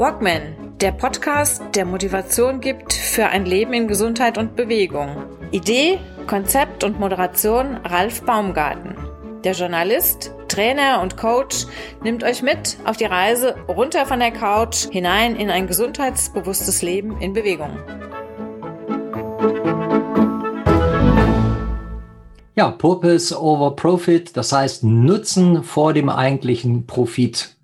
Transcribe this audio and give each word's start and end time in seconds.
Walkman, 0.00 0.78
der 0.80 0.92
Podcast, 0.92 1.62
der 1.74 1.84
Motivation 1.84 2.62
gibt 2.62 2.94
für 2.94 3.26
ein 3.26 3.44
Leben 3.44 3.74
in 3.74 3.86
Gesundheit 3.86 4.38
und 4.38 4.56
Bewegung. 4.56 5.14
Idee, 5.50 5.98
Konzept 6.26 6.84
und 6.84 6.98
Moderation 6.98 7.76
Ralf 7.84 8.22
Baumgarten. 8.22 8.96
Der 9.44 9.52
Journalist, 9.52 10.32
Trainer 10.48 11.02
und 11.02 11.18
Coach 11.18 11.66
nimmt 12.02 12.24
euch 12.24 12.40
mit 12.40 12.78
auf 12.86 12.96
die 12.96 13.04
Reise 13.04 13.56
runter 13.68 14.06
von 14.06 14.20
der 14.20 14.30
Couch 14.30 14.88
hinein 14.90 15.36
in 15.36 15.50
ein 15.50 15.66
gesundheitsbewusstes 15.66 16.80
Leben 16.80 17.20
in 17.20 17.34
Bewegung. 17.34 17.76
Ja, 22.56 22.70
Purpose 22.70 23.38
over 23.38 23.76
Profit, 23.76 24.34
das 24.34 24.50
heißt 24.52 24.82
Nutzen 24.82 25.62
vor 25.62 25.92
dem 25.92 26.08
eigentlichen 26.08 26.86
Profit. 26.86 27.59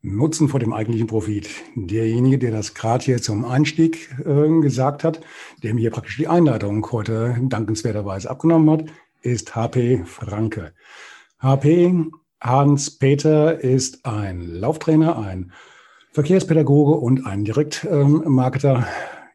Nutzen 0.00 0.48
vor 0.48 0.60
dem 0.60 0.72
eigentlichen 0.72 1.08
Profit. 1.08 1.48
Derjenige, 1.74 2.38
der 2.38 2.52
das 2.52 2.74
gerade 2.74 3.04
hier 3.04 3.20
zum 3.20 3.44
Einstieg 3.44 4.14
äh, 4.24 4.60
gesagt 4.60 5.02
hat, 5.02 5.20
der 5.62 5.74
mir 5.74 5.90
praktisch 5.90 6.16
die 6.16 6.28
Einleitung 6.28 6.86
heute 6.92 7.36
dankenswerterweise 7.42 8.30
abgenommen 8.30 8.70
hat, 8.70 8.84
ist 9.22 9.56
HP 9.56 10.04
Franke. 10.04 10.72
HP 11.40 12.06
Hans-Peter 12.40 13.58
ist 13.60 14.06
ein 14.06 14.40
Lauftrainer, 14.42 15.18
ein 15.18 15.52
Verkehrspädagoge 16.12 16.92
und 16.92 17.26
ein 17.26 17.44
Direktmarketer. 17.44 18.76
Ähm, 18.76 18.84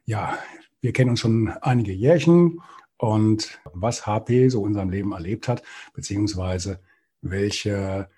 ja, 0.06 0.38
wir 0.80 0.92
kennen 0.92 1.10
uns 1.10 1.20
schon 1.20 1.48
einige 1.60 1.92
Jährchen 1.92 2.62
und 2.96 3.60
was 3.74 4.06
HP 4.06 4.48
so 4.48 4.66
in 4.66 4.72
seinem 4.72 4.90
Leben 4.90 5.12
erlebt 5.12 5.48
hat, 5.48 5.62
beziehungsweise 5.92 6.80
welche 7.20 8.08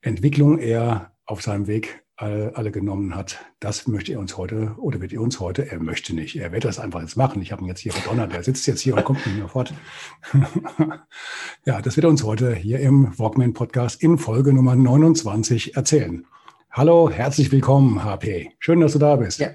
Entwicklung 0.00 0.58
er 0.58 1.13
auf 1.26 1.42
seinem 1.42 1.66
Weg 1.66 2.04
alle 2.16 2.70
genommen 2.70 3.16
hat, 3.16 3.44
das 3.58 3.88
möchte 3.88 4.12
er 4.12 4.20
uns 4.20 4.36
heute 4.36 4.76
oder 4.78 5.00
wird 5.00 5.12
er 5.12 5.20
uns 5.20 5.40
heute, 5.40 5.68
er 5.68 5.80
möchte 5.80 6.14
nicht, 6.14 6.36
er 6.36 6.52
wird 6.52 6.64
das 6.64 6.78
einfach 6.78 7.00
jetzt 7.00 7.16
machen. 7.16 7.42
Ich 7.42 7.50
habe 7.50 7.62
ihn 7.62 7.66
jetzt 7.66 7.80
hier 7.80 7.92
verdonnert, 7.92 8.32
er 8.32 8.44
sitzt 8.44 8.68
jetzt 8.68 8.82
hier 8.82 8.96
und 8.96 9.04
kommt 9.04 9.26
nicht 9.26 9.36
mehr 9.36 9.48
fort. 9.48 9.74
ja, 11.66 11.82
das 11.82 11.96
wird 11.96 12.04
er 12.04 12.10
uns 12.10 12.22
heute 12.22 12.54
hier 12.54 12.78
im 12.78 13.18
Walkman 13.18 13.52
Podcast 13.52 14.00
in 14.00 14.16
Folge 14.16 14.52
Nummer 14.52 14.76
29 14.76 15.76
erzählen. 15.76 16.24
Hallo, 16.70 17.10
herzlich 17.10 17.50
willkommen, 17.50 18.04
HP. 18.04 18.52
Schön, 18.60 18.80
dass 18.80 18.92
du 18.92 19.00
da 19.00 19.16
bist. 19.16 19.40
Ja, 19.40 19.48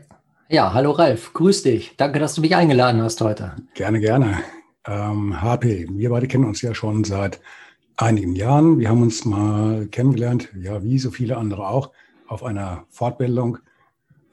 ja 0.49 0.73
hallo 0.73 0.91
Ralf, 0.91 1.31
grüß 1.33 1.63
dich. 1.63 1.95
Danke, 1.95 2.19
dass 2.19 2.35
du 2.35 2.41
mich 2.41 2.57
eingeladen 2.57 3.01
hast 3.01 3.21
heute. 3.21 3.55
Gerne, 3.73 4.01
gerne. 4.01 4.39
Ähm, 4.85 5.41
HP, 5.41 5.87
wir 5.91 6.09
beide 6.09 6.27
kennen 6.27 6.45
uns 6.45 6.61
ja 6.61 6.75
schon 6.75 7.05
seit 7.05 7.39
einigen 7.99 8.35
Jahren. 8.35 8.79
Wir 8.79 8.89
haben 8.89 9.01
uns 9.01 9.25
mal 9.25 9.87
kennengelernt, 9.87 10.49
ja, 10.59 10.83
wie 10.83 10.99
so 10.99 11.11
viele 11.11 11.37
andere 11.37 11.67
auch, 11.67 11.91
auf 12.27 12.43
einer 12.43 12.85
Fortbildung 12.89 13.57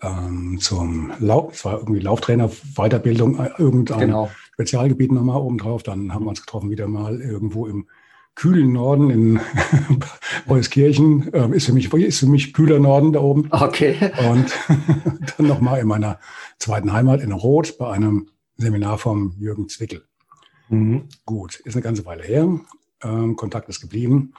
ähm, 0.03 0.59
zum 0.61 1.13
Lauf, 1.19 1.55
es 1.55 1.65
war 1.65 1.79
irgendwie 1.79 2.01
Lauftrainer, 2.01 2.51
Weiterbildung, 2.75 3.39
äh, 3.39 3.51
irgendein 3.59 4.01
genau. 4.01 4.31
Spezialgebiet 4.53 5.11
nochmal 5.11 5.41
obendrauf. 5.41 5.83
Dann 5.83 6.13
haben 6.15 6.25
wir 6.25 6.29
uns 6.29 6.43
getroffen 6.43 6.71
wieder 6.71 6.87
mal 6.87 7.21
irgendwo 7.21 7.67
im 7.67 7.87
kühlen 8.35 8.73
Norden 8.73 9.11
in 9.11 9.41
Euskirchen. 10.49 11.31
Ähm, 11.33 11.53
ist, 11.55 11.67
für 11.67 11.73
mich, 11.73 11.93
ist 11.93 12.21
für 12.21 12.27
mich 12.27 12.53
kühler 12.53 12.79
Norden 12.79 13.13
da 13.13 13.21
oben. 13.21 13.49
Okay. 13.51 13.97
Und 14.31 14.55
dann 15.37 15.47
nochmal 15.47 15.81
in 15.81 15.89
meiner 15.89 16.21
zweiten 16.59 16.93
Heimat 16.93 17.23
in 17.23 17.33
Roth 17.33 17.79
bei 17.79 17.91
einem 17.91 18.29
Seminar 18.59 18.99
vom 18.99 19.35
Jürgen 19.39 19.69
Zwickel. 19.69 20.05
Mhm. 20.69 21.09
Gut, 21.25 21.61
ist 21.61 21.75
eine 21.75 21.83
ganze 21.83 22.05
Weile 22.05 22.23
her. 22.23 22.61
Ähm, 23.03 23.37
Kontakt 23.37 23.69
ist 23.69 23.81
geblieben. 23.81 24.33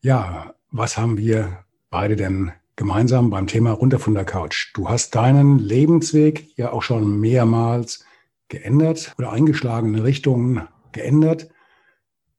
Ja, 0.00 0.54
was 0.70 0.96
haben 0.96 1.16
wir 1.16 1.64
beide 1.90 2.16
denn 2.16 2.52
gemeinsam 2.76 3.30
beim 3.30 3.46
Thema 3.46 3.72
runter 3.72 3.98
von 3.98 4.14
der 4.14 4.24
Couch? 4.24 4.72
Du 4.74 4.88
hast 4.88 5.14
deinen 5.14 5.58
Lebensweg 5.58 6.56
ja 6.56 6.72
auch 6.72 6.82
schon 6.82 7.20
mehrmals 7.20 8.04
geändert 8.48 9.14
oder 9.18 9.32
eingeschlagene 9.32 10.04
Richtungen 10.04 10.68
geändert. 10.92 11.48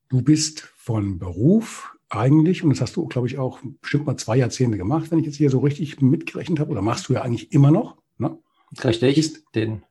Du 0.09 0.21
bist 0.21 0.73
von 0.75 1.17
Beruf 1.17 1.95
eigentlich, 2.09 2.63
und 2.63 2.69
das 2.69 2.81
hast 2.81 2.95
du, 2.95 3.07
glaube 3.07 3.27
ich, 3.27 3.39
auch 3.39 3.59
bestimmt 3.81 4.05
mal 4.05 4.17
zwei 4.17 4.37
Jahrzehnte 4.37 4.77
gemacht, 4.77 5.09
wenn 5.09 5.19
ich 5.19 5.25
jetzt 5.25 5.37
hier 5.37 5.49
so 5.49 5.59
richtig 5.59 6.01
mitgerechnet 6.01 6.59
habe, 6.59 6.71
oder 6.71 6.81
machst 6.81 7.09
du 7.09 7.13
ja 7.13 7.21
eigentlich 7.21 7.51
immer 7.51 7.71
noch. 7.71 7.97
Ne? 8.17 8.37
Richtig, 8.83 9.15
bist, 9.15 9.43
den 9.55 9.83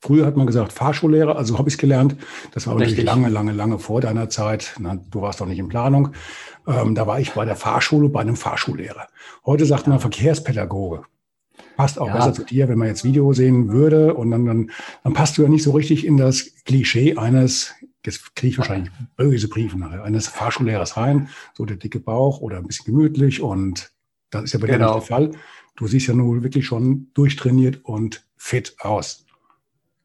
Früher 0.00 0.26
hat 0.26 0.36
man 0.36 0.46
gesagt 0.46 0.72
Fahrschullehrer, 0.72 1.36
also 1.36 1.58
habe 1.58 1.68
ich 1.68 1.76
gelernt. 1.76 2.16
Das 2.52 2.66
war 2.66 2.74
natürlich 2.74 3.02
lange, 3.02 3.28
lange, 3.28 3.52
lange 3.52 3.78
vor 3.78 4.00
deiner 4.00 4.30
Zeit. 4.30 4.76
Na, 4.78 4.96
du 4.96 5.22
warst 5.22 5.40
doch 5.40 5.46
nicht 5.46 5.58
in 5.58 5.68
Planung. 5.68 6.12
Ähm, 6.68 6.94
da 6.94 7.06
war 7.06 7.18
ich 7.18 7.32
bei 7.32 7.44
der 7.44 7.56
Fahrschule 7.56 8.08
bei 8.08 8.20
einem 8.20 8.36
Fahrschullehrer. 8.36 9.08
Heute 9.44 9.66
sagt 9.66 9.88
man 9.88 9.98
Verkehrspädagoge. 9.98 11.02
Passt 11.76 11.98
auch 11.98 12.06
ja. 12.06 12.16
besser 12.16 12.32
zu 12.32 12.44
dir, 12.44 12.68
wenn 12.68 12.78
man 12.78 12.88
jetzt 12.88 13.04
Video 13.04 13.32
sehen 13.32 13.70
würde. 13.70 14.14
Und 14.14 14.30
dann, 14.30 14.46
dann, 14.46 14.70
dann 15.02 15.14
passt 15.14 15.36
du 15.36 15.42
ja 15.42 15.48
nicht 15.48 15.64
so 15.64 15.72
richtig 15.72 16.06
in 16.06 16.16
das 16.16 16.54
Klischee 16.64 17.16
eines, 17.16 17.74
jetzt 18.04 18.36
kriege 18.36 18.52
ich 18.52 18.58
wahrscheinlich 18.58 18.92
böse 19.16 19.48
Briefe 19.48 19.78
nachher, 19.78 20.04
eines 20.04 20.28
Fahrschullehrers 20.28 20.96
rein. 20.96 21.28
So 21.54 21.64
der 21.64 21.76
dicke 21.76 21.98
Bauch 21.98 22.40
oder 22.40 22.58
ein 22.58 22.66
bisschen 22.68 22.86
gemütlich. 22.86 23.40
Und 23.40 23.90
das 24.30 24.44
ist 24.44 24.52
ja 24.52 24.60
bei 24.60 24.68
genau. 24.68 24.78
dir 24.78 24.94
nicht 24.96 25.08
der 25.08 25.16
Fall. 25.16 25.30
Du 25.74 25.88
siehst 25.88 26.06
ja 26.06 26.14
nur 26.14 26.42
wirklich 26.42 26.66
schon 26.66 27.10
durchtrainiert 27.14 27.84
und 27.84 28.26
fit 28.36 28.76
aus. 28.78 29.24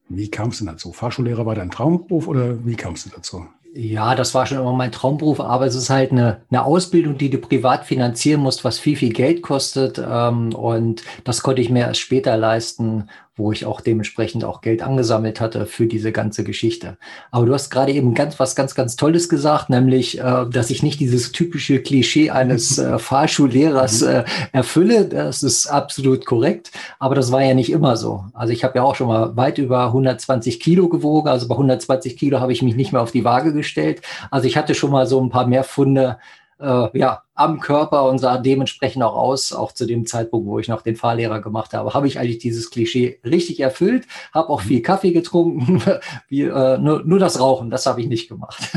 Wie 0.10 0.30
kamst 0.30 0.62
du 0.62 0.66
dazu? 0.66 0.92
Fahrschullehrer 0.92 1.46
war 1.46 1.56
dein 1.56 1.72
Traumberuf 1.72 2.28
oder 2.28 2.66
wie 2.66 2.76
kamst 2.76 3.06
du 3.06 3.10
dazu? 3.10 3.46
Ja, 3.76 4.14
das 4.14 4.36
war 4.36 4.46
schon 4.46 4.60
immer 4.60 4.74
mein 4.74 4.92
Traumberuf, 4.92 5.40
aber 5.40 5.66
es 5.66 5.74
ist 5.74 5.90
halt 5.90 6.12
eine, 6.12 6.42
eine 6.52 6.64
Ausbildung, 6.64 7.18
die 7.18 7.32
du 7.32 7.40
privat 7.40 7.86
finanzieren 7.86 8.42
musst, 8.42 8.64
was 8.64 8.78
viel, 8.78 8.96
viel 8.96 9.14
Geld 9.14 9.42
kostet. 9.42 9.98
Ähm, 9.98 10.54
und 10.54 11.02
das 11.24 11.42
konnte 11.42 11.62
ich 11.64 11.72
mir 11.72 11.88
erst 11.88 12.00
später 12.00 12.38
leisten, 12.38 13.10
wo 13.36 13.52
ich 13.52 13.66
auch 13.66 13.82
dementsprechend 13.82 14.44
auch 14.44 14.62
Geld 14.62 14.84
angesammelt 14.84 15.42
hatte 15.42 15.66
für 15.66 15.88
diese 15.88 16.12
ganze 16.12 16.44
Geschichte. 16.44 16.98
Aber 17.32 17.48
du 17.48 17.54
hast 17.54 17.72
gerade 17.72 17.92
eben 17.92 18.14
ganz 18.14 18.40
was 18.40 18.56
ganz, 18.56 18.76
ganz 18.76 18.96
Tolles 18.96 19.28
gesagt, 19.28 19.72
nämlich, 19.72 20.20
äh, 20.20 20.46
dass 20.50 20.70
ich 20.70 20.84
nicht 20.84 21.00
dieses 21.00 21.32
typische 21.32 21.82
Klischee 21.82 22.30
eines 22.30 22.78
äh, 22.78 23.00
Fahrschullehrers 23.00 24.02
mhm. 24.02 24.08
äh, 24.08 24.24
erfülle. 24.52 25.06
Das 25.06 25.42
ist 25.42 25.66
absolut 25.66 26.28
korrekt. 26.28 26.72
Aber 27.00 27.16
das 27.16 27.32
war 27.32 27.42
ja 27.44 27.56
nicht 27.56 27.72
immer 27.72 27.98
so. 27.98 28.26
Also 28.34 28.54
ich 28.54 28.64
habe 28.64 28.78
ja 28.78 28.84
auch 28.84 28.96
schon 28.96 29.08
mal 29.08 29.36
weit 29.36 29.58
über 29.58 29.88
120 29.88 30.60
Kilo 30.60 30.88
gewogen. 30.88 31.28
Also 31.28 31.48
bei 31.48 31.56
120 31.56 32.16
Kilo 32.18 32.40
habe 32.40 32.54
ich 32.54 32.62
mich 32.62 32.76
nicht 32.76 32.92
mehr 32.92 33.02
auf 33.02 33.12
die 33.12 33.26
Waage 33.26 33.52
gestellt. 33.52 34.02
Also 34.30 34.48
ich 34.48 34.58
hatte 34.58 34.76
schon 34.76 34.92
mal 34.92 35.08
so 35.08 35.20
ein 35.20 35.30
paar 35.30 35.48
mehr 35.48 35.64
Funde 35.64 36.18
äh, 36.64 36.98
ja, 36.98 37.24
am 37.36 37.60
Körper 37.60 38.10
und 38.10 38.20
sah 38.20 38.38
dementsprechend 38.38 39.04
auch 39.04 39.16
aus, 39.16 39.54
auch 39.54 39.72
zu 39.72 39.86
dem 39.86 40.06
Zeitpunkt, 40.06 40.48
wo 40.48 40.60
ich 40.60 40.68
noch 40.68 40.82
den 40.82 40.96
Fahrlehrer 40.96 41.42
gemacht 41.42 41.74
habe, 41.74 41.94
habe 41.94 42.08
ich 42.08 42.20
eigentlich 42.20 42.38
dieses 42.38 42.72
Klischee 42.72 43.20
richtig 43.26 43.60
erfüllt, 43.60 44.08
habe 44.34 44.50
auch 44.50 44.62
viel 44.62 44.82
Kaffee 44.82 45.12
getrunken, 45.12 45.82
wie, 46.28 46.44
äh, 46.44 46.78
nur, 46.78 47.04
nur 47.04 47.20
das 47.20 47.40
Rauchen, 47.40 47.70
das 47.70 47.86
habe 47.86 48.02
ich 48.02 48.08
nicht 48.08 48.30
gemacht. 48.30 48.72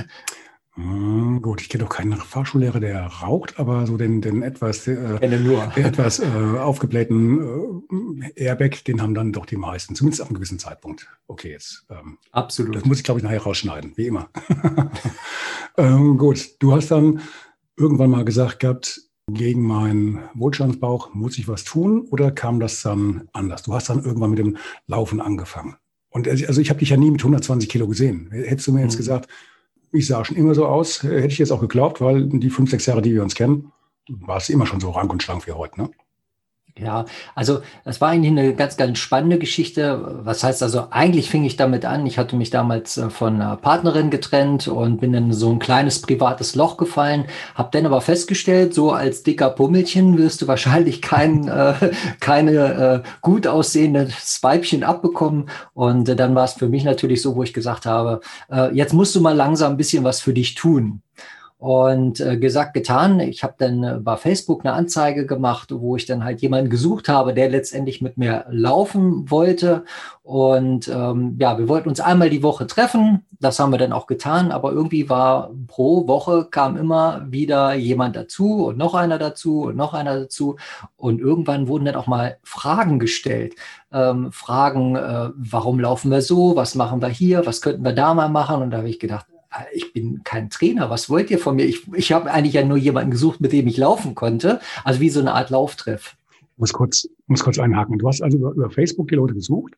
Hm, 0.76 1.40
gut, 1.40 1.62
ich 1.62 1.70
kenne 1.70 1.84
doch 1.84 1.90
keinen 1.90 2.12
Fahrschullehrer, 2.16 2.80
der 2.80 3.06
raucht, 3.06 3.58
aber 3.58 3.86
so 3.86 3.96
den, 3.96 4.20
den 4.20 4.42
etwas, 4.42 4.86
äh, 4.86 4.94
etwas 5.76 6.18
äh, 6.18 6.26
aufgeblähten 6.58 7.82
äh, 8.36 8.44
Airbag, 8.44 8.84
den 8.86 9.00
haben 9.00 9.14
dann 9.14 9.32
doch 9.32 9.46
die 9.46 9.56
meisten, 9.56 9.94
zumindest 9.94 10.20
ab 10.20 10.28
einem 10.28 10.34
gewissen 10.34 10.58
Zeitpunkt. 10.58 11.08
Okay, 11.28 11.52
jetzt. 11.52 11.86
Ähm, 11.88 12.18
Absolut. 12.30 12.76
Das 12.76 12.84
muss 12.84 12.98
ich, 12.98 13.04
glaube 13.04 13.20
ich, 13.20 13.24
nachher 13.24 13.42
rausschneiden, 13.42 13.94
wie 13.96 14.08
immer. 14.08 14.28
ähm, 15.78 16.18
gut, 16.18 16.56
du 16.58 16.74
hast 16.74 16.90
dann 16.90 17.22
irgendwann 17.76 18.10
mal 18.10 18.24
gesagt 18.24 18.60
gehabt, 18.60 19.00
gegen 19.28 19.62
meinen 19.62 20.20
Wohlstandsbauch 20.34 21.12
muss 21.14 21.38
ich 21.38 21.48
was 21.48 21.64
tun 21.64 22.02
oder 22.10 22.30
kam 22.30 22.60
das 22.60 22.82
dann 22.82 23.28
anders? 23.32 23.64
Du 23.64 23.74
hast 23.74 23.88
dann 23.88 24.04
irgendwann 24.04 24.30
mit 24.30 24.38
dem 24.38 24.56
Laufen 24.86 25.20
angefangen. 25.20 25.76
Und 26.10 26.28
also 26.28 26.60
ich 26.60 26.70
habe 26.70 26.78
dich 26.78 26.90
ja 26.90 26.96
nie 26.96 27.10
mit 27.10 27.20
120 27.20 27.68
Kilo 27.68 27.88
gesehen. 27.88 28.30
Hättest 28.30 28.68
du 28.68 28.72
mir 28.72 28.82
jetzt 28.82 28.94
mhm. 28.94 28.98
gesagt, 28.98 29.28
ich 29.92 30.06
sah 30.06 30.24
schon 30.24 30.36
immer 30.36 30.54
so 30.54 30.66
aus, 30.66 31.02
hätte 31.02 31.26
ich 31.26 31.38
jetzt 31.38 31.50
auch 31.50 31.60
geglaubt, 31.60 32.00
weil 32.00 32.26
die 32.26 32.50
fünf, 32.50 32.70
sechs 32.70 32.86
Jahre, 32.86 33.02
die 33.02 33.14
wir 33.14 33.22
uns 33.22 33.34
kennen, 33.34 33.72
warst 34.08 34.48
du 34.48 34.52
immer 34.52 34.66
schon 34.66 34.80
so 34.80 34.90
rank 34.90 35.12
und 35.12 35.22
schlank 35.22 35.46
wie 35.46 35.52
heute. 35.52 35.80
Ne? 35.80 35.90
Ja, 36.78 37.06
also 37.34 37.60
es 37.84 38.02
war 38.02 38.10
eigentlich 38.10 38.32
eine 38.32 38.54
ganz, 38.54 38.76
ganz 38.76 38.98
spannende 38.98 39.38
Geschichte. 39.38 40.20
Was 40.24 40.44
heißt 40.44 40.62
also, 40.62 40.88
eigentlich 40.90 41.30
fing 41.30 41.42
ich 41.44 41.56
damit 41.56 41.86
an. 41.86 42.04
Ich 42.04 42.18
hatte 42.18 42.36
mich 42.36 42.50
damals 42.50 42.98
äh, 42.98 43.08
von 43.08 43.36
einer 43.36 43.56
Partnerin 43.56 44.10
getrennt 44.10 44.68
und 44.68 45.00
bin 45.00 45.14
in 45.14 45.32
so 45.32 45.50
ein 45.50 45.58
kleines 45.58 46.02
privates 46.02 46.54
Loch 46.54 46.76
gefallen. 46.76 47.24
Hab 47.54 47.72
dann 47.72 47.86
aber 47.86 48.02
festgestellt, 48.02 48.74
so 48.74 48.92
als 48.92 49.22
dicker 49.22 49.48
Pummelchen 49.48 50.18
wirst 50.18 50.42
du 50.42 50.48
wahrscheinlich 50.48 51.00
kein, 51.00 51.48
äh, 51.48 51.92
keine 52.20 53.02
äh, 53.04 53.08
gut 53.22 53.46
aussehendes 53.46 54.42
Weibchen 54.42 54.84
abbekommen. 54.84 55.48
Und 55.72 56.10
äh, 56.10 56.16
dann 56.16 56.34
war 56.34 56.44
es 56.44 56.52
für 56.52 56.68
mich 56.68 56.84
natürlich 56.84 57.22
so, 57.22 57.36
wo 57.36 57.42
ich 57.42 57.54
gesagt 57.54 57.86
habe, 57.86 58.20
äh, 58.52 58.74
jetzt 58.74 58.92
musst 58.92 59.14
du 59.14 59.22
mal 59.22 59.34
langsam 59.34 59.72
ein 59.72 59.76
bisschen 59.78 60.04
was 60.04 60.20
für 60.20 60.34
dich 60.34 60.54
tun. 60.54 61.00
Und 61.58 62.20
äh, 62.20 62.36
gesagt, 62.36 62.74
getan. 62.74 63.18
Ich 63.18 63.42
habe 63.42 63.54
dann 63.56 63.82
äh, 63.82 63.98
bei 63.98 64.18
Facebook 64.18 64.62
eine 64.64 64.74
Anzeige 64.74 65.24
gemacht, 65.24 65.70
wo 65.72 65.96
ich 65.96 66.04
dann 66.04 66.22
halt 66.22 66.42
jemanden 66.42 66.68
gesucht 66.68 67.08
habe, 67.08 67.32
der 67.32 67.48
letztendlich 67.48 68.02
mit 68.02 68.18
mir 68.18 68.44
laufen 68.50 69.30
wollte. 69.30 69.84
Und 70.22 70.86
ähm, 70.88 71.36
ja, 71.40 71.58
wir 71.58 71.66
wollten 71.66 71.88
uns 71.88 72.00
einmal 72.00 72.28
die 72.28 72.42
Woche 72.42 72.66
treffen. 72.66 73.24
Das 73.40 73.58
haben 73.58 73.72
wir 73.72 73.78
dann 73.78 73.94
auch 73.94 74.06
getan. 74.06 74.52
Aber 74.52 74.72
irgendwie 74.72 75.08
war 75.08 75.50
pro 75.66 76.06
Woche 76.06 76.46
kam 76.50 76.76
immer 76.76 77.24
wieder 77.26 77.72
jemand 77.74 78.16
dazu 78.16 78.66
und 78.66 78.76
noch 78.76 78.94
einer 78.94 79.18
dazu 79.18 79.62
und 79.62 79.76
noch 79.76 79.94
einer 79.94 80.20
dazu. 80.20 80.56
Und 80.98 81.22
irgendwann 81.22 81.68
wurden 81.68 81.86
dann 81.86 81.96
auch 81.96 82.06
mal 82.06 82.36
Fragen 82.42 82.98
gestellt. 82.98 83.54
Ähm, 83.92 84.30
Fragen, 84.30 84.96
äh, 84.96 85.30
warum 85.36 85.80
laufen 85.80 86.10
wir 86.10 86.20
so? 86.20 86.54
Was 86.54 86.74
machen 86.74 87.00
wir 87.00 87.08
hier? 87.08 87.46
Was 87.46 87.62
könnten 87.62 87.84
wir 87.84 87.94
da 87.94 88.12
mal 88.12 88.28
machen? 88.28 88.60
Und 88.60 88.72
da 88.72 88.78
habe 88.78 88.90
ich 88.90 88.98
gedacht, 88.98 89.26
ich 89.72 89.92
bin 89.92 90.22
kein 90.24 90.50
Trainer, 90.50 90.90
was 90.90 91.08
wollt 91.08 91.30
ihr 91.30 91.38
von 91.38 91.56
mir? 91.56 91.64
Ich, 91.64 91.86
ich 91.94 92.12
habe 92.12 92.30
eigentlich 92.30 92.54
ja 92.54 92.64
nur 92.64 92.76
jemanden 92.76 93.10
gesucht, 93.10 93.40
mit 93.40 93.52
dem 93.52 93.66
ich 93.66 93.76
laufen 93.76 94.14
konnte. 94.14 94.60
Also 94.84 95.00
wie 95.00 95.10
so 95.10 95.20
eine 95.20 95.34
Art 95.34 95.50
Lauftreff. 95.50 96.16
Ich 96.30 96.58
muss 96.58 96.72
kurz, 96.72 97.08
muss 97.26 97.42
kurz 97.42 97.58
einhaken. 97.58 97.98
Du 97.98 98.08
hast 98.08 98.22
also 98.22 98.38
über, 98.38 98.52
über 98.52 98.70
Facebook 98.70 99.08
die 99.08 99.16
Leute 99.16 99.34
gesucht, 99.34 99.74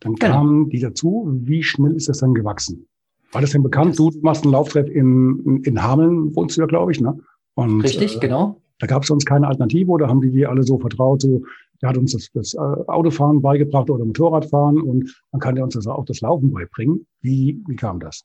dann 0.00 0.14
genau. 0.14 0.32
kamen 0.34 0.70
die 0.70 0.80
dazu. 0.80 1.28
Wie 1.42 1.62
schnell 1.62 1.92
ist 1.92 2.08
das 2.08 2.18
dann 2.18 2.34
gewachsen? 2.34 2.86
War 3.32 3.40
das 3.40 3.50
denn 3.50 3.62
bekannt? 3.62 3.98
Du 3.98 4.10
machst 4.20 4.44
einen 4.44 4.52
Lauftreff 4.52 4.88
in, 4.88 5.62
in 5.64 5.82
Hameln, 5.82 6.34
wohnst 6.36 6.56
du 6.56 6.60
ja, 6.60 6.66
glaube 6.66 6.92
ich, 6.92 7.00
ne? 7.00 7.18
Und, 7.54 7.80
Richtig, 7.80 8.16
äh, 8.16 8.20
genau. 8.20 8.60
Da 8.78 8.86
gab 8.86 9.02
es 9.02 9.08
sonst 9.08 9.26
keine 9.26 9.46
Alternative 9.46 9.90
oder 9.90 10.08
haben 10.08 10.20
die 10.20 10.30
dir 10.30 10.50
alle 10.50 10.62
so 10.62 10.78
vertraut, 10.78 11.22
so, 11.22 11.42
der 11.80 11.90
hat 11.90 11.96
uns 11.96 12.12
das, 12.12 12.28
das 12.32 12.54
äh, 12.54 12.58
Autofahren 12.58 13.40
beigebracht 13.40 13.90
oder 13.90 14.04
Motorradfahren 14.04 14.80
und 14.80 15.22
dann 15.30 15.40
kann 15.40 15.54
der 15.54 15.64
uns 15.64 15.74
das 15.74 15.86
auch 15.86 16.04
das 16.04 16.20
Laufen 16.20 16.52
beibringen. 16.52 17.06
Wie, 17.20 17.62
wie 17.66 17.76
kam 17.76 18.00
das? 18.00 18.24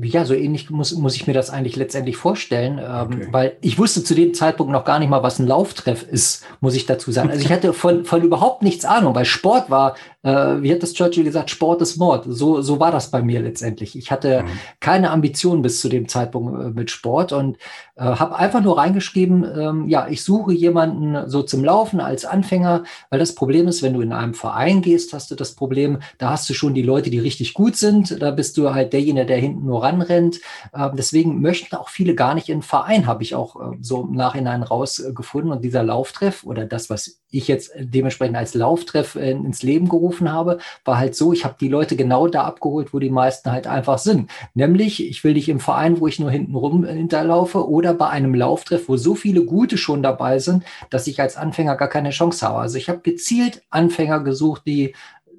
Ja, 0.00 0.24
so 0.24 0.34
ähnlich 0.34 0.70
muss, 0.70 0.92
muss 0.92 1.16
ich 1.16 1.26
mir 1.26 1.32
das 1.32 1.50
eigentlich 1.50 1.76
letztendlich 1.76 2.16
vorstellen, 2.16 2.78
ähm, 2.78 3.18
okay. 3.20 3.28
weil 3.30 3.56
ich 3.60 3.78
wusste 3.78 4.04
zu 4.04 4.14
dem 4.14 4.32
Zeitpunkt 4.32 4.72
noch 4.72 4.84
gar 4.84 4.98
nicht 4.98 5.08
mal, 5.08 5.22
was 5.22 5.38
ein 5.38 5.46
Lauftreff 5.46 6.02
ist, 6.02 6.44
muss 6.60 6.74
ich 6.74 6.86
dazu 6.86 7.10
sagen. 7.10 7.30
Also 7.30 7.42
ich 7.42 7.50
hatte 7.50 7.72
von, 7.72 8.04
von 8.04 8.22
überhaupt 8.22 8.62
nichts 8.62 8.84
Ahnung, 8.84 9.14
weil 9.14 9.24
Sport 9.24 9.70
war, 9.70 9.96
äh, 10.24 10.62
wie 10.62 10.72
hat 10.72 10.82
das 10.82 10.94
Churchill 10.94 11.22
gesagt, 11.22 11.50
Sport 11.50 11.82
ist 11.82 11.96
Mord. 11.96 12.24
So, 12.26 12.62
so 12.62 12.80
war 12.80 12.90
das 12.90 13.10
bei 13.10 13.22
mir 13.22 13.40
letztendlich. 13.40 13.96
Ich 13.96 14.10
hatte 14.10 14.42
mhm. 14.42 14.48
keine 14.80 15.10
Ambition 15.10 15.62
bis 15.62 15.80
zu 15.80 15.88
dem 15.88 16.08
Zeitpunkt 16.08 16.60
äh, 16.60 16.70
mit 16.70 16.90
Sport 16.90 17.32
und 17.32 17.58
äh, 17.96 18.04
habe 18.04 18.36
einfach 18.36 18.62
nur 18.62 18.78
reingeschrieben, 18.78 19.44
ähm, 19.56 19.88
ja, 19.88 20.08
ich 20.08 20.24
suche 20.24 20.52
jemanden 20.52 21.28
so 21.28 21.42
zum 21.42 21.62
Laufen 21.62 22.00
als 22.00 22.24
Anfänger, 22.24 22.84
weil 23.10 23.18
das 23.18 23.34
Problem 23.34 23.68
ist, 23.68 23.82
wenn 23.82 23.92
du 23.92 24.00
in 24.00 24.12
einem 24.12 24.34
Verein 24.34 24.80
gehst, 24.80 25.12
hast 25.12 25.30
du 25.30 25.34
das 25.34 25.54
Problem, 25.54 25.98
da 26.18 26.30
hast 26.30 26.48
du 26.48 26.54
schon 26.54 26.74
die 26.74 26.82
Leute, 26.82 27.10
die 27.10 27.18
richtig 27.18 27.52
gut 27.54 27.76
sind, 27.76 28.20
da 28.22 28.30
bist 28.30 28.56
du 28.56 28.72
halt 28.72 28.94
derjenige, 28.94 29.26
der 29.26 29.38
hinten 29.38 29.66
nur 29.66 29.82
ranrennt. 29.82 30.40
Ähm, 30.74 30.92
deswegen 30.96 31.42
möchten 31.42 31.76
auch 31.76 31.90
viele 31.90 32.14
gar 32.14 32.34
nicht 32.34 32.48
in 32.48 32.62
Verein, 32.62 33.06
habe 33.06 33.22
ich 33.22 33.34
auch 33.34 33.56
äh, 33.56 33.76
so 33.80 34.02
im 34.02 34.12
Nachhinein 34.12 34.62
rausgefunden. 34.62 35.52
Und 35.52 35.62
dieser 35.62 35.82
Lauftreff 35.82 36.44
oder 36.44 36.64
das, 36.64 36.88
was 36.88 37.20
ich 37.36 37.48
jetzt 37.48 37.72
dementsprechend 37.78 38.36
als 38.36 38.54
Lauftreff 38.54 39.16
ins 39.16 39.62
Leben 39.62 39.88
gerufen 39.88 40.32
habe, 40.32 40.58
war 40.84 40.98
halt 40.98 41.14
so, 41.14 41.32
ich 41.32 41.44
habe 41.44 41.56
die 41.60 41.68
Leute 41.68 41.96
genau 41.96 42.28
da 42.28 42.44
abgeholt, 42.44 42.94
wo 42.94 42.98
die 42.98 43.10
meisten 43.10 43.50
halt 43.50 43.66
einfach 43.66 43.98
sind. 43.98 44.30
Nämlich, 44.54 45.06
ich 45.06 45.24
will 45.24 45.34
dich 45.34 45.48
im 45.48 45.60
Verein, 45.60 46.00
wo 46.00 46.06
ich 46.06 46.18
nur 46.18 46.30
hinten 46.30 46.54
rum 46.54 46.84
hinterlaufe 46.84 47.68
oder 47.68 47.94
bei 47.94 48.08
einem 48.08 48.34
Lauftreff, 48.34 48.88
wo 48.88 48.96
so 48.96 49.14
viele 49.14 49.44
Gute 49.44 49.78
schon 49.78 50.02
dabei 50.02 50.38
sind, 50.38 50.64
dass 50.90 51.06
ich 51.06 51.20
als 51.20 51.36
Anfänger 51.36 51.76
gar 51.76 51.88
keine 51.88 52.10
Chance 52.10 52.46
habe. 52.46 52.58
Also 52.58 52.78
ich 52.78 52.88
habe 52.88 53.00
gezielt 53.00 53.62
Anfänger 53.70 54.20
gesucht, 54.20 54.62
die 54.66 54.94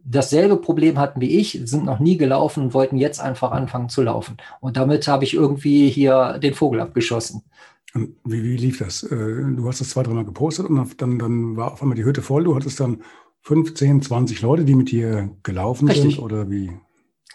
dasselbe 0.05 0.57
Problem 0.57 0.99
hatten 0.99 1.19
wie 1.19 1.37
ich, 1.39 1.59
sind 1.65 1.85
noch 1.85 1.99
nie 1.99 2.17
gelaufen 2.17 2.63
und 2.63 2.73
wollten 2.73 2.97
jetzt 2.97 3.19
einfach 3.19 3.51
anfangen 3.51 3.89
zu 3.89 4.03
laufen. 4.03 4.37
Und 4.61 4.77
damit 4.77 5.07
habe 5.07 5.23
ich 5.23 5.33
irgendwie 5.33 5.89
hier 5.89 6.37
den 6.41 6.53
Vogel 6.53 6.79
abgeschossen. 6.79 7.41
Und 7.95 8.15
wie, 8.25 8.43
wie 8.43 8.57
lief 8.57 8.79
das? 8.79 9.03
Äh, 9.03 9.43
du 9.55 9.67
hast 9.67 9.81
das 9.81 9.89
zwei, 9.89 10.03
dreimal 10.03 10.25
gepostet 10.25 10.67
und 10.67 11.01
dann, 11.01 11.17
dann 11.17 11.57
war 11.57 11.71
auf 11.71 11.81
einmal 11.81 11.95
die 11.95 12.03
Hütte 12.03 12.21
voll. 12.21 12.43
Du 12.43 12.55
hattest 12.55 12.79
dann 12.79 13.01
15, 13.41 14.01
20 14.01 14.41
Leute, 14.41 14.65
die 14.65 14.75
mit 14.75 14.91
dir 14.91 15.29
gelaufen 15.43 15.87
Richtig. 15.87 16.15
sind 16.15 16.23
oder 16.23 16.49
wie? 16.49 16.71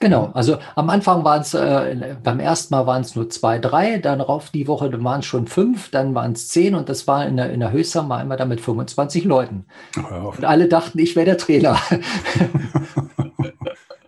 Genau, 0.01 0.31
also 0.33 0.57
am 0.77 0.89
Anfang 0.89 1.25
waren 1.25 1.43
es, 1.43 1.53
äh, 1.53 2.17
beim 2.23 2.41
ersten 2.41 2.75
Mal 2.75 2.87
waren 2.87 3.03
es 3.03 3.17
nur 3.17 3.29
zwei, 3.29 3.59
drei, 3.59 3.99
dann 3.99 4.23
rauf 4.23 4.49
die 4.49 4.67
Woche 4.67 4.91
waren 5.05 5.21
es 5.21 5.27
schon 5.27 5.47
fünf, 5.47 5.91
dann 5.91 6.15
waren 6.15 6.33
es 6.33 6.49
zehn 6.49 6.75
und 6.75 6.89
das 6.89 7.07
war 7.07 7.27
in 7.27 7.37
der, 7.37 7.53
in 7.53 7.61
der 7.61 7.71
Höchster 7.71 8.03
mal 8.03 8.23
immer 8.23 8.39
damit 8.39 8.63
25 8.63 9.25
Leuten. 9.25 9.67
Und 9.97 10.45
alle 10.45 10.69
dachten, 10.69 10.99
ich 10.99 11.17
wäre 11.17 11.27
der 11.27 11.37
Trainer. 11.37 11.79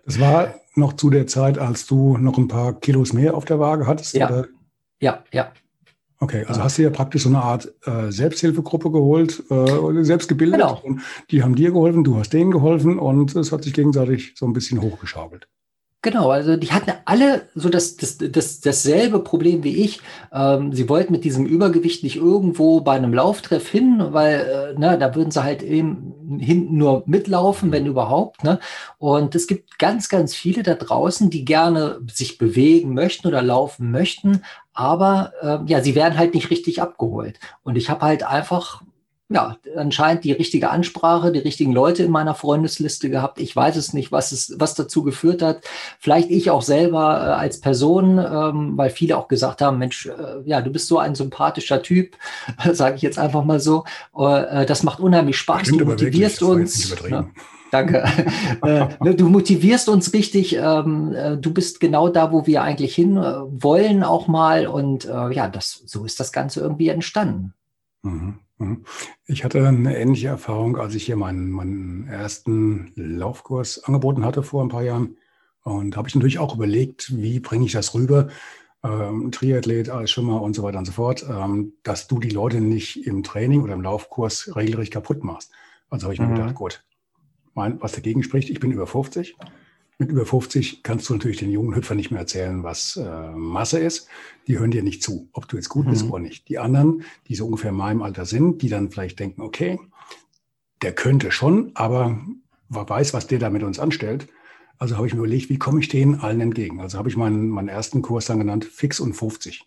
das 0.05 0.19
war 0.19 0.55
noch 0.73 0.93
zu 0.93 1.11
der 1.11 1.27
Zeit, 1.27 1.59
als 1.59 1.85
du 1.85 2.17
noch 2.17 2.39
ein 2.39 2.47
paar 2.47 2.73
Kilos 2.73 3.13
mehr 3.13 3.35
auf 3.35 3.45
der 3.45 3.59
Waage 3.59 3.85
hattest? 3.85 4.15
Ja, 4.15 4.29
oder? 4.29 4.47
ja, 4.99 5.23
ja. 5.31 5.51
Okay, 6.23 6.45
also 6.47 6.63
hast 6.63 6.77
du 6.77 6.83
ja 6.83 6.89
praktisch 6.89 7.23
so 7.23 7.29
eine 7.29 7.41
Art 7.41 7.67
äh, 7.85 8.09
Selbsthilfegruppe 8.09 8.91
geholt, 8.91 9.43
äh, 9.51 10.03
selbst 10.05 10.29
gebildet. 10.29 10.61
Genau. 10.61 10.79
Und 10.81 11.01
die 11.29 11.43
haben 11.43 11.53
dir 11.53 11.71
geholfen, 11.71 12.05
du 12.05 12.15
hast 12.15 12.31
denen 12.31 12.49
geholfen 12.49 12.97
und 12.97 13.35
es 13.35 13.51
hat 13.51 13.65
sich 13.65 13.73
gegenseitig 13.73 14.31
so 14.37 14.45
ein 14.45 14.53
bisschen 14.53 14.81
hochgeschaukelt. 14.81 15.49
Genau, 16.01 16.31
also 16.31 16.57
die 16.57 16.71
hatten 16.71 16.91
alle 17.05 17.43
so 17.55 17.69
das, 17.69 17.95
das, 17.97 18.17
das, 18.17 18.61
dasselbe 18.61 19.19
Problem 19.19 19.63
wie 19.65 19.83
ich. 19.83 20.01
Ähm, 20.33 20.71
sie 20.73 20.87
wollten 20.87 21.11
mit 21.11 21.25
diesem 21.25 21.45
Übergewicht 21.45 22.03
nicht 22.03 22.17
irgendwo 22.17 22.81
bei 22.81 22.93
einem 22.93 23.13
Lauftreff 23.13 23.69
hin, 23.69 24.01
weil 24.11 24.75
äh, 24.75 24.79
ne, 24.79 24.97
da 24.97 25.15
würden 25.15 25.31
sie 25.31 25.43
halt 25.43 25.61
eben 25.61 26.39
hinten 26.39 26.77
nur 26.77 27.03
mitlaufen, 27.05 27.71
wenn 27.71 27.85
überhaupt. 27.85 28.43
Ne? 28.43 28.59
Und 28.97 29.33
es 29.35 29.47
gibt 29.47 29.79
ganz, 29.79 30.09
ganz 30.09 30.35
viele 30.35 30.63
da 30.63 30.75
draußen, 30.75 31.29
die 31.29 31.45
gerne 31.45 31.99
sich 32.13 32.37
bewegen 32.37 32.93
möchten 32.93 33.27
oder 33.27 33.41
laufen 33.41 33.89
möchten, 33.89 34.41
aber 34.73 35.33
äh, 35.41 35.59
ja, 35.71 35.81
sie 35.81 35.95
werden 35.95 36.17
halt 36.17 36.33
nicht 36.33 36.49
richtig 36.49 36.81
abgeholt. 36.81 37.39
Und 37.63 37.75
ich 37.75 37.89
habe 37.89 38.01
halt 38.01 38.23
einfach 38.23 38.81
ja, 39.29 39.57
anscheinend 39.75 40.23
die 40.25 40.31
richtige 40.31 40.69
Ansprache, 40.69 41.31
die 41.31 41.39
richtigen 41.39 41.71
Leute 41.71 42.03
in 42.03 42.11
meiner 42.11 42.35
Freundesliste 42.35 43.09
gehabt. 43.09 43.39
Ich 43.39 43.55
weiß 43.55 43.77
es 43.77 43.93
nicht, 43.93 44.11
was 44.11 44.31
es, 44.31 44.53
was 44.59 44.75
dazu 44.75 45.01
geführt 45.01 45.41
hat. 45.41 45.61
Vielleicht 45.99 46.29
ich 46.29 46.51
auch 46.51 46.61
selber 46.61 46.99
äh, 46.99 47.31
als 47.31 47.59
Person, 47.59 48.19
ähm, 48.19 48.73
weil 48.77 48.91
viele 48.91 49.17
auch 49.17 49.27
gesagt 49.27 49.61
haben, 49.61 49.79
Mensch, 49.79 50.05
äh, 50.05 50.41
ja, 50.45 50.61
du 50.61 50.71
bist 50.71 50.87
so 50.87 50.99
ein 50.99 51.15
sympathischer 51.15 51.81
Typ, 51.81 52.15
sage 52.73 52.97
ich 52.97 53.01
jetzt 53.01 53.17
einfach 53.17 53.43
mal 53.43 53.59
so. 53.59 53.85
Äh, 54.15 54.65
das 54.65 54.83
macht 54.83 54.99
unheimlich 54.99 55.37
Spaß. 55.37 55.61
Stimmt, 55.61 55.81
du 55.81 55.85
motivierst 55.85 56.41
wirklich, 56.41 56.91
uns. 56.91 56.95
Danke. 57.73 58.03
Äh, 58.63 58.87
ne, 59.03 59.15
du 59.15 59.27
motivierst 59.27 59.89
uns 59.89 60.13
richtig. 60.13 60.55
Ähm, 60.55 61.11
äh, 61.13 61.37
du 61.37 61.53
bist 61.53 61.79
genau 61.79 62.07
da, 62.07 62.31
wo 62.31 62.45
wir 62.45 62.61
eigentlich 62.61 62.95
hin 62.95 63.17
äh, 63.17 63.41
wollen 63.49 64.03
auch 64.03 64.27
mal. 64.27 64.67
Und 64.67 65.05
ja, 65.05 65.49
das, 65.49 65.83
so 65.85 66.05
ist 66.05 66.19
das 66.19 66.31
Ganze 66.31 66.61
irgendwie 66.61 66.89
entstanden. 66.89 67.53
Mhm. 68.03 68.39
Mhm. 68.57 68.85
Ich 69.25 69.43
hatte 69.43 69.67
eine 69.67 69.97
ähnliche 69.97 70.27
Erfahrung, 70.27 70.77
als 70.77 70.95
ich 70.95 71.05
hier 71.05 71.17
meinen, 71.17 71.51
meinen 71.51 72.07
ersten 72.07 72.91
Laufkurs 72.95 73.83
angeboten 73.83 74.23
hatte 74.23 74.43
vor 74.43 74.63
ein 74.63 74.69
paar 74.69 74.83
Jahren. 74.83 75.17
Und 75.63 75.97
habe 75.97 76.07
ich 76.07 76.15
natürlich 76.15 76.39
auch 76.39 76.55
überlegt, 76.55 77.15
wie 77.15 77.39
bringe 77.39 77.65
ich 77.65 77.71
das 77.71 77.93
rüber, 77.93 78.27
ähm, 78.83 79.31
Triathlet, 79.31 79.89
als 79.89 80.11
Schwimmer 80.11 80.41
und 80.41 80.55
so 80.55 80.63
weiter 80.63 80.77
und 80.77 80.85
so 80.85 80.91
fort, 80.91 81.25
ähm, 81.29 81.73
dass 81.83 82.07
du 82.07 82.19
die 82.19 82.29
Leute 82.29 82.59
nicht 82.59 83.07
im 83.07 83.23
Training 83.23 83.61
oder 83.61 83.73
im 83.73 83.81
Laufkurs 83.81 84.55
regelrecht 84.55 84.93
kaputt 84.93 85.23
machst. 85.23 85.51
Also 85.89 86.05
habe 86.05 86.13
ich 86.13 86.19
mhm. 86.19 86.29
mir 86.29 86.35
gedacht, 86.35 86.55
gut, 86.55 86.83
mein, 87.53 87.81
was 87.81 87.93
dagegen 87.93 88.23
spricht, 88.23 88.49
ich 88.49 88.59
bin 88.59 88.71
über 88.71 88.87
50 88.87 89.35
mit 89.99 90.09
über 90.09 90.25
50 90.25 90.83
kannst 90.83 91.09
du 91.09 91.13
natürlich 91.13 91.37
den 91.37 91.51
jungen 91.51 91.75
Hüpfer 91.75 91.95
nicht 91.95 92.11
mehr 92.11 92.21
erzählen, 92.21 92.63
was 92.63 92.97
äh, 92.97 93.31
Masse 93.31 93.79
ist. 93.79 94.07
Die 94.47 94.59
hören 94.59 94.71
dir 94.71 94.83
nicht 94.83 95.03
zu, 95.03 95.29
ob 95.33 95.47
du 95.47 95.55
jetzt 95.55 95.69
gut 95.69 95.85
mhm. 95.85 95.91
bist 95.91 96.05
oder 96.05 96.19
nicht. 96.19 96.49
Die 96.49 96.59
anderen, 96.59 97.03
die 97.27 97.35
so 97.35 97.45
ungefähr 97.45 97.69
in 97.69 97.77
meinem 97.77 98.01
Alter 98.01 98.25
sind, 98.25 98.61
die 98.61 98.69
dann 98.69 98.91
vielleicht 98.91 99.19
denken, 99.19 99.41
okay, 99.41 99.79
der 100.81 100.93
könnte 100.93 101.31
schon, 101.31 101.71
aber 101.75 102.19
wer 102.69 102.89
weiß, 102.89 103.13
was 103.13 103.27
der 103.27 103.39
da 103.39 103.49
mit 103.49 103.63
uns 103.63 103.79
anstellt. 103.79 104.27
Also 104.77 104.97
habe 104.97 105.07
ich 105.07 105.13
mir 105.13 105.19
überlegt, 105.19 105.49
wie 105.49 105.59
komme 105.59 105.79
ich 105.79 105.87
denen 105.87 106.19
allen 106.19 106.41
entgegen? 106.41 106.81
Also 106.81 106.97
habe 106.97 107.07
ich 107.07 107.15
meinen, 107.15 107.47
meinen 107.49 107.69
ersten 107.69 108.01
Kurs 108.01 108.25
dann 108.25 108.39
genannt, 108.39 108.65
Fix 108.65 108.99
und 108.99 109.13
50. 109.13 109.63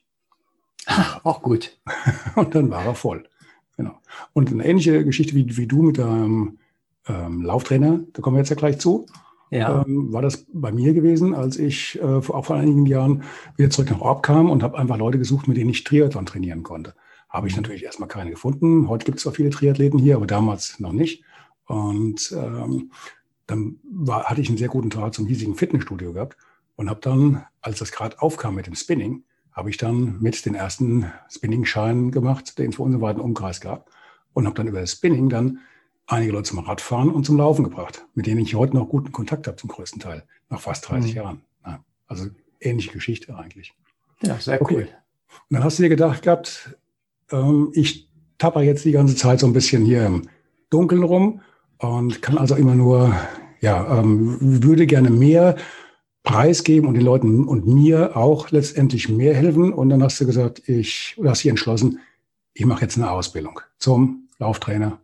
Ach, 0.87 1.21
auch 1.25 1.43
gut. 1.43 1.79
und 2.35 2.55
dann 2.55 2.71
war 2.71 2.85
er 2.85 2.95
voll. 2.95 3.29
Genau. 3.77 3.99
Und 4.33 4.51
eine 4.51 4.65
ähnliche 4.65 5.05
Geschichte 5.05 5.35
wie, 5.35 5.57
wie 5.57 5.67
du 5.67 5.83
mit 5.83 5.99
deinem 5.99 6.59
ähm, 7.09 7.43
Lauftrainer, 7.43 8.01
da 8.13 8.23
kommen 8.23 8.37
wir 8.37 8.41
jetzt 8.41 8.51
ja 8.51 8.57
gleich 8.57 8.79
zu 8.79 9.07
ja. 9.51 9.85
ähm, 9.87 10.13
war 10.13 10.23
das 10.23 10.47
bei 10.53 10.73
mir 10.73 10.93
gewesen, 10.93 11.35
als 11.35 11.59
ich 11.59 12.01
äh, 12.01 12.23
vor, 12.23 12.37
auch 12.37 12.47
vor 12.47 12.57
einigen 12.57 12.87
Jahren 12.87 13.23
wieder 13.57 13.71
zurück 13.71 13.91
nach 13.91 14.01
Orb 14.01 14.23
kam 14.23 14.51
und 14.51 14.63
habe 14.63 14.79
einfach 14.79 14.97
Leute 14.97 15.19
gesucht, 15.19 15.49
mit 15.49 15.57
denen 15.57 15.71
ich 15.71 15.85
Triathlon 15.85 16.27
trainieren 16.27 16.63
konnte. 16.63 16.95
Habe 17.29 17.49
ich 17.49 17.57
mhm. 17.57 17.63
natürlich 17.63 17.85
erstmal 17.85 18.09
keine 18.09 18.31
gefunden. 18.31 18.89
Heute 18.89 19.05
gibt 19.05 19.19
es 19.19 19.23
zwar 19.23 19.33
viele 19.33 19.51
Triathleten 19.51 19.99
hier, 19.99 20.17
aber 20.17 20.27
damals 20.27 20.81
noch 20.81 20.93
nicht. 20.93 21.23
Und 21.67 22.33
ähm, 22.37 22.91
dann 23.47 23.79
war, 23.85 24.25
hatte 24.25 24.41
ich 24.41 24.49
einen 24.49 24.59
sehr 24.59 24.69
guten 24.69 24.91
Draht 24.91 25.15
zum 25.15 25.27
hiesigen 25.27 25.55
Fitnessstudio 25.55 26.13
gehabt 26.13 26.37
und 26.75 26.91
habe 26.91 27.01
dann, 27.01 27.45
als 27.61 27.79
das 27.79 27.93
gerade 27.93 28.21
aufkam 28.21 28.55
mit 28.55 28.67
dem 28.67 28.75
Spinning, 28.75 29.25
habe 29.53 29.71
ich 29.71 29.77
dann 29.77 30.21
mit 30.21 30.45
den 30.45 30.55
ersten 30.55 31.11
Spinning-Scheinen 31.31 32.11
gemacht, 32.11 32.59
den 32.59 32.71
es 32.71 32.77
für 32.77 32.83
unseren 32.83 33.01
weiten 33.01 33.21
Umkreis 33.21 33.61
gab. 33.61 33.91
Und 34.35 34.45
habe 34.45 34.55
dann 34.55 34.69
über 34.69 34.81
das 34.81 34.93
Spinning 34.93 35.31
dann 35.31 35.61
einige 36.07 36.33
Leute 36.33 36.45
zum 36.45 36.61
Radfahren 36.61 37.11
und 37.11 37.25
zum 37.25 37.37
Laufen 37.37 37.65
gebracht, 37.65 38.07
mit 38.15 38.27
denen 38.27 38.41
ich 38.41 38.55
heute 38.55 38.77
noch 38.77 38.89
guten 38.89 39.13
Kontakt 39.13 39.47
habe 39.47 39.57
zum 39.57 39.69
größten 39.69 40.01
Teil, 40.01 40.25
nach 40.49 40.61
fast 40.61 40.89
30 40.89 41.11
mhm. 41.11 41.17
Jahren. 41.17 41.43
Ja, 41.65 41.85
also 42.07 42.27
ähnliche 42.61 42.93
Geschichte 42.93 43.37
eigentlich. 43.37 43.75
Ja, 44.23 44.39
sehr 44.39 44.61
okay. 44.61 44.75
cool. 44.75 44.89
dann 45.51 45.65
hast 45.65 45.79
du 45.79 45.83
dir 45.83 45.89
gedacht 45.89 46.23
gehabt, 46.23 46.77
ähm, 47.31 47.71
ich 47.75 48.09
tapper 48.39 48.63
jetzt 48.63 48.85
die 48.85 48.93
ganze 48.93 49.17
Zeit 49.17 49.41
so 49.41 49.47
ein 49.47 49.53
bisschen 49.53 49.85
hier 49.85 50.07
im 50.07 50.29
Dunkeln 50.71 51.03
rum 51.03 51.41
und 51.79 52.23
kann 52.23 52.39
also 52.39 52.55
immer 52.55 52.75
nur, 52.75 53.15
ja, 53.61 53.99
ähm, 53.99 54.63
würde 54.63 54.87
gerne 54.87 55.11
mehr 55.11 55.57
preisgeben 56.23 56.89
und 56.89 56.95
den 56.95 57.05
Leuten 57.05 57.45
und 57.47 57.67
mir 57.67 58.17
auch 58.17 58.51
letztendlich 58.51 59.09
mehr 59.09 59.35
helfen. 59.35 59.73
Und 59.73 59.91
dann 59.91 60.03
hast 60.03 60.21
du 60.21 60.27
gesagt, 60.27 60.69
ich, 60.69 61.15
oder 61.19 61.31
hast 61.31 61.45
dich 61.45 61.51
entschlossen, 61.51 62.01
ich 62.53 62.67
mache 62.67 62.83
jetzt 62.83 62.97
eine 62.97 63.11
Ausbildung 63.11 63.61
zum 63.79 64.29
Lauftrainer. 64.39 64.99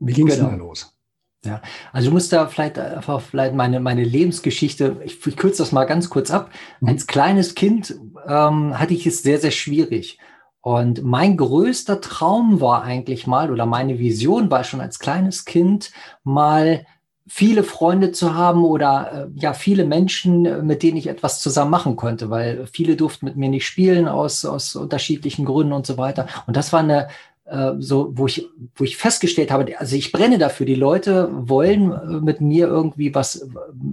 Wie 0.00 0.12
ging 0.12 0.28
es 0.28 0.36
genau. 0.36 0.50
da 0.50 0.56
los? 0.56 0.96
Ja, 1.44 1.62
also 1.92 2.08
du 2.08 2.14
musst 2.14 2.32
da 2.32 2.46
vielleicht 2.48 2.78
einfach 2.78 3.22
vielleicht 3.22 3.54
meine, 3.54 3.80
meine 3.80 4.04
Lebensgeschichte, 4.04 5.00
ich, 5.04 5.26
ich 5.26 5.36
kürze 5.36 5.62
das 5.62 5.72
mal 5.72 5.84
ganz 5.84 6.10
kurz 6.10 6.30
ab. 6.30 6.50
Mhm. 6.80 6.88
Als 6.88 7.06
kleines 7.06 7.54
Kind 7.54 7.94
ähm, 8.26 8.78
hatte 8.78 8.92
ich 8.92 9.06
es 9.06 9.22
sehr, 9.22 9.38
sehr 9.38 9.50
schwierig. 9.50 10.18
Und 10.60 11.02
mein 11.02 11.38
größter 11.38 12.02
Traum 12.02 12.60
war 12.60 12.82
eigentlich 12.82 13.26
mal, 13.26 13.50
oder 13.50 13.64
meine 13.64 13.98
Vision 13.98 14.50
war 14.50 14.64
schon 14.64 14.82
als 14.82 14.98
kleines 14.98 15.46
Kind 15.46 15.90
mal 16.22 16.84
viele 17.26 17.62
Freunde 17.62 18.10
zu 18.12 18.34
haben 18.34 18.64
oder 18.64 19.30
äh, 19.30 19.40
ja 19.40 19.52
viele 19.52 19.84
Menschen, 19.84 20.66
mit 20.66 20.82
denen 20.82 20.96
ich 20.96 21.06
etwas 21.06 21.40
zusammen 21.40 21.70
machen 21.70 21.96
konnte, 21.96 22.28
weil 22.28 22.66
viele 22.66 22.96
durften 22.96 23.26
mit 23.26 23.36
mir 23.36 23.48
nicht 23.48 23.66
spielen 23.66 24.08
aus, 24.08 24.44
aus 24.44 24.74
unterschiedlichen 24.74 25.44
Gründen 25.44 25.72
und 25.72 25.86
so 25.86 25.96
weiter. 25.96 26.26
Und 26.46 26.56
das 26.56 26.72
war 26.72 26.80
eine, 26.80 27.08
äh, 27.50 27.72
so, 27.78 28.12
wo 28.14 28.26
ich, 28.26 28.48
wo 28.76 28.84
ich 28.84 28.96
festgestellt 28.96 29.50
habe, 29.50 29.78
also 29.78 29.96
ich 29.96 30.12
brenne 30.12 30.38
dafür. 30.38 30.66
Die 30.66 30.74
Leute 30.74 31.28
wollen 31.32 31.92
äh, 31.92 32.20
mit 32.20 32.40
mir 32.40 32.68
irgendwie 32.68 33.14
was 33.14 33.36
äh, 33.36 33.48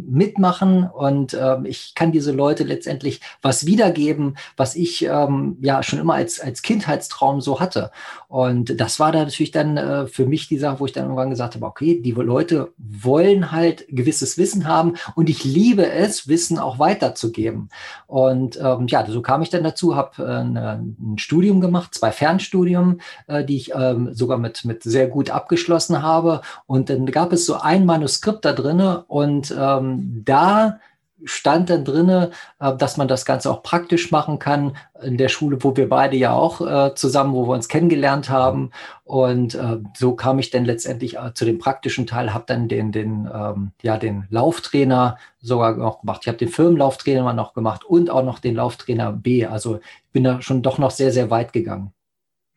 mitmachen 0.08 0.88
und 0.88 1.34
äh, 1.34 1.58
ich 1.64 1.96
kann 1.96 2.12
diese 2.12 2.32
Leute 2.32 2.64
letztendlich 2.64 3.22
was 3.42 3.66
wiedergeben, 3.66 4.38
was 4.56 4.76
ich 4.76 5.06
ähm, 5.06 5.58
ja 5.62 5.82
schon 5.84 6.00
immer 6.00 6.14
als, 6.14 6.40
als 6.40 6.62
Kindheitstraum 6.62 7.42
so 7.42 7.60
hatte. 7.60 7.92
Und 8.28 8.80
das 8.80 9.00
war 9.00 9.12
da 9.12 9.24
natürlich 9.24 9.52
dann 9.52 9.78
äh, 9.78 10.08
für 10.08 10.26
mich 10.26 10.48
die 10.48 10.58
Sache, 10.58 10.80
wo 10.80 10.86
ich 10.86 10.92
dann 10.92 11.06
irgendwann 11.06 11.30
gesagt 11.30 11.56
habe, 11.56 11.66
okay, 11.66 12.02
die 12.02 12.12
Leute 12.12 12.74
wollen 12.78 13.52
halt 13.52 13.86
gewisses 13.90 14.38
Wissen 14.38 14.68
haben 14.68 14.96
und 15.16 15.30
ich 15.30 15.44
liebe 15.44 15.90
es, 15.90 16.28
Wissen 16.28 16.60
auch 16.60 16.78
weiterzugeben. 16.78 17.70
Und 18.06 18.60
ähm, 18.62 18.88
ja, 18.88 19.06
so 19.08 19.22
kam 19.22 19.42
ich 19.42 19.50
dann 19.50 19.64
dazu, 19.64 19.96
habe 19.96 20.24
äh, 20.24 20.42
ein 20.42 21.16
Studium 21.18 21.62
gemacht, 21.62 21.94
zwei 21.96 22.12
Fernstudium, 22.12 23.00
äh, 23.28 23.44
die 23.48 23.58
ich 23.58 23.74
ähm, 23.74 24.14
sogar 24.14 24.38
mit, 24.38 24.66
mit 24.66 24.84
sehr 24.84 25.08
gut 25.08 25.32
abgeschlossen 25.32 26.04
habe. 26.04 26.42
Und 26.68 26.90
dann 26.90 27.08
gab 27.08 27.34
es 27.34 27.46
so 27.46 27.56
ein 27.56 27.86
Manuskript 27.86 28.46
da 28.46 28.54
drinne 28.54 29.06
und 29.08 29.56
ähm, 29.58 30.22
da 30.24 30.80
stand 31.24 31.70
dann 31.70 31.84
drinne, 31.84 32.32
äh, 32.60 32.76
dass 32.76 32.98
man 32.98 33.08
das 33.08 33.26
Ganze 33.26 33.50
auch 33.50 33.64
praktisch 33.64 34.12
machen 34.12 34.40
kann 34.40 34.78
in 35.02 35.18
der 35.18 35.30
Schule, 35.30 35.64
wo 35.64 35.76
wir 35.76 35.90
beide 35.90 36.16
ja 36.18 36.34
auch 36.34 36.62
äh, 36.62 36.96
zusammen, 36.96 37.34
wo 37.34 37.48
wir 37.48 37.54
uns 37.54 37.68
kennengelernt 37.68 38.30
haben. 38.30 38.72
Und 39.04 39.56
äh, 39.56 39.78
so 39.96 40.16
kam 40.16 40.40
ich 40.40 40.50
dann 40.50 40.66
letztendlich 40.66 41.18
zu 41.34 41.46
dem 41.46 41.60
praktischen 41.60 42.08
Teil, 42.08 42.34
habe 42.34 42.44
dann 42.48 42.68
den, 42.68 42.92
den, 42.92 43.30
ähm, 43.34 43.72
ja, 43.82 43.98
den 43.98 44.28
Lauftrainer 44.30 45.18
sogar 45.40 45.76
noch 45.76 46.02
gemacht. 46.02 46.22
Ich 46.24 46.28
habe 46.28 46.38
den 46.38 46.50
Firmenlauftrainer 46.50 47.34
noch 47.34 47.54
gemacht 47.54 47.84
und 47.84 48.10
auch 48.10 48.24
noch 48.24 48.40
den 48.40 48.56
Lauftrainer 48.56 49.12
B. 49.14 49.46
Also 49.46 49.80
bin 50.12 50.24
da 50.24 50.42
schon 50.42 50.62
doch 50.62 50.78
noch 50.78 50.92
sehr, 50.92 51.12
sehr 51.12 51.30
weit 51.30 51.54
gegangen. 51.54 51.94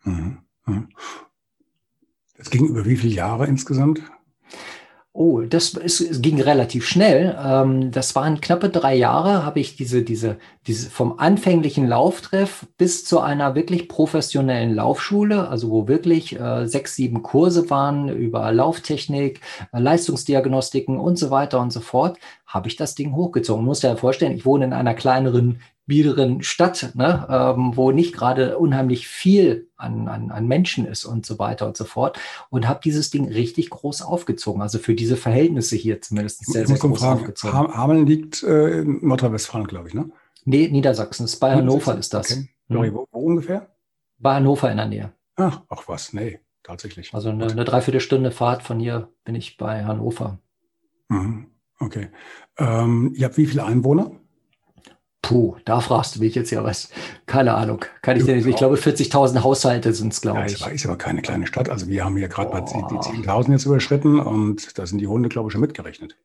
Mhm. 0.05 0.39
Das 2.37 2.51
ging 2.51 2.67
über 2.67 2.85
wie 2.87 2.97
viele 2.97 3.15
Jahre 3.15 3.47
insgesamt? 3.47 4.01
Oh, 5.13 5.41
das 5.41 5.75
ist, 5.75 6.23
ging 6.23 6.41
relativ 6.41 6.87
schnell. 6.87 7.37
Ähm, 7.45 7.91
das 7.91 8.15
waren 8.15 8.41
knappe 8.41 8.71
drei 8.71 8.95
Jahre, 8.95 9.45
habe 9.45 9.59
ich 9.59 9.75
diese, 9.75 10.03
diese, 10.03 10.39
diese 10.69 10.89
vom 10.89 11.19
anfänglichen 11.19 11.89
Lauftreff 11.89 12.65
bis 12.79 13.05
zu 13.05 13.19
einer 13.19 13.57
wirklich 13.57 13.89
professionellen 13.89 14.73
Laufschule, 14.73 15.49
also 15.49 15.69
wo 15.71 15.89
wirklich 15.89 16.39
äh, 16.39 16.67
sechs, 16.69 16.95
sieben 16.95 17.25
Kurse 17.25 17.69
waren 17.71 18.09
über 18.09 18.53
Lauftechnik, 18.53 19.41
äh, 19.73 19.81
Leistungsdiagnostiken 19.81 20.97
und 20.97 21.19
so 21.19 21.33
weiter 21.33 21.61
und 21.61 21.73
so 21.73 21.81
fort, 21.81 22.17
habe 22.47 22.69
ich 22.69 22.77
das 22.77 22.95
Ding 22.95 23.17
hochgezogen. 23.17 23.65
Muss 23.65 23.81
dir 23.81 23.97
vorstellen, 23.97 24.37
ich 24.37 24.47
wohne 24.47 24.67
in 24.67 24.73
einer 24.73 24.95
kleineren 24.95 25.61
biederen 25.91 26.45
Stadt, 26.45 26.93
ne, 26.95 27.27
ähm, 27.29 27.73
wo 27.75 27.91
nicht 27.91 28.15
gerade 28.15 28.59
unheimlich 28.59 29.09
viel 29.09 29.69
an, 29.77 30.07
an, 30.07 30.31
an 30.31 30.47
Menschen 30.47 30.87
ist 30.87 31.05
und 31.05 31.27
so 31.27 31.41
weiter 31.41 31.67
und 31.67 31.77
so 31.77 31.85
fort. 31.85 32.17
Und 32.49 32.69
habe 32.69 32.79
dieses 32.85 33.11
Ding 33.11 33.27
richtig 33.27 33.71
groß 33.71 34.03
aufgezogen. 34.03 34.63
Also 34.63 34.79
für 34.79 34.95
diese 34.95 35.17
Verhältnisse 35.17 35.75
hier 35.75 36.01
zumindest 36.01 36.47
sehr, 36.47 36.65
sehr 36.65 36.79
groß 36.79 37.01
fragen. 37.01 37.21
aufgezogen. 37.21 37.77
Hameln 37.77 38.07
liegt 38.07 38.45
äh, 38.45 38.83
in 38.83 39.05
Nordrhein-Westfalen, 39.05 39.67
glaube 39.67 39.89
ich, 39.89 39.95
ne? 39.95 40.11
Nee, 40.45 40.69
Niedersachsen. 40.69 41.25
Ist 41.25 41.41
bei 41.41 41.57
Hannover 41.57 41.99
ist 41.99 42.15
das. 42.15 42.31
Okay. 42.31 42.49
Mhm. 42.69 42.95
Wo, 42.95 43.09
wo, 43.11 43.19
ungefähr? 43.19 43.75
Bei 44.19 44.37
Hannover 44.37 44.71
in 44.71 44.77
der 44.77 44.87
Nähe. 44.87 45.13
Ach, 45.35 45.63
ach 45.69 45.83
was, 45.89 46.13
nee, 46.13 46.39
tatsächlich. 46.63 47.13
Also 47.15 47.31
eine, 47.31 47.49
eine 47.51 47.65
Dreiviertelstunde 47.65 48.31
Fahrt 48.31 48.63
von 48.63 48.79
hier 48.79 49.09
bin 49.25 49.35
ich 49.35 49.57
bei 49.57 49.85
Hannover. 49.85 50.39
Mhm. 51.09 51.49
Okay. 51.81 52.11
Ähm, 52.59 53.13
ihr 53.17 53.25
habt 53.25 53.39
wie 53.39 53.47
viele 53.47 53.65
Einwohner? 53.65 54.13
Puh, 55.23 55.57
da 55.65 55.81
fragst 55.81 56.17
du 56.17 56.21
mich 56.21 56.35
jetzt 56.35 56.51
ja 56.51 56.65
was. 56.65 56.89
Keine 57.27 57.55
Ahnung. 57.55 57.85
Kann 58.03 58.17
ich 58.17 58.25
dir 58.25 58.35
nicht. 58.35 58.47
Ich 58.47 58.57
glaube, 58.57 58.77
40.000 58.77 59.43
Haushalte 59.43 59.93
sind 59.93 60.13
es, 60.13 60.21
glaube 60.21 60.41
ja, 60.41 60.47
ich. 60.47 60.67
Ist 60.67 60.87
aber 60.87 60.97
keine 60.97 61.23
kleine 61.23 61.47
Stadt. 61.47 61.69
Also 61.69 61.89
wir 61.89 62.05
haben 62.05 62.17
hier 62.17 62.29
gerade 62.29 62.51
oh. 62.53 62.89
die 62.89 62.97
10.000 62.97 63.53
jetzt 63.53 63.67
überschritten 63.67 64.19
und 64.19 64.79
da 64.79 64.87
sind 64.87 64.99
die 64.99 65.07
Hunde, 65.07 65.29
glaube 65.29 65.49
ich, 65.49 65.53
schon 65.53 65.61
mitgerechnet. 65.61 66.17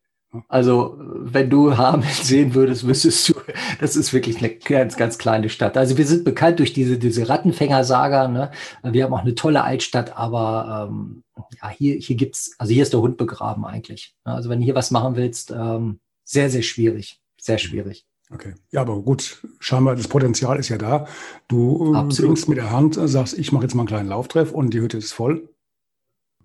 Also, 0.48 0.96
wenn 0.98 1.50
du 1.50 1.76
Hameln 1.76 2.12
sehen 2.12 2.54
würdest, 2.54 2.86
wüsstest 2.86 3.28
du, 3.28 3.34
das 3.80 3.96
ist 3.96 4.12
wirklich 4.12 4.38
eine 4.38 4.50
ganz, 4.50 4.96
ganz 4.96 5.18
kleine 5.18 5.48
Stadt. 5.48 5.76
Also, 5.76 5.96
wir 5.96 6.06
sind 6.06 6.24
bekannt 6.24 6.58
durch 6.58 6.72
diese, 6.72 6.98
diese 6.98 7.28
Rattenfänger-Saga. 7.28 8.28
Ne? 8.28 8.50
Wir 8.82 9.04
haben 9.04 9.14
auch 9.14 9.20
eine 9.20 9.34
tolle 9.34 9.62
Altstadt, 9.62 10.16
aber 10.16 10.88
ähm, 10.90 11.22
ja, 11.62 11.68
hier, 11.70 11.94
hier 11.96 12.16
gibt's, 12.16 12.54
also 12.58 12.72
hier 12.72 12.82
ist 12.82 12.92
der 12.92 13.00
Hund 13.00 13.16
begraben 13.16 13.64
eigentlich. 13.64 14.14
Also, 14.24 14.50
wenn 14.50 14.58
du 14.58 14.64
hier 14.64 14.74
was 14.74 14.90
machen 14.90 15.16
willst, 15.16 15.52
ähm, 15.52 16.00
sehr, 16.24 16.50
sehr 16.50 16.62
schwierig. 16.62 17.20
Sehr 17.40 17.58
schwierig. 17.58 18.04
Okay. 18.30 18.54
Ja, 18.70 18.80
aber 18.80 19.00
gut, 19.02 19.46
scheinbar 19.60 19.94
das 19.94 20.08
Potenzial 20.08 20.58
ist 20.58 20.68
ja 20.68 20.78
da. 20.78 21.06
Du 21.48 21.92
bringst 22.08 22.48
mit 22.48 22.58
der 22.58 22.70
Hand, 22.70 22.98
sagst, 23.00 23.38
ich 23.38 23.52
mache 23.52 23.64
jetzt 23.64 23.74
mal 23.74 23.82
einen 23.82 23.88
kleinen 23.88 24.08
Lauftreff 24.08 24.52
und 24.52 24.74
die 24.74 24.80
Hütte 24.80 24.98
ist 24.98 25.12
voll. 25.12 25.48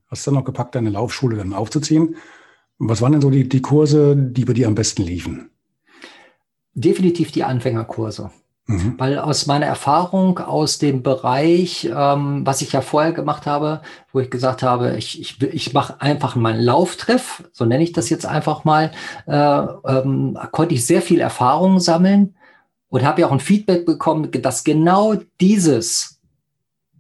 Hast 0.08 0.28
dann 0.28 0.36
noch 0.36 0.46
gepackt, 0.46 0.76
deine 0.76 0.90
Laufschule 0.90 1.38
dann 1.38 1.54
aufzuziehen. 1.54 2.18
Was 2.78 3.02
waren 3.02 3.14
denn 3.14 3.22
so 3.22 3.30
die, 3.30 3.48
die 3.48 3.62
Kurse, 3.62 4.16
die 4.16 4.46
bei 4.46 4.54
dir 4.54 4.68
am 4.68 4.76
besten 4.76 5.04
liefen? 5.04 5.50
Definitiv 6.74 7.32
die 7.32 7.44
Anfängerkurse. 7.44 8.32
Mhm. 8.68 8.96
Weil 8.98 9.20
aus 9.20 9.48
meiner 9.48 9.66
Erfahrung 9.66 10.40
aus 10.40 10.78
dem 10.78 11.04
Bereich, 11.04 11.86
ähm, 11.86 12.46
was 12.46 12.62
ich 12.62 12.72
ja 12.74 12.82
vorher 12.82 13.12
gemacht 13.12 13.46
habe, 13.46 13.82
wo 14.14 14.20
ich 14.20 14.30
gesagt 14.30 14.64
habe, 14.64 14.98
ich, 14.98 15.20
ich, 15.20 15.42
ich 15.42 15.74
mache 15.74 16.00
einfach 16.00 16.36
mal 16.36 16.54
einen 16.54 16.64
Lauftreff, 16.64 17.44
so 17.52 17.66
nenne 17.66 17.84
ich 17.84 17.92
das 17.92 18.10
jetzt 18.10 18.26
einfach 18.26 18.64
mal, 18.64 18.92
äh, 19.26 19.34
ähm, 19.36 20.38
konnte 20.52 20.76
ich 20.76 20.86
sehr 20.86 21.02
viel 21.02 21.20
Erfahrung 21.20 21.80
sammeln 21.80 22.36
und 22.90 23.04
habe 23.04 23.22
ja 23.22 23.28
auch 23.28 23.32
ein 23.32 23.40
Feedback 23.40 23.86
bekommen, 23.86 24.30
dass 24.32 24.64
genau 24.64 25.16
dieses 25.40 26.22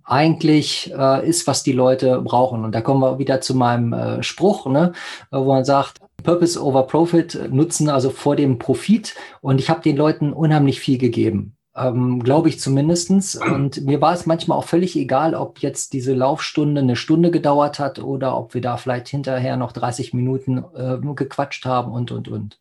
eigentlich 0.03 0.91
äh, 0.97 1.27
ist, 1.27 1.47
was 1.47 1.63
die 1.63 1.71
Leute 1.71 2.21
brauchen. 2.21 2.65
Und 2.65 2.73
da 2.73 2.81
kommen 2.81 3.01
wir 3.01 3.19
wieder 3.19 3.39
zu 3.39 3.55
meinem 3.55 3.93
äh, 3.93 4.23
Spruch, 4.23 4.65
ne, 4.65 4.93
wo 5.31 5.45
man 5.45 5.63
sagt, 5.63 5.99
Purpose 6.23 6.61
over 6.61 6.83
Profit 6.83 7.49
nutzen, 7.51 7.89
also 7.89 8.09
vor 8.09 8.35
dem 8.35 8.59
Profit. 8.59 9.15
Und 9.41 9.59
ich 9.59 9.69
habe 9.69 9.81
den 9.81 9.97
Leuten 9.97 10.33
unheimlich 10.33 10.79
viel 10.79 10.97
gegeben. 10.97 11.55
Ähm, 11.75 12.21
Glaube 12.21 12.49
ich 12.49 12.59
zumindestens. 12.59 13.35
Und 13.35 13.85
mir 13.85 14.01
war 14.01 14.13
es 14.13 14.25
manchmal 14.25 14.57
auch 14.57 14.65
völlig 14.65 14.95
egal, 14.95 15.35
ob 15.35 15.59
jetzt 15.59 15.93
diese 15.93 16.13
Laufstunde 16.13 16.81
eine 16.81 16.95
Stunde 16.95 17.31
gedauert 17.31 17.79
hat 17.79 17.99
oder 17.99 18.37
ob 18.37 18.53
wir 18.53 18.61
da 18.61 18.77
vielleicht 18.77 19.07
hinterher 19.07 19.55
noch 19.57 19.71
30 19.71 20.13
Minuten 20.13 20.63
äh, 20.75 20.97
gequatscht 21.15 21.65
haben 21.65 21.91
und, 21.91 22.11
und, 22.11 22.27
und. 22.27 22.59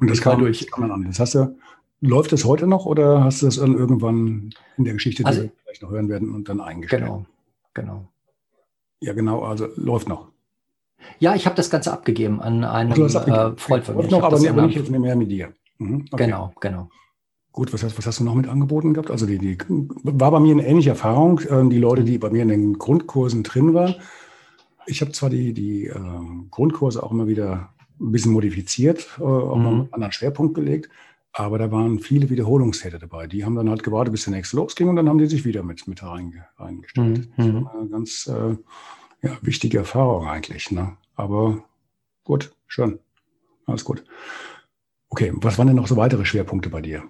Und 0.00 0.10
das 0.10 0.20
kam 0.20 0.40
durch. 0.40 0.66
Das 1.06 1.20
hast 1.20 1.34
du, 1.34 1.56
läuft 2.00 2.32
das 2.32 2.44
heute 2.44 2.66
noch 2.66 2.86
oder 2.86 3.22
hast 3.22 3.42
du 3.42 3.46
das 3.46 3.56
dann 3.56 3.76
irgendwann 3.76 4.50
in 4.76 4.84
der 4.84 4.94
Geschichte, 4.94 5.22
die 5.22 5.26
also, 5.26 5.42
wir 5.42 5.52
vielleicht 5.62 5.82
noch 5.82 5.90
hören 5.90 6.08
werden, 6.08 6.34
und 6.34 6.48
dann 6.48 6.60
eingestellt? 6.60 7.04
Genau, 7.04 7.26
genau. 7.74 8.08
Ja, 9.00 9.12
genau, 9.12 9.42
also 9.42 9.68
läuft 9.76 10.08
noch. 10.08 10.31
Ja, 11.18 11.34
ich 11.34 11.46
habe 11.46 11.56
das 11.56 11.70
Ganze 11.70 11.92
abgegeben 11.92 12.40
an 12.40 12.64
einen 12.64 12.92
äh, 12.92 13.56
Freund 13.56 13.84
von 13.84 13.96
mir. 13.96 14.08
Noch, 14.08 14.22
aber, 14.22 14.36
aber 14.36 14.66
nicht 14.66 14.90
mehr 14.90 15.16
mit 15.16 15.30
dir. 15.30 15.52
Mhm, 15.78 16.06
okay. 16.10 16.24
Genau, 16.24 16.52
genau. 16.60 16.88
Gut, 17.52 17.72
was 17.72 17.82
hast, 17.82 17.98
was 17.98 18.06
hast 18.06 18.20
du 18.20 18.24
noch 18.24 18.34
mit 18.34 18.48
angeboten 18.48 18.94
gehabt? 18.94 19.10
Also 19.10 19.26
die, 19.26 19.38
die 19.38 19.58
war 19.68 20.30
bei 20.30 20.40
mir 20.40 20.52
eine 20.52 20.66
ähnliche 20.66 20.90
Erfahrung. 20.90 21.40
Ähm, 21.50 21.68
die 21.68 21.78
Leute, 21.78 22.02
die 22.04 22.18
bei 22.18 22.30
mir 22.30 22.42
in 22.42 22.48
den 22.48 22.78
Grundkursen 22.78 23.42
drin 23.42 23.74
waren. 23.74 23.96
Ich 24.86 25.00
habe 25.00 25.12
zwar 25.12 25.30
die, 25.30 25.52
die 25.52 25.86
äh, 25.86 25.98
Grundkurse 26.50 27.02
auch 27.02 27.12
immer 27.12 27.26
wieder 27.26 27.72
ein 28.00 28.12
bisschen 28.12 28.32
modifiziert, 28.32 29.06
äh, 29.18 29.22
auch 29.22 29.56
mhm. 29.56 29.62
mal 29.62 29.72
einen 29.72 29.92
anderen 29.92 30.12
Schwerpunkt 30.12 30.54
gelegt, 30.54 30.88
aber 31.32 31.58
da 31.58 31.70
waren 31.70 32.00
viele 32.00 32.30
Wiederholungstäter 32.30 32.98
dabei. 32.98 33.26
Die 33.26 33.44
haben 33.44 33.54
dann 33.54 33.70
halt 33.70 33.82
gewartet, 33.82 34.12
bis 34.12 34.24
der 34.24 34.34
nächste 34.34 34.56
losging 34.56 34.88
und 34.88 34.96
dann 34.96 35.08
haben 35.08 35.18
die 35.18 35.26
sich 35.26 35.44
wieder 35.44 35.62
mit, 35.62 35.86
mit 35.86 36.02
reingestellt. 36.02 37.28
Mhm. 37.36 37.64
Das 37.64 37.64
war 37.64 37.82
mhm. 37.82 37.90
ganz 37.90 38.26
äh, 38.26 38.56
ja, 39.22 39.38
wichtige 39.40 39.78
Erfahrung 39.78 40.26
eigentlich. 40.28 40.70
Ne? 40.70 40.96
Aber 41.14 41.64
gut, 42.24 42.52
schön. 42.66 42.98
Alles 43.66 43.84
gut. 43.84 44.04
Okay, 45.08 45.32
was 45.34 45.58
waren 45.58 45.68
denn 45.68 45.76
noch 45.76 45.86
so 45.86 45.96
weitere 45.96 46.24
Schwerpunkte 46.24 46.70
bei 46.70 46.80
dir? 46.80 47.04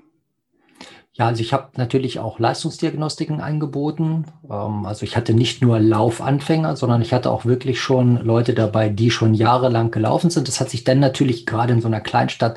Ja, 1.15 1.27
also 1.27 1.43
ich 1.43 1.53
habe 1.53 1.73
natürlich 1.77 2.21
auch 2.21 2.39
Leistungsdiagnostiken 2.39 3.41
angeboten. 3.41 4.25
Ähm, 4.51 4.87
also 4.87 5.05
ich 5.05 5.17
hatte 5.17 5.35
nicht 5.35 5.61
nur 5.61 5.79
Laufanfänger, 5.79 6.75
sondern 6.77 7.03
ich 7.03 7.13
hatte 7.13 7.31
auch 7.31 7.45
wirklich 7.45 7.81
schon 7.81 8.17
Leute 8.25 8.55
dabei, 8.55 8.89
die 8.89 9.11
schon 9.11 9.35
jahrelang 9.35 9.91
gelaufen 9.91 10.31
sind. 10.31 10.49
Das 10.49 10.59
hat 10.59 10.71
sich 10.71 10.85
dann 10.85 11.01
natürlich 11.01 11.45
gerade 11.45 11.75
in 11.75 11.83
so 11.83 11.89
einer 11.89 12.01
Kleinstadt 12.01 12.57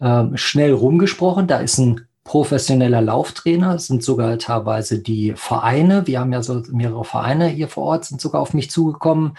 ähm, 0.00 0.36
schnell 0.36 0.72
rumgesprochen. 0.72 1.46
Da 1.46 1.58
ist 1.58 1.78
ein 1.78 2.06
professioneller 2.24 3.02
Lauftrainer, 3.02 3.78
sind 3.78 4.02
sogar 4.02 4.38
teilweise 4.38 4.98
die 4.98 5.34
Vereine. 5.36 6.06
Wir 6.06 6.20
haben 6.20 6.32
ja 6.32 6.42
so 6.42 6.62
mehrere 6.72 7.04
Vereine 7.04 7.46
hier 7.48 7.68
vor 7.68 7.84
Ort, 7.84 8.06
sind 8.06 8.20
sogar 8.20 8.40
auf 8.40 8.54
mich 8.54 8.70
zugekommen. 8.70 9.36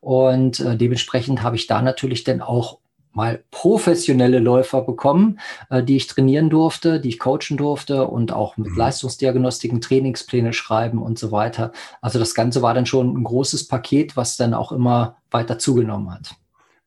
Und 0.00 0.60
äh, 0.60 0.76
dementsprechend 0.76 1.42
habe 1.42 1.56
ich 1.56 1.66
da 1.66 1.82
natürlich 1.82 2.22
dann 2.24 2.40
auch 2.40 2.78
mal 3.12 3.42
professionelle 3.50 4.38
Läufer 4.38 4.82
bekommen, 4.82 5.40
äh, 5.70 5.82
die 5.82 5.96
ich 5.96 6.06
trainieren 6.06 6.50
durfte, 6.50 7.00
die 7.00 7.08
ich 7.08 7.18
coachen 7.18 7.56
durfte 7.56 8.06
und 8.06 8.32
auch 8.32 8.56
mit 8.56 8.70
mhm. 8.70 8.78
Leistungsdiagnostiken, 8.78 9.80
Trainingspläne 9.80 10.52
schreiben 10.52 11.02
und 11.02 11.18
so 11.18 11.32
weiter. 11.32 11.72
Also 12.00 12.20
das 12.20 12.34
Ganze 12.36 12.62
war 12.62 12.74
dann 12.74 12.86
schon 12.86 13.16
ein 13.16 13.24
großes 13.24 13.66
Paket, 13.66 14.16
was 14.16 14.36
dann 14.36 14.54
auch 14.54 14.70
immer 14.70 15.16
weiter 15.32 15.58
zugenommen 15.58 16.12
hat. 16.12 16.36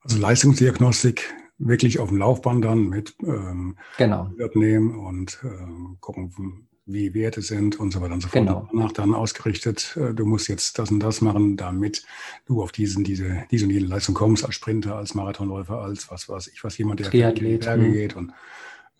Also 0.04 0.18
Leistungsdiagnostik 0.18 1.34
wirklich 1.68 2.00
auf 2.00 2.10
dem 2.10 2.18
Laufband 2.18 2.66
dann 2.66 2.90
mit 2.90 3.16
ähm, 3.24 3.78
genau. 3.98 4.30
nehmen 4.54 4.96
und 4.96 5.40
ähm, 5.44 5.98
gucken, 6.00 6.68
wie 6.86 7.14
Werte 7.14 7.42
sind 7.42 7.80
und 7.80 7.92
so 7.92 8.02
weiter 8.02 8.14
und 8.14 8.22
so 8.22 8.28
fort. 8.28 8.46
Genau. 8.46 8.68
Danach 8.72 8.92
dann 8.92 9.14
ausgerichtet, 9.14 9.98
äh, 9.98 10.14
du 10.14 10.26
musst 10.26 10.48
jetzt 10.48 10.80
das 10.80 10.92
und 10.92 11.00
das 11.00 11.22
machen, 11.22 11.58
damit 11.58 12.04
du 12.46 12.62
auf 12.62 12.72
diesen, 12.72 13.04
diese, 13.04 13.44
diese 13.52 13.66
und 13.66 13.72
jene 13.72 13.88
Leistung 13.88 14.16
kommst, 14.16 14.44
als 14.46 14.56
Sprinter, 14.56 14.96
als 14.96 15.14
Marathonläufer, 15.14 15.80
als 15.80 16.10
was 16.10 16.28
weiß 16.28 16.48
ich, 16.48 16.64
was 16.64 16.78
jemand, 16.78 17.00
der 17.00 17.10
Triathlet, 17.10 17.42
in 17.42 17.52
die 17.52 17.66
Berge 17.66 17.84
mhm. 17.84 17.94
geht. 17.94 18.16
Und, 18.16 18.34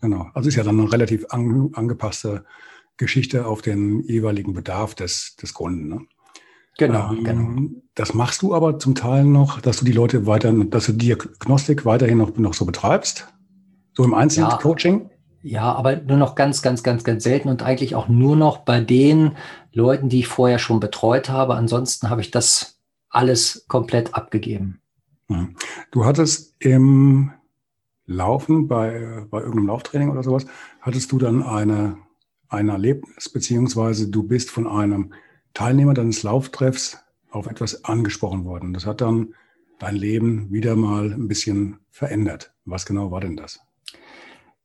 genau. 0.00 0.30
Also 0.34 0.48
ist 0.48 0.56
ja 0.56 0.62
dann 0.62 0.80
eine 0.80 0.92
relativ 0.92 1.26
an, 1.30 1.70
angepasste 1.74 2.44
Geschichte 2.96 3.46
auf 3.46 3.62
den 3.62 4.00
jeweiligen 4.04 4.52
Bedarf 4.52 4.94
des, 4.94 5.36
des 5.36 5.54
Kunden. 5.54 5.88
Ne? 5.88 6.06
Genau, 6.78 7.12
ähm, 7.12 7.24
genau. 7.24 7.80
Das 7.94 8.14
machst 8.14 8.42
du 8.42 8.54
aber 8.54 8.78
zum 8.78 8.94
Teil 8.94 9.24
noch, 9.24 9.60
dass 9.60 9.78
du 9.78 9.84
die 9.84 9.92
Leute 9.92 10.26
weiter, 10.26 10.52
dass 10.52 10.86
du 10.86 10.92
Diagnostik 10.92 11.84
weiterhin 11.84 12.18
noch, 12.18 12.36
noch 12.36 12.54
so 12.54 12.64
betreibst? 12.64 13.28
So 13.94 14.04
im 14.04 14.14
Einzelcoaching? 14.14 15.02
Ja. 15.02 15.08
Ja, 15.44 15.72
aber 15.72 15.96
nur 15.96 16.18
noch 16.18 16.36
ganz, 16.36 16.62
ganz, 16.62 16.84
ganz, 16.84 17.02
ganz 17.02 17.24
selten 17.24 17.48
und 17.48 17.64
eigentlich 17.64 17.96
auch 17.96 18.08
nur 18.08 18.36
noch 18.36 18.58
bei 18.58 18.80
den 18.80 19.32
Leuten, 19.72 20.08
die 20.08 20.20
ich 20.20 20.28
vorher 20.28 20.60
schon 20.60 20.78
betreut 20.78 21.28
habe. 21.28 21.56
Ansonsten 21.56 22.10
habe 22.10 22.20
ich 22.20 22.30
das 22.30 22.78
alles 23.10 23.64
komplett 23.66 24.14
abgegeben. 24.14 24.80
Hm. 25.26 25.56
Du 25.90 26.04
hattest 26.04 26.54
im 26.60 27.32
Laufen 28.06 28.68
bei, 28.68 29.26
bei 29.30 29.40
irgendeinem 29.40 29.66
Lauftraining 29.66 30.10
oder 30.10 30.22
sowas, 30.22 30.46
hattest 30.80 31.10
du 31.10 31.18
dann 31.18 31.42
eine, 31.42 31.98
ein 32.48 32.68
Erlebnis, 32.68 33.28
beziehungsweise 33.28 34.08
du 34.08 34.22
bist 34.22 34.50
von 34.50 34.68
einem 34.68 35.12
Teilnehmer 35.54 35.94
deines 35.94 36.22
Lauftreffs 36.22 36.98
auf 37.30 37.46
etwas 37.46 37.84
angesprochen 37.84 38.44
worden. 38.44 38.72
Das 38.72 38.86
hat 38.86 39.00
dann 39.00 39.34
dein 39.78 39.96
Leben 39.96 40.52
wieder 40.52 40.76
mal 40.76 41.12
ein 41.12 41.28
bisschen 41.28 41.78
verändert. 41.90 42.52
Was 42.64 42.86
genau 42.86 43.10
war 43.10 43.20
denn 43.20 43.36
das? 43.36 43.60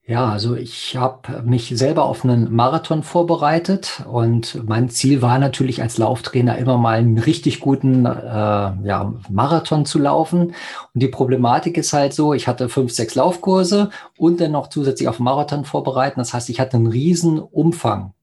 Ja, 0.09 0.29
also 0.29 0.55
ich 0.55 0.95
habe 0.95 1.43
mich 1.43 1.73
selber 1.75 2.05
auf 2.05 2.23
einen 2.23 2.55
Marathon 2.55 3.03
vorbereitet 3.03 4.05
und 4.09 4.63
mein 4.65 4.87
Ziel 4.87 5.21
war 5.21 5.37
natürlich 5.37 5.81
als 5.81 5.97
Lauftrainer 5.97 6.57
immer 6.57 6.77
mal 6.77 6.99
einen 6.99 7.17
richtig 7.17 7.59
guten 7.59 8.05
äh, 8.05 8.09
ja, 8.09 9.13
Marathon 9.29 9.85
zu 9.85 9.99
laufen. 9.99 10.53
Und 10.93 11.03
die 11.03 11.09
Problematik 11.09 11.77
ist 11.77 11.91
halt 11.91 12.13
so, 12.13 12.33
ich 12.33 12.47
hatte 12.47 12.69
fünf, 12.69 12.93
sechs 12.93 13.15
Laufkurse 13.15 13.89
und 14.17 14.39
dann 14.39 14.53
noch 14.53 14.67
zusätzlich 14.67 15.09
auf 15.09 15.19
Marathon 15.19 15.65
vorbereiten. 15.65 16.21
Das 16.21 16.33
heißt, 16.33 16.49
ich 16.49 16.61
hatte 16.61 16.77
einen 16.77 16.87
riesen 16.87 17.39
Umfang. 17.39 18.13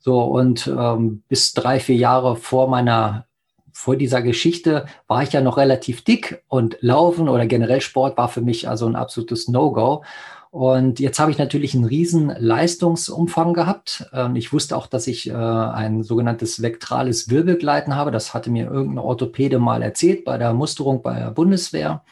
So 0.00 0.22
und 0.22 0.66
ähm, 0.66 1.22
bis 1.28 1.52
drei, 1.52 1.78
vier 1.78 1.96
Jahre 1.96 2.36
vor 2.36 2.68
meiner 2.68 3.26
vor 3.72 3.96
dieser 3.96 4.20
Geschichte 4.20 4.86
war 5.06 5.22
ich 5.22 5.32
ja 5.32 5.40
noch 5.40 5.56
relativ 5.56 6.02
dick 6.02 6.42
und 6.48 6.76
Laufen 6.80 7.28
oder 7.28 7.46
generell 7.46 7.80
Sport 7.80 8.18
war 8.18 8.28
für 8.28 8.40
mich 8.40 8.68
also 8.68 8.86
ein 8.86 8.96
absolutes 8.96 9.48
No-Go. 9.48 10.02
Und 10.50 10.98
jetzt 10.98 11.20
habe 11.20 11.30
ich 11.30 11.38
natürlich 11.38 11.74
einen 11.74 11.84
riesen 11.84 12.34
Leistungsumfang 12.36 13.54
gehabt. 13.54 14.10
Ähm, 14.12 14.34
ich 14.34 14.52
wusste 14.52 14.76
auch, 14.76 14.88
dass 14.88 15.06
ich 15.06 15.30
äh, 15.30 15.32
ein 15.32 16.02
sogenanntes 16.02 16.60
vektrales 16.60 17.30
Wirbelgleiten 17.30 17.94
habe. 17.94 18.10
Das 18.10 18.34
hatte 18.34 18.50
mir 18.50 18.68
irgendein 18.68 18.98
Orthopäde 18.98 19.60
mal 19.60 19.80
erzählt 19.82 20.24
bei 20.24 20.38
der 20.38 20.52
Musterung 20.52 21.02
bei 21.02 21.20
der 21.20 21.30
Bundeswehr. 21.30 22.02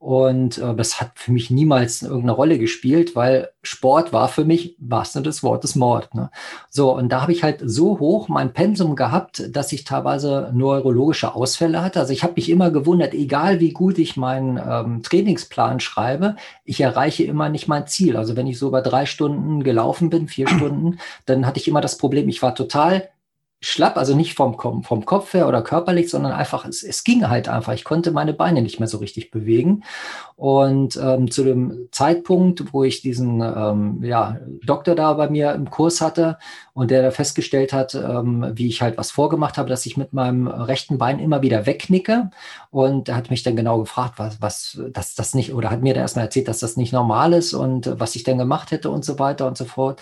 Und 0.00 0.56
äh, 0.56 0.74
das 0.74 0.98
hat 0.98 1.10
für 1.16 1.30
mich 1.30 1.50
niemals 1.50 2.00
irgendeine 2.00 2.32
Rolle 2.32 2.58
gespielt, 2.58 3.14
weil 3.14 3.50
Sport 3.62 4.14
war 4.14 4.28
für 4.28 4.46
mich, 4.46 4.74
was 4.78 5.12
denn 5.12 5.24
das 5.24 5.42
Wort, 5.42 5.62
das 5.62 5.76
Mord. 5.76 6.14
Ne? 6.14 6.30
So, 6.70 6.96
und 6.96 7.10
da 7.10 7.20
habe 7.20 7.32
ich 7.32 7.42
halt 7.42 7.60
so 7.62 7.98
hoch 8.00 8.28
mein 8.28 8.54
Pensum 8.54 8.96
gehabt, 8.96 9.54
dass 9.54 9.72
ich 9.72 9.84
teilweise 9.84 10.52
neurologische 10.54 11.34
Ausfälle 11.34 11.82
hatte. 11.82 12.00
Also 12.00 12.14
ich 12.14 12.22
habe 12.22 12.32
mich 12.36 12.48
immer 12.48 12.70
gewundert, 12.70 13.12
egal 13.12 13.60
wie 13.60 13.72
gut 13.72 13.98
ich 13.98 14.16
meinen 14.16 14.56
ähm, 14.56 15.02
Trainingsplan 15.02 15.80
schreibe, 15.80 16.36
ich 16.64 16.80
erreiche 16.80 17.24
immer 17.24 17.50
nicht 17.50 17.68
mein 17.68 17.86
Ziel. 17.86 18.16
Also 18.16 18.36
wenn 18.36 18.46
ich 18.46 18.58
so 18.58 18.68
über 18.68 18.80
drei 18.80 19.04
Stunden 19.04 19.62
gelaufen 19.64 20.08
bin, 20.08 20.28
vier 20.28 20.48
Stunden, 20.48 20.98
dann 21.26 21.46
hatte 21.46 21.60
ich 21.60 21.68
immer 21.68 21.82
das 21.82 21.98
Problem, 21.98 22.26
ich 22.30 22.40
war 22.40 22.54
total 22.54 23.10
schlapp, 23.62 23.98
also 23.98 24.16
nicht 24.16 24.34
vom, 24.34 24.56
vom 24.58 25.04
Kopf 25.04 25.34
her 25.34 25.46
oder 25.46 25.60
körperlich, 25.60 26.08
sondern 26.08 26.32
einfach, 26.32 26.64
es, 26.64 26.82
es 26.82 27.04
ging 27.04 27.28
halt 27.28 27.46
einfach. 27.46 27.74
Ich 27.74 27.84
konnte 27.84 28.10
meine 28.10 28.32
Beine 28.32 28.62
nicht 28.62 28.80
mehr 28.80 28.88
so 28.88 28.96
richtig 28.98 29.30
bewegen. 29.30 29.84
Und 30.36 30.96
ähm, 30.96 31.30
zu 31.30 31.44
dem 31.44 31.88
Zeitpunkt, 31.92 32.72
wo 32.72 32.84
ich 32.84 33.02
diesen 33.02 33.42
ähm, 33.42 34.02
ja, 34.02 34.38
Doktor 34.64 34.94
da 34.94 35.12
bei 35.12 35.28
mir 35.28 35.52
im 35.52 35.68
Kurs 35.68 36.00
hatte 36.00 36.38
und 36.72 36.90
der 36.90 37.02
da 37.02 37.10
festgestellt 37.10 37.74
hat, 37.74 37.94
ähm, 37.94 38.50
wie 38.54 38.66
ich 38.66 38.80
halt 38.80 38.96
was 38.96 39.10
vorgemacht 39.10 39.58
habe, 39.58 39.68
dass 39.68 39.84
ich 39.84 39.98
mit 39.98 40.14
meinem 40.14 40.48
rechten 40.48 40.96
Bein 40.96 41.18
immer 41.18 41.42
wieder 41.42 41.66
wegknicke. 41.66 42.30
Und 42.70 43.10
er 43.10 43.16
hat 43.16 43.30
mich 43.30 43.42
dann 43.42 43.56
genau 43.56 43.80
gefragt, 43.80 44.14
was, 44.16 44.40
was, 44.40 44.80
dass 44.90 45.14
das 45.14 45.34
nicht, 45.34 45.52
oder 45.52 45.70
hat 45.70 45.82
mir 45.82 45.92
da 45.92 46.00
erstmal 46.00 46.24
erzählt, 46.24 46.48
dass 46.48 46.60
das 46.60 46.78
nicht 46.78 46.94
normal 46.94 47.34
ist 47.34 47.52
und 47.52 48.00
was 48.00 48.16
ich 48.16 48.22
denn 48.22 48.38
gemacht 48.38 48.70
hätte 48.70 48.88
und 48.88 49.04
so 49.04 49.18
weiter 49.18 49.46
und 49.46 49.58
so 49.58 49.66
fort. 49.66 50.00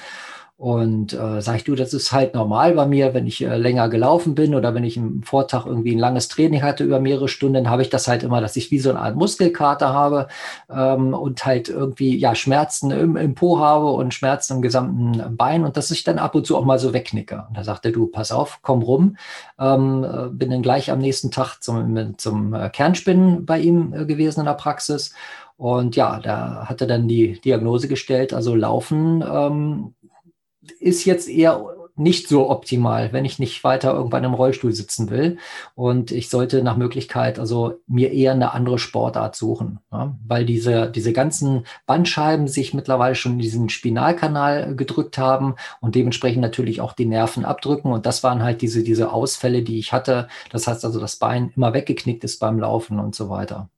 Und 0.59 1.13
äh, 1.13 1.41
sag 1.41 1.55
ich, 1.55 1.63
du, 1.63 1.77
das 1.77 1.95
ist 1.95 2.11
halt 2.11 2.35
normal 2.35 2.75
bei 2.75 2.85
mir, 2.85 3.15
wenn 3.15 3.29
ich 3.29 3.45
äh, 3.45 3.57
länger 3.57 3.89
gelaufen 3.89 4.35
bin 4.35 4.57
oder 4.57 4.75
wenn 4.75 4.83
ich 4.83 4.99
am 4.99 5.23
Vortag 5.23 5.67
irgendwie 5.67 5.95
ein 5.95 6.01
langes 6.01 6.27
Training 6.27 6.63
hatte 6.63 6.83
über 6.83 6.99
mehrere 6.99 7.29
Stunden, 7.29 7.71
habe 7.71 7.83
ich 7.83 7.91
das 7.91 8.09
halt 8.09 8.25
immer, 8.25 8.41
dass 8.41 8.57
ich 8.57 8.73
wie 8.73 8.81
so 8.81 8.91
eine 8.91 8.99
Art 8.99 9.15
Muskelkater 9.15 9.93
habe 9.93 10.27
ähm, 10.69 11.15
und 11.15 11.47
halt 11.47 11.69
irgendwie 11.69 12.19
ja 12.19 12.35
Schmerzen 12.35 12.91
im, 12.91 13.17
im 13.17 13.37
Po 13.37 13.61
habe 13.61 13.87
und 13.93 14.15
Schmerzen 14.15 14.55
im 14.55 14.63
gesamten 14.63 15.37
Bein 15.37 15.65
und 15.65 15.77
dass 15.77 15.93
ich 15.93 16.03
dann 16.03 16.19
ab 16.19 16.35
und 16.35 16.45
zu 16.45 16.57
auch 16.57 16.65
mal 16.65 16.81
so 16.81 16.93
wegknicke. 16.93 17.45
Und 17.49 17.57
da 17.57 17.63
sagte 17.63 17.93
du, 17.93 18.09
pass 18.09 18.33
auf, 18.33 18.59
komm 18.61 18.83
rum. 18.83 19.17
Ähm, 19.61 20.03
äh, 20.03 20.29
bin 20.29 20.51
dann 20.51 20.63
gleich 20.63 20.91
am 20.91 20.99
nächsten 20.99 21.31
Tag 21.31 21.61
zum, 21.61 22.19
zum 22.19 22.53
äh, 22.53 22.69
Kernspinnen 22.69 23.47
bei 23.47 23.61
ihm 23.61 23.95
äh, 23.95 24.07
gewesen 24.07 24.41
in 24.41 24.47
der 24.47 24.55
Praxis. 24.55 25.15
Und 25.59 25.97
ja, 25.97 26.21
da 26.21 26.67
hatte 26.67 26.87
dann 26.87 27.09
die 27.09 27.41
Diagnose 27.41 27.89
gestellt, 27.89 28.33
also 28.33 28.55
Laufen 28.55 29.25
ähm, 29.29 29.95
ist 30.73 31.05
jetzt 31.05 31.29
eher 31.29 31.65
nicht 31.99 32.29
so 32.29 32.49
optimal, 32.49 33.13
wenn 33.13 33.25
ich 33.25 33.39
nicht 33.39 33.63
weiter 33.65 33.93
irgendwann 33.93 34.25
im 34.25 34.35
Rollstuhl 34.35 34.73
sitzen 34.73 35.11
will. 35.11 35.39
Und 35.75 36.13
ich 36.13 36.29
sollte 36.29 36.63
nach 36.63 36.77
Möglichkeit 36.77 37.39
also 37.39 37.81
mir 37.87 38.13
eher 38.13 38.33
eine 38.33 38.53
andere 38.53 38.79
Sportart 38.79 39.35
suchen, 39.35 39.81
ja? 39.93 40.17
weil 40.27 40.47
diese, 40.47 40.91
diese 40.91 41.13
ganzen 41.13 41.65
Bandscheiben 41.87 42.47
sich 42.47 42.73
mittlerweile 42.73 43.15
schon 43.15 43.33
in 43.33 43.39
diesen 43.41 43.69
Spinalkanal 43.69 44.77
gedrückt 44.77 45.19
haben 45.19 45.57
und 45.81 45.95
dementsprechend 45.95 46.41
natürlich 46.41 46.81
auch 46.81 46.93
die 46.93 47.07
Nerven 47.07 47.45
abdrücken. 47.45 47.93
Und 47.93 48.07
das 48.07 48.23
waren 48.23 48.43
halt 48.43 48.63
diese, 48.63 48.83
diese 48.83 49.13
Ausfälle, 49.13 49.63
die 49.63 49.79
ich 49.79 49.93
hatte. 49.93 50.29
Das 50.51 50.67
heißt 50.67 50.85
also, 50.85 51.01
das 51.01 51.17
Bein 51.17 51.53
immer 51.57 51.75
weggeknickt 51.75 52.25
ist 52.25 52.39
beim 52.39 52.61
Laufen 52.61 53.01
und 53.01 53.15
so 53.15 53.29
weiter. 53.29 53.69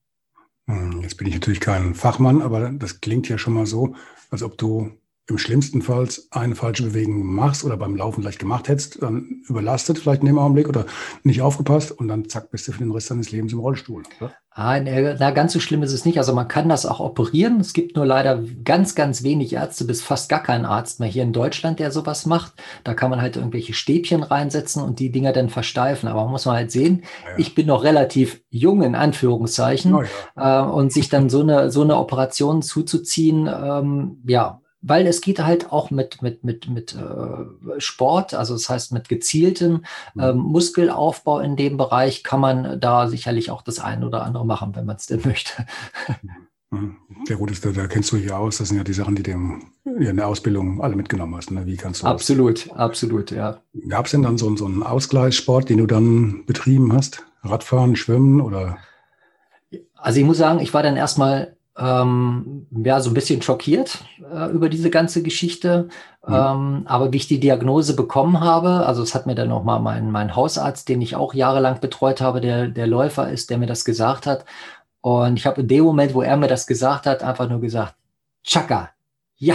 Hm, 0.67 1.01
jetzt 1.03 1.17
bin 1.17 1.27
ich 1.27 1.35
natürlich 1.35 1.61
kein 1.61 1.95
Fachmann, 1.95 2.43
aber 2.43 2.71
das 2.71 3.01
klingt 3.01 3.29
ja 3.29 3.39
schon 3.39 3.55
mal 3.55 3.67
so, 3.67 3.95
als 4.31 4.43
ob 4.43 4.59
du 4.59 4.93
im 5.31 5.39
schlimmsten 5.39 5.83
Fall 5.83 6.09
eine 6.31 6.55
falsche 6.55 6.83
Bewegung 6.83 7.25
machst 7.25 7.65
oder 7.65 7.77
beim 7.77 7.97
Laufen 7.97 8.23
vielleicht 8.23 8.39
gemacht 8.39 8.69
hättest, 8.69 9.03
dann 9.03 9.43
überlastet 9.49 9.99
vielleicht 9.99 10.23
in 10.23 10.27
dem 10.27 10.39
Augenblick 10.39 10.69
oder 10.69 10.87
nicht 11.23 11.43
aufgepasst 11.43 11.93
und 11.93 12.09
dann 12.09 12.29
zack, 12.29 12.51
bist 12.51 12.69
du 12.69 12.73
für 12.73 12.79
den 12.79 12.93
Rest 12.93 13.11
deines 13.11 13.31
Lebens 13.31 13.53
im 13.53 13.61
Rollstuhl. 13.61 14.03
Oder? 14.21 14.33
Ah, 14.53 14.81
na, 14.81 15.31
ganz 15.31 15.53
so 15.53 15.61
schlimm 15.61 15.85
ist 15.85 15.93
es 15.93 16.05
nicht. 16.05 16.19
Also 16.19 16.35
man 16.35 16.49
kann 16.49 16.69
das 16.69 16.85
auch 16.85 16.99
operieren. 16.99 17.61
Es 17.61 17.73
gibt 17.73 17.95
nur 17.95 18.05
leider 18.05 18.43
ganz, 18.65 18.97
ganz 18.97 19.23
wenig 19.23 19.53
Ärzte, 19.53 19.85
bis 19.85 20.03
fast 20.03 20.29
gar 20.29 20.43
keinen 20.43 20.65
Arzt 20.65 20.99
mehr 20.99 21.09
hier 21.09 21.23
in 21.23 21.33
Deutschland, 21.33 21.79
der 21.79 21.93
sowas 21.93 22.27
macht. 22.27 22.55
Da 22.83 22.95
kann 22.95 23.11
man 23.11 23.23
halt 23.23 23.37
irgendwelche 23.37 23.75
Stäbchen 23.75 24.25
reinsetzen 24.25 24.83
und 24.83 24.99
die 24.99 25.13
Dinger 25.13 25.33
dann 25.33 25.51
versteifen. 25.51 26.09
Aber 26.09 26.25
man 26.25 26.33
muss 26.33 26.47
man 26.47 26.57
halt 26.57 26.73
sehen, 26.73 27.05
ja. 27.25 27.39
ich 27.39 27.55
bin 27.55 27.69
noch 27.69 27.85
relativ 27.85 28.43
jung 28.51 28.83
in 28.83 28.97
Anführungszeichen. 28.97 29.97
Ja. 30.37 30.67
äh, 30.67 30.71
und 30.71 30.93
sich 30.93 31.09
dann 31.09 31.31
so 31.31 31.41
eine, 31.41 31.71
so 31.71 31.83
eine 31.83 31.97
Operation 31.97 32.61
zuzuziehen, 32.61 33.47
ähm, 33.47 34.21
ja, 34.27 34.61
weil 34.83 35.07
es 35.07 35.21
geht 35.21 35.41
halt 35.41 35.73
auch 35.73 35.91
mit, 35.91 36.23
mit, 36.23 36.43
mit, 36.45 36.69
mit 36.69 36.95
äh, 36.95 37.81
Sport, 37.81 38.35
also 38.35 38.55
das 38.55 38.69
heißt 38.69 38.93
mit 38.93 39.09
gezieltem 39.09 39.85
mhm. 40.15 40.23
ähm, 40.23 40.37
Muskelaufbau 40.39 41.41
in 41.41 41.57
dem 41.57 41.77
Bereich 41.77 42.25
kann 42.25 42.41
man 42.41 42.81
da 42.81 43.09
sicherlich 43.09 43.51
auch 43.51 43.63
das 43.63 43.79
eine 43.79 44.07
oder 44.07 44.25
andere 44.25 44.47
machen, 44.47 44.75
wenn 44.75 44.87
man 44.87 44.97
es 44.97 45.07
denn 45.07 45.21
möchte. 45.25 45.67
Mhm. 46.71 46.97
Ja 47.29 47.37
gut, 47.37 47.51
das, 47.51 47.61
da 47.61 47.87
kennst 47.89 48.13
du 48.13 48.17
dich 48.17 48.27
ja 48.27 48.39
aus. 48.39 48.59
Das 48.59 48.69
sind 48.69 48.79
ja 48.79 48.85
die 48.85 48.93
Sachen, 48.93 49.17
die 49.17 49.23
du 49.23 49.31
in 49.85 50.17
der 50.17 50.27
Ausbildung 50.27 50.81
alle 50.81 50.97
mitgenommen 50.97 51.37
hast. 51.37 51.51
Ne? 51.51 51.67
Wie 51.67 51.77
kannst 51.77 52.03
du 52.03 52.07
Absolut, 52.07 52.67
das? 52.67 52.77
absolut, 52.77 53.31
ja. 53.33 53.61
Gab 53.89 54.07
es 54.07 54.13
denn 54.13 54.23
dann 54.23 54.39
so, 54.39 54.55
so 54.57 54.67
einen 54.67 54.83
Ausgleichssport, 54.83 55.69
den 55.69 55.79
du 55.79 55.87
dann 55.87 56.45
betrieben 56.47 56.93
hast? 56.93 57.27
Radfahren, 57.43 57.97
Schwimmen 57.97 58.41
oder? 58.41 58.79
Also 59.95 60.21
ich 60.21 60.27
muss 60.27 60.39
sagen, 60.39 60.61
ich 60.61 60.73
war 60.73 60.83
dann 60.83 60.97
erstmal 60.97 61.57
ähm, 61.81 62.67
ja, 62.85 63.01
so 63.01 63.11
ein 63.11 63.15
bisschen 63.15 63.41
schockiert 63.41 64.05
äh, 64.33 64.51
über 64.51 64.69
diese 64.69 64.91
ganze 64.91 65.23
Geschichte. 65.23 65.89
Mhm. 66.27 66.35
Ähm, 66.35 66.83
aber 66.85 67.13
wie 67.13 67.17
ich 67.17 67.29
die 67.29 67.41
Diagnose 67.41 67.97
bekommen 67.97 68.41
habe, 68.41 68.87
also 68.87 69.03
es 69.03 69.15
hat 69.15 69.27
mir 69.27 69.35
dann 69.35 69.51
auch 69.51 69.65
mal 69.65 69.81
mein, 69.81 70.11
mein 70.11 70.37
Hausarzt, 70.37 70.89
den 70.89 71.01
ich 71.01 71.17
auch 71.17 71.33
jahrelang 71.33 71.81
betreut 71.81 72.21
habe, 72.21 72.41
der, 72.41 72.69
der 72.69 72.87
Läufer 72.87 73.31
ist, 73.31 73.49
der 73.49 73.59
mir 73.59 73.67
das 73.67 73.85
gesagt 73.85 74.27
hat. 74.27 74.45
Und 75.01 75.39
ich 75.39 75.47
habe 75.47 75.63
in 75.63 75.69
dem 75.69 75.85
Moment, 75.85 76.13
wo 76.13 76.21
er 76.21 76.37
mir 76.37 76.49
das 76.49 76.67
gesagt 76.67 77.07
hat, 77.07 77.23
einfach 77.23 77.49
nur 77.49 77.61
gesagt, 77.61 77.95
Chaka, 78.45 78.91
ja, 79.37 79.55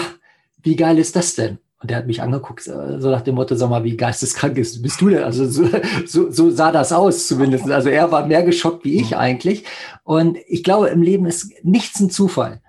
wie 0.63 0.75
geil 0.75 0.97
ist 0.97 1.15
das 1.15 1.35
denn? 1.35 1.59
Und 1.81 1.91
der 1.91 1.97
hat 1.97 2.07
mich 2.07 2.21
angeguckt, 2.21 2.63
so 2.63 3.09
nach 3.11 3.21
dem 3.21 3.35
Motto, 3.35 3.55
sag 3.55 3.69
mal, 3.69 3.83
wie 3.83 3.97
geisteskrank 3.97 4.57
ist, 4.57 4.81
bist 4.81 5.01
du 5.01 5.09
denn? 5.09 5.23
Also 5.23 5.45
so, 5.45 5.67
so, 6.05 6.31
so 6.31 6.49
sah 6.49 6.71
das 6.71 6.93
aus 6.93 7.27
zumindest. 7.27 7.69
Also 7.69 7.89
er 7.89 8.11
war 8.11 8.25
mehr 8.25 8.43
geschockt 8.43 8.85
wie 8.85 8.99
ich 8.99 9.17
eigentlich. 9.17 9.65
Und 10.03 10.37
ich 10.47 10.63
glaube, 10.63 10.87
im 10.87 11.01
Leben 11.01 11.25
ist 11.25 11.51
nichts 11.63 11.99
ein 11.99 12.09
Zufall. 12.09 12.61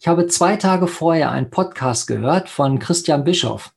Ich 0.00 0.08
habe 0.08 0.26
zwei 0.26 0.56
Tage 0.56 0.86
vorher 0.86 1.30
einen 1.30 1.50
Podcast 1.50 2.06
gehört 2.06 2.48
von 2.48 2.78
Christian 2.78 3.24
Bischoff. 3.24 3.74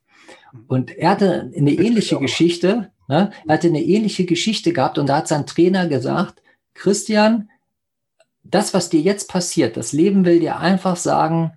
Und 0.66 0.90
er 0.96 1.10
hatte 1.10 1.52
eine 1.56 1.72
ähnliche 1.72 2.18
Geschichte, 2.18 2.90
ne? 3.08 3.30
er 3.46 3.54
hatte 3.54 3.68
eine 3.68 3.82
ähnliche 3.82 4.24
Geschichte 4.24 4.72
gehabt 4.72 4.98
und 4.98 5.06
da 5.06 5.18
hat 5.18 5.28
sein 5.28 5.46
Trainer 5.46 5.86
gesagt, 5.86 6.42
Christian, 6.74 7.50
das, 8.44 8.72
was 8.74 8.88
dir 8.88 9.00
jetzt 9.00 9.28
passiert, 9.28 9.76
das 9.76 9.92
Leben 9.92 10.24
will 10.24 10.40
dir 10.40 10.58
einfach 10.58 10.96
sagen, 10.96 11.52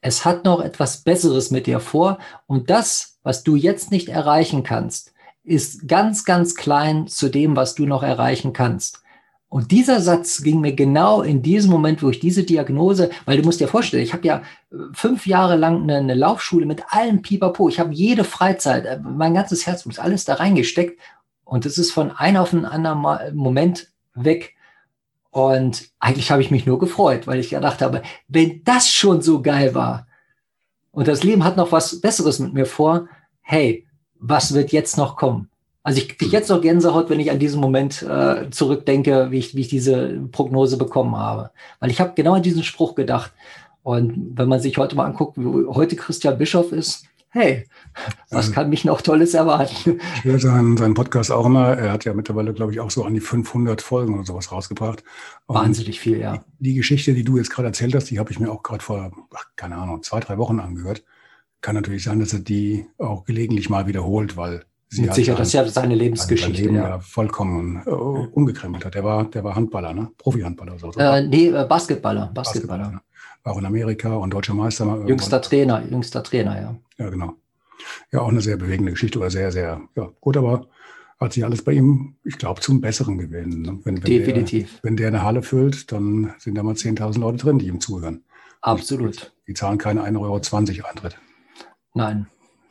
es 0.00 0.24
hat 0.24 0.44
noch 0.44 0.60
etwas 0.60 1.02
Besseres 1.02 1.50
mit 1.50 1.66
dir 1.66 1.80
vor 1.80 2.18
und 2.46 2.70
das, 2.70 3.18
was 3.22 3.42
du 3.42 3.56
jetzt 3.56 3.90
nicht 3.90 4.08
erreichen 4.08 4.62
kannst, 4.62 5.12
ist 5.44 5.88
ganz, 5.88 6.24
ganz 6.24 6.54
klein 6.54 7.08
zu 7.08 7.28
dem, 7.28 7.56
was 7.56 7.74
du 7.74 7.86
noch 7.86 8.02
erreichen 8.02 8.52
kannst. 8.52 9.02
Und 9.50 9.70
dieser 9.70 10.00
Satz 10.00 10.42
ging 10.42 10.60
mir 10.60 10.74
genau 10.74 11.22
in 11.22 11.40
diesem 11.40 11.70
Moment, 11.70 12.02
wo 12.02 12.10
ich 12.10 12.20
diese 12.20 12.44
Diagnose, 12.44 13.08
weil 13.24 13.38
du 13.38 13.44
musst 13.44 13.60
dir 13.60 13.68
vorstellen, 13.68 14.02
ich 14.02 14.12
habe 14.12 14.26
ja 14.26 14.42
äh, 14.70 14.76
fünf 14.92 15.26
Jahre 15.26 15.56
lang 15.56 15.82
eine, 15.82 15.96
eine 15.96 16.14
Laufschule 16.14 16.66
mit 16.66 16.82
allem 16.90 17.22
Pipapo. 17.22 17.68
Ich 17.70 17.80
habe 17.80 17.94
jede 17.94 18.24
Freizeit, 18.24 18.84
äh, 18.84 19.00
mein 19.02 19.32
ganzes 19.32 19.66
Herzblut, 19.66 19.98
alles 19.98 20.26
da 20.26 20.34
reingesteckt. 20.34 21.00
Und 21.44 21.64
es 21.64 21.78
ist 21.78 21.92
von 21.92 22.10
einem 22.10 22.36
auf 22.36 22.50
den 22.50 22.66
anderen 22.66 23.34
Moment 23.34 23.88
weg. 24.14 24.54
Und 25.38 25.90
eigentlich 26.00 26.32
habe 26.32 26.42
ich 26.42 26.50
mich 26.50 26.66
nur 26.66 26.80
gefreut, 26.80 27.28
weil 27.28 27.38
ich 27.38 27.50
gedacht 27.50 27.80
habe, 27.80 28.02
wenn 28.26 28.64
das 28.64 28.90
schon 28.90 29.22
so 29.22 29.40
geil 29.40 29.72
war 29.72 30.08
und 30.90 31.06
das 31.06 31.22
Leben 31.22 31.44
hat 31.44 31.56
noch 31.56 31.70
was 31.70 32.00
Besseres 32.00 32.40
mit 32.40 32.54
mir 32.54 32.66
vor, 32.66 33.06
hey, 33.42 33.86
was 34.18 34.52
wird 34.52 34.72
jetzt 34.72 34.98
noch 34.98 35.14
kommen? 35.14 35.48
Also 35.84 36.00
ich 36.00 36.18
kriege 36.18 36.32
jetzt 36.32 36.50
noch 36.50 36.60
Gänsehaut, 36.60 37.08
wenn 37.08 37.20
ich 37.20 37.30
an 37.30 37.38
diesen 37.38 37.60
Moment 37.60 38.02
äh, 38.02 38.50
zurückdenke, 38.50 39.30
wie 39.30 39.38
ich, 39.38 39.54
wie 39.54 39.60
ich 39.60 39.68
diese 39.68 40.18
Prognose 40.32 40.76
bekommen 40.76 41.16
habe. 41.16 41.52
Weil 41.78 41.92
ich 41.92 42.00
habe 42.00 42.14
genau 42.16 42.34
an 42.34 42.42
diesen 42.42 42.64
Spruch 42.64 42.96
gedacht. 42.96 43.32
Und 43.84 44.36
wenn 44.36 44.48
man 44.48 44.58
sich 44.58 44.76
heute 44.76 44.96
mal 44.96 45.04
anguckt, 45.06 45.38
wie 45.38 45.68
heute 45.68 45.94
Christian 45.94 46.36
Bischof 46.36 46.72
ist, 46.72 47.06
hey, 47.30 47.66
was 48.30 48.52
kann 48.52 48.70
mich 48.70 48.84
noch 48.84 49.00
Tolles 49.02 49.34
erwarten? 49.34 50.00
Ich 50.16 50.24
höre 50.24 50.38
seinen, 50.38 50.76
seinen 50.76 50.94
Podcast 50.94 51.30
auch 51.30 51.46
immer. 51.46 51.76
Er 51.76 51.92
hat 51.92 52.04
ja 52.04 52.14
mittlerweile, 52.14 52.52
glaube 52.52 52.72
ich, 52.72 52.80
auch 52.80 52.90
so 52.90 53.04
an 53.04 53.14
die 53.14 53.20
500 53.20 53.82
Folgen 53.82 54.14
oder 54.14 54.24
sowas 54.24 54.50
rausgebracht. 54.50 55.04
Und 55.46 55.56
Wahnsinnig 55.56 56.00
viel, 56.00 56.18
ja. 56.18 56.36
Die, 56.36 56.70
die 56.70 56.74
Geschichte, 56.74 57.14
die 57.14 57.24
du 57.24 57.36
jetzt 57.36 57.50
gerade 57.50 57.68
erzählt 57.68 57.94
hast, 57.94 58.10
die 58.10 58.18
habe 58.18 58.30
ich 58.32 58.40
mir 58.40 58.50
auch 58.50 58.62
gerade 58.62 58.82
vor, 58.82 59.12
ach, 59.34 59.44
keine 59.56 59.76
Ahnung, 59.76 60.02
zwei, 60.02 60.20
drei 60.20 60.38
Wochen 60.38 60.60
angehört. 60.60 61.04
Kann 61.60 61.74
natürlich 61.74 62.04
sein, 62.04 62.20
dass 62.20 62.32
er 62.32 62.40
die 62.40 62.86
auch 62.98 63.24
gelegentlich 63.24 63.68
mal 63.68 63.86
wiederholt, 63.86 64.36
weil 64.36 64.64
sie 64.88 65.02
Mit 65.02 65.14
Sicherheit, 65.14 65.40
das 65.40 65.48
ist 65.48 65.54
ja 65.54 65.68
seine 65.68 65.94
Lebensgeschichte. 65.94 66.62
Leben 66.62 66.76
ja. 66.76 66.98
vollkommen 67.00 67.82
uh, 67.86 68.28
umgekrempelt 68.32 68.84
hat. 68.84 68.94
Der 68.94 69.04
war, 69.04 69.24
der 69.24 69.44
war 69.44 69.54
Handballer, 69.54 69.92
ne? 69.92 70.10
Profi-Handballer. 70.18 70.78
So, 70.78 70.92
so. 70.92 71.00
Äh, 71.00 71.26
nee, 71.26 71.48
äh, 71.48 71.66
Basketballer. 71.68 72.30
Basketballer. 72.32 72.84
Basketballer? 72.84 73.02
Auch 73.48 73.58
in 73.58 73.66
Amerika 73.66 74.14
und 74.16 74.30
deutscher 74.30 74.54
Meister. 74.54 75.04
Jüngster 75.06 75.40
Trainer, 75.40 75.82
jüngster 75.88 76.22
Trainer, 76.22 76.60
ja. 76.60 76.76
Ja, 76.98 77.10
genau. 77.10 77.34
Ja, 78.12 78.20
auch 78.20 78.28
eine 78.28 78.40
sehr 78.40 78.56
bewegende 78.56 78.92
Geschichte 78.92 79.18
oder 79.18 79.30
sehr, 79.30 79.52
sehr, 79.52 79.80
ja, 79.96 80.10
gut, 80.20 80.36
aber 80.36 80.66
hat 81.20 81.32
sich 81.32 81.44
alles 81.44 81.62
bei 81.62 81.72
ihm, 81.72 82.16
ich 82.24 82.38
glaube, 82.38 82.60
zum 82.60 82.80
Besseren 82.80 83.18
gewesen. 83.18 83.62
Ne? 83.62 83.78
Wenn, 83.84 83.96
wenn 83.96 84.02
Definitiv. 84.02 84.72
Der, 84.72 84.84
wenn 84.84 84.96
der 84.96 85.08
eine 85.08 85.22
Halle 85.22 85.42
füllt, 85.42 85.90
dann 85.90 86.34
sind 86.38 86.56
da 86.56 86.62
mal 86.62 86.74
10.000 86.74 87.18
Leute 87.18 87.38
drin, 87.38 87.58
die 87.58 87.66
ihm 87.66 87.80
zuhören. 87.80 88.24
Absolut. 88.60 89.32
Die, 89.46 89.52
die 89.52 89.54
zahlen 89.54 89.78
keine 89.78 90.02
1,20 90.02 90.18
Euro 90.20 90.88
Eintritt. 90.88 91.18
Nein, 91.94 92.26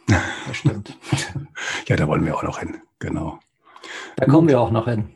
das 0.08 0.58
stimmt. 0.58 0.98
ja, 1.88 1.96
da 1.96 2.08
wollen 2.08 2.26
wir 2.26 2.36
auch 2.36 2.44
noch 2.44 2.60
hin, 2.60 2.78
genau. 3.00 3.40
Da 4.16 4.26
kommen 4.26 4.48
wir 4.48 4.60
auch 4.60 4.72
noch 4.72 4.88
hin. 4.88 5.10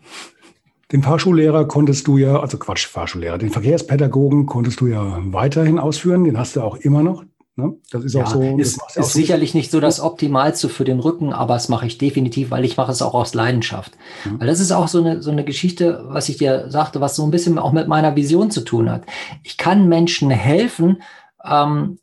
Den 0.91 1.04
Fahrschullehrer 1.04 1.65
konntest 1.67 2.08
du 2.08 2.17
ja, 2.17 2.39
also 2.39 2.58
Quatsch, 2.58 2.88
Fahrschullehrer, 2.88 3.38
den 3.38 3.49
Verkehrspädagogen 3.49 4.45
konntest 4.45 4.82
du 4.82 4.88
ja 4.88 5.19
weiterhin 5.25 5.80
ausführen, 5.80 6.23
den 6.25 6.38
hast 6.38 6.56
du 6.56 6.62
auch 6.62 6.75
immer 6.75 7.01
noch. 7.01 7.23
Ne? 7.56 7.75
Das 7.91 8.04
ist 8.04 8.13
ja, 8.13 8.23
auch 8.23 8.32
so. 8.32 8.58
Ist, 8.58 8.80
ist 8.89 8.99
auch 8.99 9.04
sicherlich 9.04 9.54
nicht 9.54 9.71
so 9.71 9.80
das 9.80 9.99
Optimalste 9.99 10.69
für 10.69 10.86
den 10.86 10.99
Rücken, 10.99 11.34
aber 11.34 11.56
das 11.56 11.69
mache 11.69 11.86
ich 11.86 11.97
definitiv, 11.97 12.51
weil 12.51 12.65
ich 12.65 12.77
mache 12.77 12.91
es 12.91 13.01
auch 13.01 13.13
aus 13.13 13.34
Leidenschaft. 13.34 13.93
Mhm. 14.25 14.39
Weil 14.39 14.47
das 14.47 14.60
ist 14.60 14.71
auch 14.71 14.88
so 14.88 14.99
eine, 14.99 15.21
so 15.21 15.32
eine 15.32 15.43
Geschichte, 15.43 16.04
was 16.08 16.30
ich 16.30 16.38
dir 16.38 16.69
sagte, 16.69 17.01
was 17.01 17.15
so 17.15 17.23
ein 17.23 17.32
bisschen 17.32 17.60
auch 17.60 17.73
mit 17.73 17.88
meiner 17.88 18.15
Vision 18.15 18.51
zu 18.51 18.62
tun 18.62 18.89
hat. 18.89 19.04
Ich 19.43 19.58
kann 19.58 19.89
Menschen 19.89 20.30
helfen, 20.30 21.01
ähm, 21.43 21.99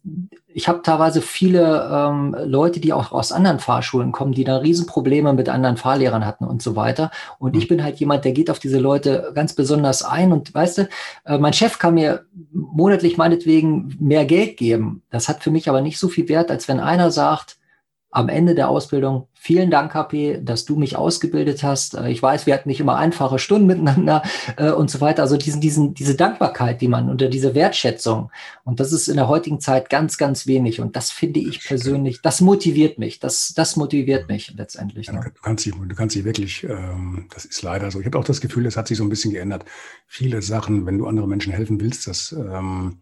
ich 0.58 0.66
habe 0.66 0.82
teilweise 0.82 1.22
viele 1.22 1.88
ähm, 1.88 2.36
Leute, 2.44 2.80
die 2.80 2.92
auch 2.92 3.12
aus 3.12 3.30
anderen 3.30 3.60
Fahrschulen 3.60 4.10
kommen, 4.10 4.32
die 4.32 4.42
da 4.42 4.56
Riesenprobleme 4.56 5.32
mit 5.32 5.48
anderen 5.48 5.76
Fahrlehrern 5.76 6.26
hatten 6.26 6.44
und 6.44 6.62
so 6.62 6.74
weiter. 6.74 7.12
Und 7.38 7.56
ich 7.56 7.66
mhm. 7.66 7.76
bin 7.76 7.84
halt 7.84 8.00
jemand, 8.00 8.24
der 8.24 8.32
geht 8.32 8.50
auf 8.50 8.58
diese 8.58 8.80
Leute 8.80 9.30
ganz 9.36 9.52
besonders 9.52 10.02
ein. 10.02 10.32
Und 10.32 10.52
weißt 10.52 10.78
du, 10.78 10.88
äh, 11.26 11.38
mein 11.38 11.52
Chef 11.52 11.78
kann 11.78 11.94
mir 11.94 12.24
monatlich 12.52 13.16
meinetwegen 13.16 13.96
mehr 14.00 14.24
Geld 14.24 14.56
geben. 14.56 15.02
Das 15.10 15.28
hat 15.28 15.44
für 15.44 15.52
mich 15.52 15.68
aber 15.68 15.80
nicht 15.80 16.00
so 16.00 16.08
viel 16.08 16.28
Wert, 16.28 16.50
als 16.50 16.66
wenn 16.66 16.80
einer 16.80 17.12
sagt, 17.12 17.56
am 18.10 18.28
Ende 18.28 18.56
der 18.56 18.68
Ausbildung, 18.68 19.27
vielen 19.40 19.70
Dank, 19.70 19.94
HP, 19.94 20.40
dass 20.42 20.64
du 20.64 20.76
mich 20.76 20.96
ausgebildet 20.96 21.62
hast. 21.62 21.94
Äh, 21.94 22.10
ich 22.10 22.22
weiß, 22.22 22.46
wir 22.46 22.54
hatten 22.54 22.68
nicht 22.68 22.80
immer 22.80 22.96
einfache 22.96 23.38
Stunden 23.38 23.66
miteinander 23.66 24.22
äh, 24.56 24.70
und 24.70 24.90
so 24.90 25.00
weiter. 25.00 25.22
Also 25.22 25.36
diesen, 25.36 25.60
diesen, 25.60 25.94
diese 25.94 26.16
Dankbarkeit, 26.16 26.80
die 26.80 26.88
man 26.88 27.08
unter 27.08 27.28
diese 27.28 27.54
Wertschätzung. 27.54 28.30
Und 28.64 28.80
das 28.80 28.92
ist 28.92 29.08
in 29.08 29.16
der 29.16 29.28
heutigen 29.28 29.60
Zeit 29.60 29.90
ganz, 29.90 30.18
ganz 30.18 30.46
wenig. 30.46 30.80
Und 30.80 30.96
das 30.96 31.10
finde 31.10 31.40
ich 31.40 31.64
persönlich, 31.64 32.20
das 32.20 32.40
motiviert 32.40 32.98
mich. 32.98 33.20
Das, 33.20 33.54
das 33.54 33.76
motiviert 33.76 34.28
mich 34.28 34.52
letztendlich. 34.56 35.06
Ja, 35.06 35.14
ne? 35.14 35.32
du, 35.34 35.40
kannst 35.40 35.64
dich, 35.64 35.74
du 35.74 35.94
kannst 35.94 36.16
dich 36.16 36.24
wirklich, 36.24 36.64
ähm, 36.64 37.28
das 37.32 37.44
ist 37.44 37.62
leider 37.62 37.90
so. 37.90 38.00
Ich 38.00 38.06
habe 38.06 38.18
auch 38.18 38.24
das 38.24 38.40
Gefühl, 38.40 38.66
es 38.66 38.76
hat 38.76 38.88
sich 38.88 38.98
so 38.98 39.04
ein 39.04 39.08
bisschen 39.08 39.32
geändert. 39.32 39.64
Viele 40.06 40.42
Sachen, 40.42 40.84
wenn 40.84 40.98
du 40.98 41.06
anderen 41.06 41.30
Menschen 41.30 41.52
helfen 41.52 41.80
willst, 41.80 42.08
das, 42.08 42.32
ähm, 42.32 42.98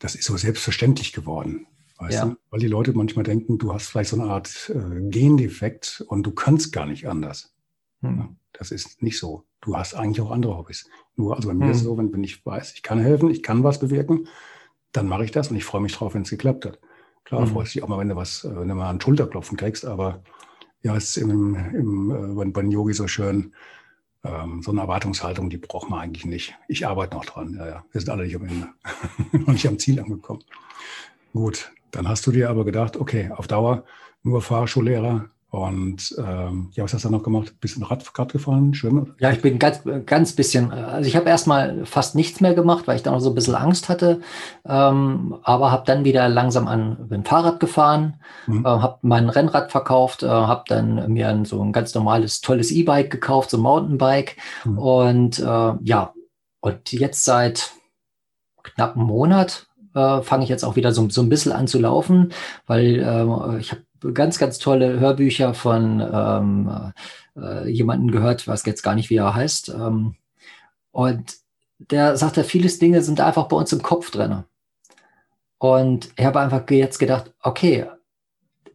das 0.00 0.16
ist 0.16 0.24
so 0.24 0.36
selbstverständlich 0.36 1.12
geworden. 1.12 1.66
Weißt 2.00 2.14
ja. 2.14 2.24
du? 2.24 2.36
Weil 2.50 2.60
die 2.60 2.66
Leute 2.66 2.92
manchmal 2.94 3.24
denken, 3.24 3.58
du 3.58 3.72
hast 3.72 3.88
vielleicht 3.88 4.10
so 4.10 4.20
eine 4.20 4.30
Art 4.30 4.72
äh, 4.74 5.08
Gendefekt 5.10 6.02
und 6.08 6.22
du 6.24 6.32
kannst 6.32 6.72
gar 6.72 6.86
nicht 6.86 7.06
anders. 7.06 7.54
Hm. 8.00 8.36
Das 8.54 8.70
ist 8.70 9.02
nicht 9.02 9.18
so. 9.18 9.44
Du 9.60 9.76
hast 9.76 9.94
eigentlich 9.94 10.20
auch 10.22 10.30
andere 10.30 10.56
Hobbys. 10.56 10.88
Nur, 11.16 11.36
also 11.36 11.48
bei 11.48 11.54
mir 11.54 11.66
hm. 11.66 11.70
ist 11.72 11.78
es 11.78 11.84
so, 11.84 11.98
wenn, 11.98 12.12
wenn 12.12 12.24
ich 12.24 12.44
weiß, 12.44 12.72
ich 12.74 12.82
kann 12.82 12.98
helfen, 12.98 13.30
ich 13.30 13.42
kann 13.42 13.62
was 13.62 13.78
bewirken, 13.78 14.26
dann 14.92 15.06
mache 15.06 15.24
ich 15.24 15.30
das 15.30 15.50
und 15.50 15.56
ich 15.56 15.64
freue 15.64 15.82
mich 15.82 15.92
drauf, 15.92 16.14
wenn 16.14 16.22
es 16.22 16.30
geklappt 16.30 16.64
hat. 16.64 16.80
Klar, 17.24 17.42
hm. 17.42 17.48
freust 17.48 17.74
dich 17.74 17.82
auch 17.82 17.88
mal, 17.88 17.98
wenn 17.98 18.08
du 18.08 18.16
was, 18.16 18.44
äh, 18.44 18.56
wenn 18.56 18.68
du 18.68 18.74
mal 18.74 18.88
einen 18.88 19.00
Schulterklopfen 19.00 19.58
kriegst, 19.58 19.84
aber 19.84 20.22
ja, 20.82 20.96
es 20.96 21.16
ist 21.16 21.18
im, 21.18 21.54
im, 21.54 22.40
äh, 22.40 22.44
bei 22.46 22.62
den 22.62 22.70
Yogi 22.70 22.94
so 22.94 23.06
schön, 23.06 23.52
ähm, 24.24 24.62
so 24.62 24.70
eine 24.70 24.80
Erwartungshaltung, 24.80 25.50
die 25.50 25.58
braucht 25.58 25.90
man 25.90 26.00
eigentlich 26.00 26.24
nicht. 26.24 26.54
Ich 26.68 26.86
arbeite 26.86 27.14
noch 27.14 27.26
dran. 27.26 27.54
Ja, 27.58 27.66
ja. 27.66 27.84
Wir 27.92 28.00
sind 28.00 28.10
alle 28.10 28.24
nicht 28.24 28.36
am 28.36 28.46
Ende 28.46 28.68
und 29.32 29.48
nicht 29.48 29.68
am 29.68 29.78
Ziel 29.78 30.00
angekommen. 30.00 30.42
Gut, 31.32 31.70
dann 31.92 32.08
hast 32.08 32.26
du 32.26 32.32
dir 32.32 32.50
aber 32.50 32.64
gedacht, 32.64 32.96
okay, 32.96 33.30
auf 33.34 33.46
Dauer 33.46 33.84
nur 34.22 34.42
Fahrschullehrer. 34.42 35.26
Und 35.50 36.14
ähm, 36.16 36.70
ja, 36.74 36.84
was 36.84 36.94
hast 36.94 37.04
du 37.04 37.08
dann 37.08 37.18
noch 37.18 37.24
gemacht? 37.24 37.60
Bisschen 37.60 37.82
Rad, 37.82 38.08
Rad 38.16 38.32
gefahren, 38.32 38.72
Schwimmen? 38.72 39.14
Ja, 39.18 39.32
ich 39.32 39.42
bin 39.42 39.58
ganz, 39.58 39.80
ganz 40.06 40.36
bisschen, 40.36 40.70
also 40.70 41.08
ich 41.08 41.16
habe 41.16 41.28
erstmal 41.28 41.84
fast 41.86 42.14
nichts 42.14 42.40
mehr 42.40 42.54
gemacht, 42.54 42.86
weil 42.86 42.94
ich 42.94 43.02
dann 43.02 43.14
auch 43.14 43.20
so 43.20 43.30
ein 43.30 43.34
bisschen 43.34 43.56
Angst 43.56 43.88
hatte. 43.88 44.20
Ähm, 44.64 45.36
aber 45.42 45.72
habe 45.72 45.82
dann 45.86 46.04
wieder 46.04 46.28
langsam 46.28 46.68
an 46.68 47.08
bin 47.08 47.24
Fahrrad 47.24 47.58
gefahren, 47.58 48.20
mhm. 48.46 48.64
äh, 48.64 48.68
habe 48.68 48.98
mein 49.02 49.28
Rennrad 49.28 49.72
verkauft, 49.72 50.22
äh, 50.22 50.28
habe 50.28 50.62
dann 50.68 51.12
mir 51.12 51.28
ein, 51.28 51.44
so 51.44 51.60
ein 51.60 51.72
ganz 51.72 51.96
normales, 51.96 52.40
tolles 52.40 52.70
E-Bike 52.70 53.10
gekauft, 53.10 53.50
so 53.50 53.56
ein 53.56 53.62
Mountainbike. 53.64 54.36
Mhm. 54.64 54.78
Und 54.78 55.38
äh, 55.40 55.72
ja, 55.82 56.14
und 56.60 56.92
jetzt 56.92 57.24
seit 57.24 57.72
knapp 58.62 58.94
einem 58.94 59.06
Monat 59.06 59.66
äh, 59.94 60.22
fange 60.22 60.44
ich 60.44 60.50
jetzt 60.50 60.64
auch 60.64 60.76
wieder 60.76 60.92
so, 60.92 61.08
so 61.08 61.22
ein 61.22 61.28
bisschen 61.28 61.52
an 61.52 61.66
zu 61.66 61.78
laufen, 61.78 62.32
weil 62.66 63.00
äh, 63.00 63.58
ich 63.60 63.72
habe 63.72 63.82
ganz, 64.14 64.38
ganz 64.38 64.58
tolle 64.58 64.98
Hörbücher 64.98 65.54
von 65.54 66.00
ähm, 66.00 66.92
äh, 67.36 67.68
jemanden 67.68 68.10
gehört, 68.10 68.48
was 68.48 68.64
jetzt 68.64 68.82
gar 68.82 68.94
nicht, 68.94 69.10
wie 69.10 69.16
er 69.16 69.34
heißt. 69.34 69.70
Ähm, 69.70 70.16
und 70.90 71.36
der 71.78 72.16
sagt 72.16 72.36
ja, 72.36 72.42
vieles 72.42 72.78
Dinge 72.78 73.02
sind 73.02 73.20
einfach 73.20 73.48
bei 73.48 73.56
uns 73.56 73.72
im 73.72 73.82
Kopf 73.82 74.10
drin. 74.10 74.44
Und 75.58 76.10
ich 76.16 76.24
habe 76.24 76.40
einfach 76.40 76.68
jetzt 76.70 76.98
gedacht, 76.98 77.34
okay, 77.42 77.86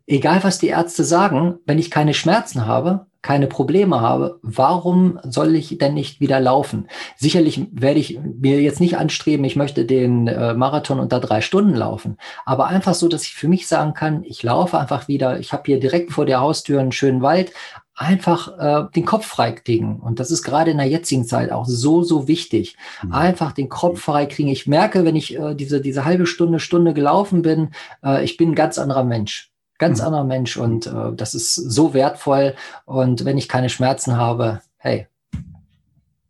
egal 0.08 0.44
was 0.44 0.60
die 0.60 0.68
Ärzte 0.68 1.04
sagen, 1.04 1.60
wenn 1.66 1.80
ich 1.80 1.92
keine 1.92 2.14
Schmerzen 2.14 2.68
habe, 2.68 3.08
keine 3.26 3.48
Probleme 3.48 4.02
habe, 4.02 4.38
warum 4.44 5.20
soll 5.24 5.56
ich 5.56 5.80
denn 5.80 5.96
nicht 5.96 6.20
wieder 6.20 6.40
laufen? 6.40 6.88
Sicherlich 7.18 7.68
werde 7.72 8.00
ich 8.00 8.20
mir 8.20 8.62
jetzt 8.62 8.80
nicht 8.80 8.98
anstreben, 8.98 9.44
ich 9.46 9.56
möchte 9.56 9.84
den 9.84 10.28
äh, 10.28 10.54
Marathon 10.54 11.00
unter 11.00 11.20
drei 11.20 11.42
Stunden 11.42 11.74
laufen, 11.74 12.18
aber 12.46 12.68
einfach 12.68 12.94
so, 12.94 13.08
dass 13.08 13.24
ich 13.24 13.34
für 13.34 13.48
mich 13.48 13.68
sagen 13.68 13.96
kann, 13.96 14.24
ich 14.24 14.44
laufe 14.44 14.78
einfach 14.78 15.08
wieder, 15.08 15.40
ich 15.40 15.54
habe 15.54 15.64
hier 15.66 15.80
direkt 15.80 16.12
vor 16.12 16.28
der 16.28 16.40
Haustür 16.40 16.80
einen 16.80 16.92
schönen 16.92 17.24
Wald, 17.24 17.52
einfach 17.96 18.60
äh, 18.60 18.92
den 18.96 19.06
Kopf 19.06 19.26
freikriegen. 19.26 20.00
Und 20.02 20.20
das 20.20 20.30
ist 20.30 20.44
gerade 20.44 20.70
in 20.70 20.78
der 20.78 20.88
jetzigen 20.88 21.26
Zeit 21.26 21.52
auch 21.52 21.66
so, 21.66 22.04
so 22.04 22.28
wichtig. 22.28 22.76
Mhm. 23.02 23.14
Einfach 23.14 23.54
den 23.54 23.70
Kopf 23.70 24.02
freikriegen. 24.02 24.52
Ich 24.52 24.68
merke, 24.68 25.04
wenn 25.04 25.16
ich 25.16 25.36
äh, 25.36 25.56
diese, 25.56 25.82
diese 25.82 26.06
halbe 26.06 26.28
Stunde, 26.28 26.60
Stunde 26.60 26.94
gelaufen 26.94 27.42
bin, 27.42 27.70
äh, 28.04 28.24
ich 28.24 28.38
bin 28.38 28.52
ein 28.52 28.56
ganz 28.56 28.78
anderer 28.78 29.06
Mensch 29.06 29.55
ganz 29.78 30.00
mhm. 30.00 30.06
anderer 30.06 30.24
Mensch 30.24 30.58
und 30.58 30.88
äh, 30.88 31.14
das 31.14 31.34
ist 31.34 31.56
so 31.56 31.94
wertvoll. 31.94 32.56
Und 32.86 33.26
wenn 33.26 33.38
ich 33.38 33.50
keine 33.50 33.70
Schmerzen 33.70 34.18
habe, 34.18 34.62
hey, 34.78 35.08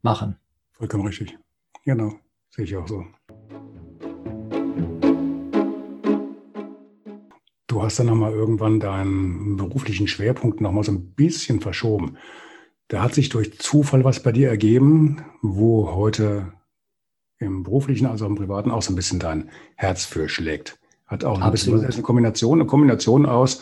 machen. 0.01 0.37
Vollkommen 0.71 1.05
richtig. 1.05 1.37
Genau, 1.83 2.13
sehe 2.49 2.65
ich 2.65 2.75
auch 2.75 2.87
so. 2.87 3.05
Du 7.67 7.83
hast 7.83 7.99
dann 7.99 8.05
nochmal 8.07 8.31
irgendwann 8.31 8.79
deinen 8.79 9.57
beruflichen 9.57 10.07
Schwerpunkt 10.07 10.61
nochmal 10.61 10.83
so 10.83 10.93
ein 10.93 11.11
bisschen 11.13 11.59
verschoben. 11.59 12.17
Da 12.87 13.01
hat 13.01 13.13
sich 13.13 13.29
durch 13.29 13.57
Zufall 13.59 14.03
was 14.03 14.21
bei 14.21 14.31
dir 14.31 14.47
ergeben, 14.47 15.25
wo 15.41 15.91
heute 15.93 16.53
im 17.37 17.63
beruflichen, 17.63 18.05
also 18.05 18.25
im 18.25 18.35
privaten 18.35 18.71
auch 18.71 18.81
so 18.81 18.93
ein 18.93 18.95
bisschen 18.95 19.19
dein 19.19 19.49
Herz 19.75 20.05
für 20.05 20.29
schlägt. 20.29 20.79
Hat 21.07 21.23
auch 21.23 21.39
ein 21.39 21.51
bisschen 21.51 21.83
eine 21.83 22.01
Kombination, 22.01 22.59
eine 22.59 22.67
Kombination 22.67 23.25
aus, 23.25 23.61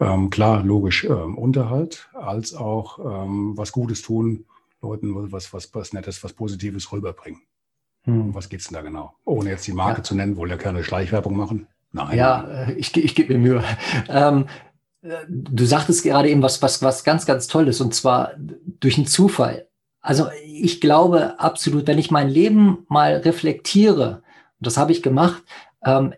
ähm, 0.00 0.30
klar, 0.30 0.62
logisch, 0.62 1.04
ähm, 1.04 1.38
Unterhalt, 1.38 2.08
als 2.14 2.54
auch 2.54 2.98
ähm, 2.98 3.56
was 3.56 3.72
Gutes 3.72 4.02
tun, 4.02 4.44
Leuten 4.82 5.32
was, 5.32 5.52
was, 5.52 5.74
was 5.74 5.92
Nettes, 5.92 6.22
was 6.22 6.32
Positives 6.32 6.92
rüberbringen. 6.92 7.40
Hm. 8.02 8.34
Was 8.34 8.48
geht's 8.48 8.68
denn 8.68 8.74
da 8.74 8.82
genau? 8.82 9.14
Ohne 9.24 9.50
jetzt 9.50 9.66
die 9.66 9.72
Marke 9.72 10.00
ja. 10.00 10.04
zu 10.04 10.14
nennen, 10.14 10.36
wohl 10.36 10.50
ja 10.50 10.56
keine 10.56 10.84
Schleichwerbung 10.84 11.36
machen. 11.36 11.68
Nein. 11.92 12.18
Ja, 12.18 12.42
äh, 12.42 12.72
ich, 12.74 12.94
ich 12.96 13.14
gebe 13.14 13.34
mir 13.34 13.38
Mühe. 13.38 13.64
Ähm, 14.08 14.46
äh, 15.02 15.24
du 15.28 15.64
sagtest 15.64 16.02
gerade 16.02 16.28
eben 16.28 16.42
was, 16.42 16.60
was, 16.60 16.82
was 16.82 17.04
ganz, 17.04 17.24
ganz 17.24 17.46
Tolles 17.46 17.80
und 17.80 17.94
zwar 17.94 18.32
durch 18.38 18.98
einen 18.98 19.06
Zufall. 19.06 19.68
Also 20.00 20.26
ich 20.44 20.82
glaube 20.82 21.40
absolut, 21.40 21.86
wenn 21.86 21.98
ich 21.98 22.10
mein 22.10 22.28
Leben 22.28 22.84
mal 22.88 23.16
reflektiere, 23.16 24.22
und 24.60 24.66
das 24.66 24.76
habe 24.76 24.92
ich 24.92 25.02
gemacht, 25.02 25.42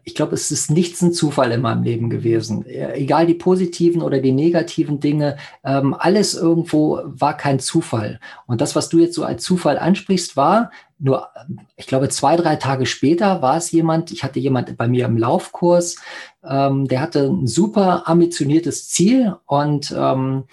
ich 0.05 0.14
glaube, 0.14 0.35
es 0.35 0.50
ist 0.50 0.70
nichts 0.70 1.02
ein 1.02 1.12
Zufall 1.12 1.50
in 1.50 1.61
meinem 1.61 1.83
Leben 1.83 2.09
gewesen. 2.09 2.64
Egal 2.66 3.26
die 3.26 3.35
positiven 3.35 4.00
oder 4.02 4.20
die 4.20 4.33
negativen 4.33 5.00
Dinge, 5.00 5.37
ähm, 5.64 5.94
alles 5.98 6.35
irgendwo 6.35 7.00
war 7.05 7.37
kein 7.37 7.59
Zufall. 7.59 8.20
Und 8.46 8.61
das, 8.61 8.76
was 8.76 8.88
du 8.88 8.98
jetzt 8.98 9.14
so 9.14 9.24
als 9.24 9.42
Zufall 9.42 9.79
ansprichst, 9.79 10.37
war 10.37 10.70
nur, 10.98 11.29
ich 11.76 11.87
glaube, 11.87 12.09
zwei, 12.09 12.37
drei 12.37 12.57
Tage 12.57 12.87
später 12.87 13.42
war 13.42 13.57
es 13.57 13.70
jemand, 13.70 14.12
ich 14.12 14.24
hatte 14.24 14.40
jemand 14.40 14.76
bei 14.76 14.88
mir 14.88 15.05
im 15.07 15.18
Laufkurs, 15.18 15.96
ähm, 16.42 16.88
der 16.88 17.00
hatte 17.00 17.26
ein 17.26 17.46
super 17.46 18.09
ambitioniertes 18.09 18.88
Ziel 18.88 19.37
und 19.46 19.94
ähm, 19.96 20.44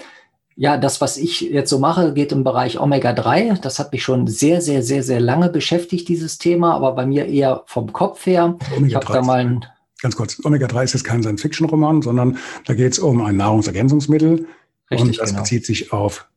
ja, 0.55 0.77
das, 0.77 1.01
was 1.01 1.17
ich 1.17 1.41
jetzt 1.41 1.69
so 1.69 1.79
mache, 1.79 2.13
geht 2.13 2.31
im 2.31 2.43
Bereich 2.43 2.79
Omega-3. 2.79 3.59
Das 3.61 3.79
hat 3.79 3.91
mich 3.91 4.03
schon 4.03 4.27
sehr, 4.27 4.61
sehr, 4.61 4.83
sehr, 4.83 5.03
sehr 5.03 5.19
lange 5.19 5.49
beschäftigt, 5.49 6.07
dieses 6.07 6.37
Thema, 6.37 6.75
aber 6.75 6.93
bei 6.93 7.05
mir 7.05 7.25
eher 7.25 7.63
vom 7.65 7.91
Kopf 7.91 8.25
her. 8.25 8.57
Ich 8.85 8.95
habe 8.95 9.05
da 9.11 9.21
mal 9.21 9.39
ein 9.39 9.65
Ganz 10.03 10.17
kurz, 10.17 10.37
Omega-3 10.43 10.83
ist 10.83 10.93
jetzt 10.93 11.05
kein 11.05 11.23
Science-Fiction-Roman, 11.23 12.01
sondern 12.01 12.37
da 12.65 12.73
geht 12.73 12.91
es 12.91 12.99
um 12.99 13.21
ein 13.21 13.37
Nahrungsergänzungsmittel. 13.37 14.47
Richtig, 14.91 15.01
und 15.01 15.17
das 15.17 15.29
genau. 15.29 15.41
bezieht 15.41 15.65
sich 15.65 15.93
auf 15.93 16.27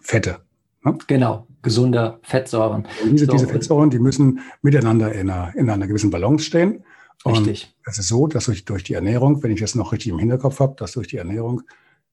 Fette. 0.00 0.40
Ne? 0.82 0.98
Genau, 1.06 1.46
gesunde 1.62 2.18
Fettsäuren. 2.22 2.88
Und 3.04 3.12
diese, 3.12 3.26
so, 3.26 3.32
diese 3.32 3.46
Fettsäuren, 3.46 3.90
die 3.90 4.00
müssen 4.00 4.40
miteinander 4.62 5.12
in 5.12 5.30
einer, 5.30 5.54
in 5.54 5.70
einer 5.70 5.86
gewissen 5.86 6.10
Balance 6.10 6.44
stehen. 6.44 6.82
Und 7.22 7.36
richtig. 7.36 7.72
Es 7.86 7.98
ist 7.98 8.08
so, 8.08 8.26
dass 8.26 8.46
durch, 8.46 8.64
durch 8.64 8.82
die 8.82 8.94
Ernährung, 8.94 9.44
wenn 9.44 9.52
ich 9.52 9.60
das 9.60 9.76
noch 9.76 9.92
richtig 9.92 10.10
im 10.10 10.18
Hinterkopf 10.18 10.58
habe, 10.58 10.74
dass 10.76 10.90
durch 10.90 11.06
die 11.06 11.18
Ernährung 11.18 11.62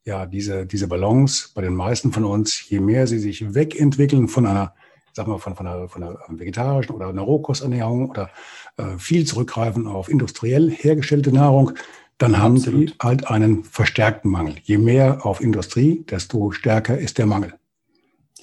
ja, 0.05 0.25
diese, 0.25 0.65
diese 0.65 0.87
Balance 0.87 1.49
bei 1.53 1.61
den 1.61 1.75
meisten 1.75 2.11
von 2.11 2.25
uns, 2.25 2.69
je 2.69 2.79
mehr 2.79 3.07
sie 3.07 3.19
sich 3.19 3.53
wegentwickeln 3.53 4.27
von 4.27 4.45
einer, 4.45 4.73
sag 5.13 5.27
mal, 5.27 5.37
von, 5.37 5.55
von, 5.55 5.67
einer, 5.67 5.87
von 5.87 6.03
einer 6.03 6.17
vegetarischen 6.27 6.95
oder 6.95 7.09
einer 7.09 7.21
Rohkosternährung 7.21 8.09
oder 8.09 8.29
äh, 8.77 8.97
viel 8.97 9.25
zurückgreifen 9.25 9.87
auf 9.87 10.09
industriell 10.09 10.71
hergestellte 10.71 11.31
Nahrung, 11.31 11.73
dann 12.17 12.37
haben 12.37 12.57
Absolut. 12.57 12.89
sie 12.89 12.95
halt 13.01 13.27
einen 13.27 13.63
verstärkten 13.63 14.31
Mangel. 14.31 14.55
Je 14.63 14.77
mehr 14.77 15.25
auf 15.25 15.41
Industrie, 15.41 16.05
desto 16.09 16.51
stärker 16.51 16.97
ist 16.97 17.17
der 17.17 17.25
Mangel. 17.25 17.53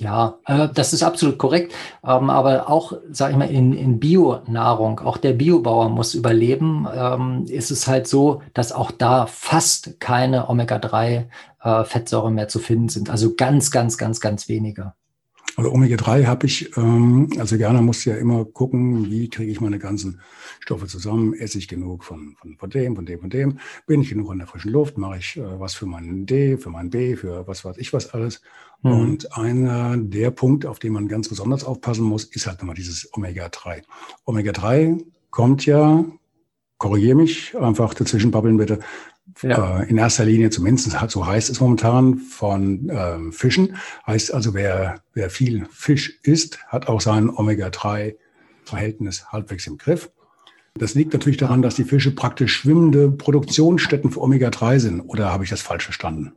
Ja, 0.00 0.38
äh, 0.46 0.68
das 0.72 0.92
ist 0.92 1.02
absolut 1.02 1.38
korrekt. 1.38 1.74
Ähm, 2.04 2.30
aber 2.30 2.70
auch, 2.70 2.92
sage 3.10 3.32
ich 3.32 3.38
mal, 3.38 3.50
in, 3.50 3.72
in 3.72 3.98
Bio-Nahrung, 3.98 5.00
auch 5.00 5.16
der 5.16 5.32
Biobauer 5.32 5.88
muss 5.88 6.14
überleben, 6.14 6.86
ähm, 6.94 7.44
ist 7.48 7.72
es 7.72 7.88
halt 7.88 8.06
so, 8.06 8.42
dass 8.54 8.70
auch 8.72 8.92
da 8.92 9.26
fast 9.26 9.98
keine 9.98 10.48
Omega-3-Fettsäuren 10.48 12.32
äh, 12.32 12.36
mehr 12.36 12.48
zu 12.48 12.60
finden 12.60 12.88
sind. 12.88 13.10
Also 13.10 13.34
ganz, 13.34 13.72
ganz, 13.72 13.98
ganz, 13.98 14.20
ganz 14.20 14.48
wenige. 14.48 14.92
Also 15.56 15.72
Omega-3 15.72 16.26
habe 16.26 16.46
ich, 16.46 16.76
ähm, 16.76 17.30
also 17.38 17.56
gerne 17.56 17.82
muss 17.82 18.04
ja 18.04 18.16
immer 18.16 18.44
gucken, 18.44 19.10
wie 19.10 19.28
kriege 19.28 19.50
ich 19.50 19.60
meine 19.60 19.78
ganzen 19.78 20.20
Stoffe 20.60 20.86
zusammen, 20.86 21.34
esse 21.34 21.58
ich 21.58 21.66
genug 21.66 22.04
von, 22.04 22.36
von, 22.40 22.56
von 22.56 22.70
dem, 22.70 22.94
von 22.94 23.06
dem, 23.06 23.20
von 23.20 23.30
dem, 23.30 23.58
bin 23.86 24.02
ich 24.02 24.10
genug 24.10 24.30
an 24.30 24.38
der 24.38 24.46
frischen 24.46 24.70
Luft, 24.70 24.98
mache 24.98 25.18
ich 25.18 25.36
äh, 25.36 25.60
was 25.60 25.74
für 25.74 25.86
meinen 25.86 26.26
D, 26.26 26.58
für 26.58 26.70
meinen 26.70 26.90
B, 26.90 27.16
für 27.16 27.46
was 27.46 27.64
weiß 27.64 27.78
ich 27.78 27.92
was 27.92 28.14
alles. 28.14 28.40
Mhm. 28.82 28.92
Und 28.92 29.36
einer 29.36 29.96
der 29.96 30.30
Punkte, 30.30 30.70
auf 30.70 30.78
den 30.78 30.92
man 30.92 31.08
ganz 31.08 31.28
besonders 31.28 31.64
aufpassen 31.64 32.04
muss, 32.04 32.24
ist 32.24 32.46
halt 32.46 32.58
nochmal 32.58 32.76
dieses 32.76 33.08
Omega-3. 33.12 33.82
Omega-3 34.26 35.04
kommt 35.30 35.66
ja, 35.66 36.04
korrigiere 36.78 37.16
mich, 37.16 37.56
einfach 37.56 37.94
dazwischen 37.94 38.30
babbeln 38.30 38.56
bitte, 38.56 38.78
ja. 39.42 39.80
Äh, 39.80 39.88
in 39.88 39.98
erster 39.98 40.24
Linie, 40.24 40.50
zumindest 40.50 40.90
so 41.08 41.26
heißt 41.26 41.50
es 41.50 41.60
momentan, 41.60 42.18
von 42.18 42.88
äh, 42.88 43.32
Fischen. 43.32 43.76
Heißt 44.06 44.32
also, 44.32 44.54
wer, 44.54 45.02
wer 45.14 45.30
viel 45.30 45.66
Fisch 45.70 46.18
isst, 46.22 46.58
hat 46.68 46.88
auch 46.88 47.00
sein 47.00 47.30
Omega-3-Verhältnis 47.30 49.26
halbwegs 49.32 49.66
im 49.66 49.78
Griff. 49.78 50.10
Das 50.74 50.94
liegt 50.94 51.12
natürlich 51.12 51.38
daran, 51.38 51.62
dass 51.62 51.74
die 51.74 51.84
Fische 51.84 52.12
praktisch 52.12 52.54
schwimmende 52.54 53.10
Produktionsstätten 53.10 54.10
für 54.10 54.20
Omega-3 54.20 54.78
sind. 54.78 55.00
Oder 55.00 55.32
habe 55.32 55.44
ich 55.44 55.50
das 55.50 55.60
falsch 55.60 55.84
verstanden? 55.84 56.32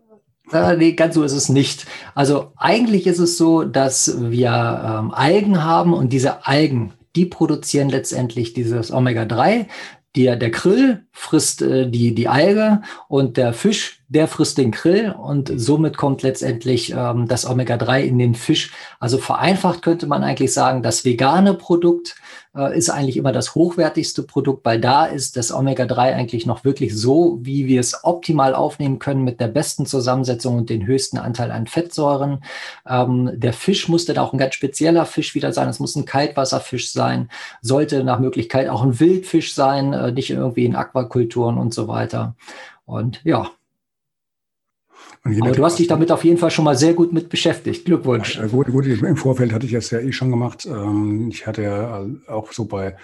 Äh, 0.51 0.75
nee, 0.77 0.93
ganz 0.93 1.15
so 1.15 1.23
ist 1.23 1.33
es 1.33 1.49
nicht. 1.49 1.85
Also 2.15 2.51
eigentlich 2.57 3.07
ist 3.07 3.19
es 3.19 3.37
so, 3.37 3.63
dass 3.63 4.19
wir 4.19 4.49
ähm, 4.49 5.11
Algen 5.11 5.63
haben 5.63 5.93
und 5.93 6.11
diese 6.11 6.45
Algen, 6.45 6.93
die 7.15 7.25
produzieren 7.25 7.89
letztendlich 7.89 8.53
dieses 8.53 8.91
Omega-3. 8.91 9.67
Der, 10.15 10.35
der 10.35 10.51
Krill 10.51 11.05
frisst 11.11 11.61
äh, 11.61 11.89
die, 11.89 12.13
die 12.13 12.27
Alge 12.27 12.81
und 13.07 13.37
der 13.37 13.53
Fisch, 13.53 14.00
der 14.11 14.27
frisst 14.27 14.57
den 14.57 14.71
Krill 14.71 15.11
und 15.11 15.53
somit 15.55 15.95
kommt 15.95 16.21
letztendlich 16.21 16.91
ähm, 16.91 17.29
das 17.29 17.49
Omega-3 17.49 18.01
in 18.01 18.19
den 18.19 18.35
Fisch. 18.35 18.73
Also 18.99 19.17
vereinfacht 19.17 19.81
könnte 19.81 20.05
man 20.05 20.21
eigentlich 20.21 20.53
sagen, 20.53 20.83
das 20.83 21.05
vegane 21.05 21.53
Produkt 21.53 22.17
äh, 22.53 22.77
ist 22.77 22.89
eigentlich 22.89 23.15
immer 23.15 23.31
das 23.31 23.55
hochwertigste 23.55 24.23
Produkt, 24.23 24.65
weil 24.65 24.81
da 24.81 25.05
ist 25.05 25.37
das 25.37 25.53
Omega-3 25.53 26.13
eigentlich 26.13 26.45
noch 26.45 26.65
wirklich 26.65 26.93
so, 26.93 27.39
wie 27.41 27.67
wir 27.67 27.79
es 27.79 28.03
optimal 28.03 28.53
aufnehmen 28.53 28.99
können 28.99 29.23
mit 29.23 29.39
der 29.39 29.47
besten 29.47 29.85
Zusammensetzung 29.85 30.57
und 30.57 30.69
den 30.69 30.85
höchsten 30.85 31.17
Anteil 31.17 31.49
an 31.49 31.67
Fettsäuren. 31.67 32.43
Ähm, 32.85 33.31
der 33.33 33.53
Fisch 33.53 33.87
musste 33.87 34.13
da 34.13 34.23
auch 34.23 34.33
ein 34.33 34.39
ganz 34.39 34.55
spezieller 34.55 35.05
Fisch 35.05 35.35
wieder 35.35 35.53
sein. 35.53 35.69
Es 35.69 35.79
muss 35.79 35.95
ein 35.95 36.03
Kaltwasserfisch 36.03 36.91
sein, 36.91 37.29
sollte 37.61 38.03
nach 38.03 38.19
Möglichkeit 38.19 38.67
auch 38.67 38.83
ein 38.83 38.99
Wildfisch 38.99 39.55
sein, 39.55 39.93
äh, 39.93 40.11
nicht 40.11 40.31
irgendwie 40.31 40.65
in 40.65 40.75
Aquakulturen 40.75 41.57
und 41.57 41.73
so 41.73 41.87
weiter. 41.87 42.35
Und 42.83 43.21
ja, 43.23 43.49
aber 45.23 45.51
du 45.51 45.63
hast 45.63 45.77
dich 45.77 45.87
damit 45.87 46.11
auf 46.11 46.23
jeden 46.23 46.37
Fall 46.37 46.51
schon 46.51 46.65
mal 46.65 46.75
sehr 46.75 46.93
gut 46.93 47.13
mit 47.13 47.29
beschäftigt. 47.29 47.85
Glückwunsch. 47.85 48.37
Ja, 48.37 48.47
gut, 48.47 48.67
gut, 48.67 48.85
im 48.85 49.17
Vorfeld 49.17 49.53
hatte 49.53 49.65
ich 49.65 49.71
das 49.71 49.91
ja 49.91 49.99
eh 49.99 50.11
schon 50.11 50.31
gemacht. 50.31 50.65
Ähm, 50.65 51.29
ich 51.29 51.45
hatte 51.45 51.61
ja 51.61 52.05
auch 52.27 52.51
so 52.51 52.65
bei, 52.65 52.97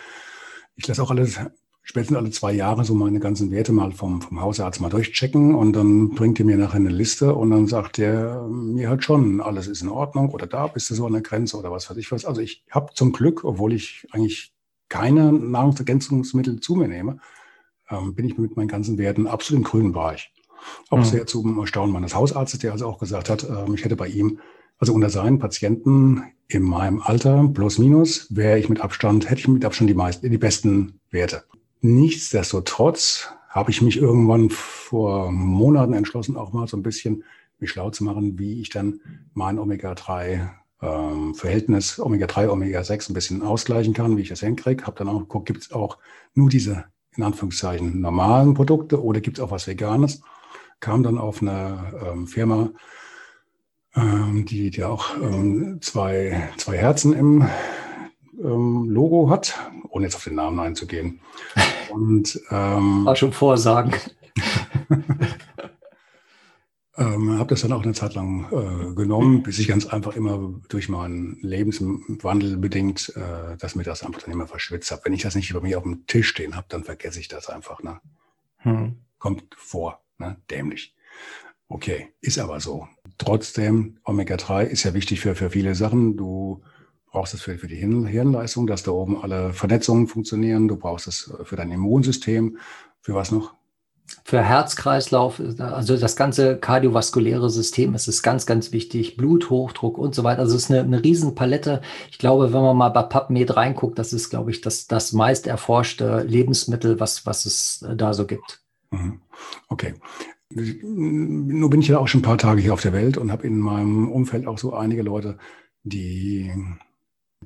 ich 0.75 0.87
lasse 0.87 1.03
auch 1.03 1.11
alles, 1.11 1.39
spätestens 1.83 2.17
alle 2.17 2.31
zwei 2.31 2.51
Jahre 2.51 2.83
so 2.83 2.95
meine 2.95 3.19
ganzen 3.19 3.51
Werte 3.51 3.71
mal 3.71 3.91
vom, 3.91 4.21
vom 4.21 4.41
Hausarzt 4.41 4.81
mal 4.81 4.89
durchchecken 4.89 5.55
und 5.55 5.73
dann 5.73 6.09
bringt 6.09 6.39
er 6.39 6.45
mir 6.45 6.57
nachher 6.57 6.77
eine 6.77 6.89
Liste 6.89 7.33
und 7.33 7.51
dann 7.51 7.67
sagt 7.67 7.97
er 7.99 8.47
mir 8.49 8.89
halt 8.89 9.03
schon, 9.03 9.39
alles 9.39 9.67
ist 9.67 9.83
in 9.83 9.89
Ordnung 9.89 10.31
oder 10.31 10.47
da 10.47 10.67
bist 10.67 10.89
du 10.89 10.95
so 10.95 11.05
an 11.05 11.13
der 11.13 11.21
Grenze 11.21 11.55
oder 11.55 11.71
was 11.71 11.89
weiß 11.89 11.97
ich 11.97 12.11
was. 12.11 12.25
Also 12.25 12.41
ich 12.41 12.65
habe 12.71 12.93
zum 12.93 13.13
Glück, 13.13 13.45
obwohl 13.45 13.73
ich 13.73 14.07
eigentlich 14.11 14.51
keine 14.89 15.31
Nahrungsergänzungsmittel 15.31 16.59
zu 16.59 16.75
mir 16.75 16.87
nehme, 16.87 17.19
ähm, 17.89 18.15
bin 18.15 18.25
ich 18.25 18.37
mit 18.37 18.57
meinen 18.57 18.67
ganzen 18.67 18.97
Werten 18.97 19.27
absolut 19.27 19.59
im 19.59 19.69
grünen 19.69 19.91
Bereich. 19.93 20.31
Auch 20.89 20.99
mhm. 20.99 21.03
sehr 21.03 21.27
zum 21.27 21.59
Erstaunen 21.59 21.93
meines 21.93 22.15
Hausarztes, 22.15 22.59
der 22.59 22.71
also 22.71 22.87
auch 22.87 22.99
gesagt 22.99 23.29
hat, 23.29 23.47
ähm, 23.49 23.73
ich 23.73 23.83
hätte 23.83 23.95
bei 23.95 24.07
ihm 24.07 24.39
Also 24.79 24.93
unter 24.93 25.09
seinen 25.09 25.39
Patienten 25.39 26.23
in 26.47 26.63
meinem 26.63 27.01
Alter, 27.01 27.49
plus 27.53 27.77
minus, 27.77 28.27
wäre 28.29 28.59
ich 28.59 28.69
mit 28.69 28.81
Abstand, 28.81 29.29
hätte 29.29 29.39
ich 29.39 29.47
mit 29.47 29.65
Abstand 29.65 29.89
die 29.89 29.95
meisten, 29.95 30.29
die 30.29 30.37
besten 30.37 30.99
Werte. 31.09 31.43
Nichtsdestotrotz 31.81 33.29
habe 33.49 33.71
ich 33.71 33.81
mich 33.81 33.97
irgendwann 33.97 34.49
vor 34.49 35.31
Monaten 35.31 35.93
entschlossen, 35.93 36.37
auch 36.37 36.53
mal 36.53 36.67
so 36.67 36.77
ein 36.77 36.83
bisschen 36.83 37.23
mich 37.59 37.71
schlau 37.71 37.89
zu 37.89 38.03
machen, 38.03 38.37
wie 38.37 38.61
ich 38.61 38.69
dann 38.69 39.01
mein 39.33 39.57
Omega-3 39.57 40.47
ähm, 40.81 41.33
Verhältnis 41.33 41.99
Omega-3, 41.99 42.49
Omega-6 42.49 43.09
ein 43.09 43.13
bisschen 43.13 43.41
ausgleichen 43.41 43.93
kann, 43.93 44.15
wie 44.17 44.21
ich 44.21 44.29
das 44.29 44.41
hinkriege. 44.41 44.85
Habe 44.85 44.97
dann 44.97 45.09
auch 45.09 45.19
geguckt, 45.19 45.47
gibt 45.47 45.63
es 45.63 45.71
auch 45.71 45.97
nur 46.33 46.49
diese, 46.49 46.85
in 47.15 47.23
Anführungszeichen, 47.23 47.99
normalen 47.99 48.53
Produkte 48.53 49.03
oder 49.03 49.21
gibt 49.21 49.39
es 49.39 49.43
auch 49.43 49.51
was 49.51 49.67
Veganes? 49.67 50.21
Kam 50.79 51.03
dann 51.03 51.17
auf 51.17 51.41
eine 51.41 51.93
ähm, 52.05 52.27
Firma, 52.27 52.69
ähm, 53.95 54.45
die, 54.45 54.69
die 54.69 54.83
auch 54.83 55.15
ähm, 55.17 55.79
zwei, 55.81 56.49
zwei 56.57 56.77
Herzen 56.77 57.13
im 57.13 57.47
ähm, 58.39 58.89
Logo 58.89 59.29
hat, 59.29 59.57
ohne 59.89 60.05
jetzt 60.05 60.15
auf 60.15 60.23
den 60.23 60.35
Namen 60.35 60.59
einzugehen. 60.59 61.19
Und 61.89 62.39
ähm, 62.51 63.05
War 63.05 63.15
schon 63.15 63.33
Vorsagen. 63.33 63.95
ähm, 66.97 67.37
habe 67.37 67.49
das 67.49 67.61
dann 67.61 67.73
auch 67.73 67.83
eine 67.83 67.93
Zeit 67.93 68.15
lang 68.15 68.47
äh, 68.51 68.93
genommen, 68.93 69.43
bis 69.43 69.59
ich 69.59 69.67
ganz 69.67 69.85
einfach 69.85 70.15
immer 70.15 70.53
durch 70.69 70.89
meinen 70.89 71.37
Lebenswandel 71.41 72.57
bedingt, 72.57 73.13
äh, 73.15 73.57
dass 73.57 73.75
mir 73.75 73.83
das 73.83 74.03
einfach 74.03 74.21
dann 74.21 74.33
immer 74.33 74.47
verschwitzt 74.47 74.91
habe. 74.91 75.03
Wenn 75.05 75.13
ich 75.13 75.21
das 75.21 75.35
nicht 75.35 75.49
über 75.49 75.61
mir 75.61 75.77
auf 75.77 75.83
dem 75.83 76.05
Tisch 76.07 76.29
stehen 76.29 76.55
habe, 76.55 76.67
dann 76.69 76.83
vergesse 76.83 77.19
ich 77.19 77.27
das 77.27 77.49
einfach. 77.49 77.81
Ne? 77.83 77.99
Hm. 78.57 78.97
Kommt 79.19 79.43
vor, 79.55 80.01
ne? 80.19 80.37
dämlich. 80.49 80.93
Okay, 81.69 82.13
ist 82.21 82.39
aber 82.39 82.59
so. 82.59 82.87
Trotzdem, 83.17 83.97
Omega-3 84.05 84.63
ist 84.63 84.83
ja 84.83 84.93
wichtig 84.93 85.19
für, 85.19 85.35
für 85.35 85.49
viele 85.49 85.75
Sachen. 85.75 86.15
Du 86.15 86.61
brauchst 87.11 87.33
es 87.33 87.41
für, 87.41 87.57
für 87.57 87.67
die 87.67 87.75
Hirnleistung, 87.75 88.67
dass 88.67 88.83
da 88.83 88.91
oben 88.91 89.21
alle 89.21 89.53
Vernetzungen 89.53 90.07
funktionieren. 90.07 90.67
Du 90.67 90.77
brauchst 90.77 91.07
es 91.07 91.33
für 91.43 91.55
dein 91.55 91.71
Immunsystem. 91.71 92.57
Für 93.01 93.15
was 93.15 93.31
noch? 93.31 93.53
Für 94.23 94.41
Herzkreislauf, 94.41 95.41
also 95.59 95.97
das 95.97 96.15
ganze 96.15 96.57
kardiovaskuläre 96.57 97.49
System 97.49 97.93
ist 97.93 98.07
es 98.07 98.23
ganz, 98.23 98.45
ganz 98.45 98.71
wichtig. 98.71 99.17
Bluthochdruck 99.17 99.97
und 99.97 100.15
so 100.15 100.23
weiter. 100.23 100.41
Also 100.41 100.55
es 100.55 100.65
ist 100.65 100.71
eine, 100.71 100.81
eine 100.81 101.03
Riesenpalette. 101.03 101.81
Ich 102.11 102.17
glaube, 102.17 102.53
wenn 102.53 102.61
man 102.61 102.77
mal 102.77 102.89
bei 102.89 103.03
PubMed 103.03 103.57
reinguckt, 103.57 103.99
das 103.99 104.13
ist, 104.13 104.29
glaube 104.29 104.51
ich, 104.51 104.61
das, 104.61 104.87
das 104.87 105.11
meist 105.11 105.47
erforschte 105.47 106.21
Lebensmittel, 106.21 107.01
was, 107.01 107.25
was 107.25 107.45
es 107.45 107.85
da 107.95 108.13
so 108.13 108.25
gibt. 108.25 108.61
Mhm. 108.91 109.21
Okay. 109.69 109.95
Nur 110.49 111.69
bin 111.69 111.81
ich 111.81 111.89
ja 111.89 111.99
auch 111.99 112.07
schon 112.07 112.21
ein 112.21 112.23
paar 112.23 112.37
Tage 112.37 112.61
hier 112.61 112.73
auf 112.73 112.81
der 112.81 112.93
Welt 112.93 113.17
und 113.17 113.31
habe 113.31 113.45
in 113.45 113.59
meinem 113.59 114.09
Umfeld 114.09 114.47
auch 114.47 114.57
so 114.57 114.73
einige 114.73 115.01
Leute, 115.03 115.37
die 115.83 116.51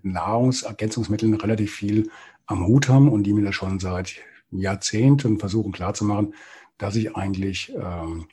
Nahrungsergänzungsmitteln 0.03 1.33
relativ 1.33 1.73
viel 1.73 2.09
am 2.45 2.67
Hut 2.67 2.89
haben 2.89 3.09
und 3.09 3.23
die 3.23 3.33
mir 3.33 3.43
das 3.43 3.55
schon 3.55 3.79
seit 3.79 4.15
Jahrzehnten 4.51 5.39
versuchen 5.39 5.71
klarzumachen, 5.71 6.35
dass 6.77 6.95
ich 6.95 7.15
eigentlich 7.15 7.73
ähm, 7.75 8.27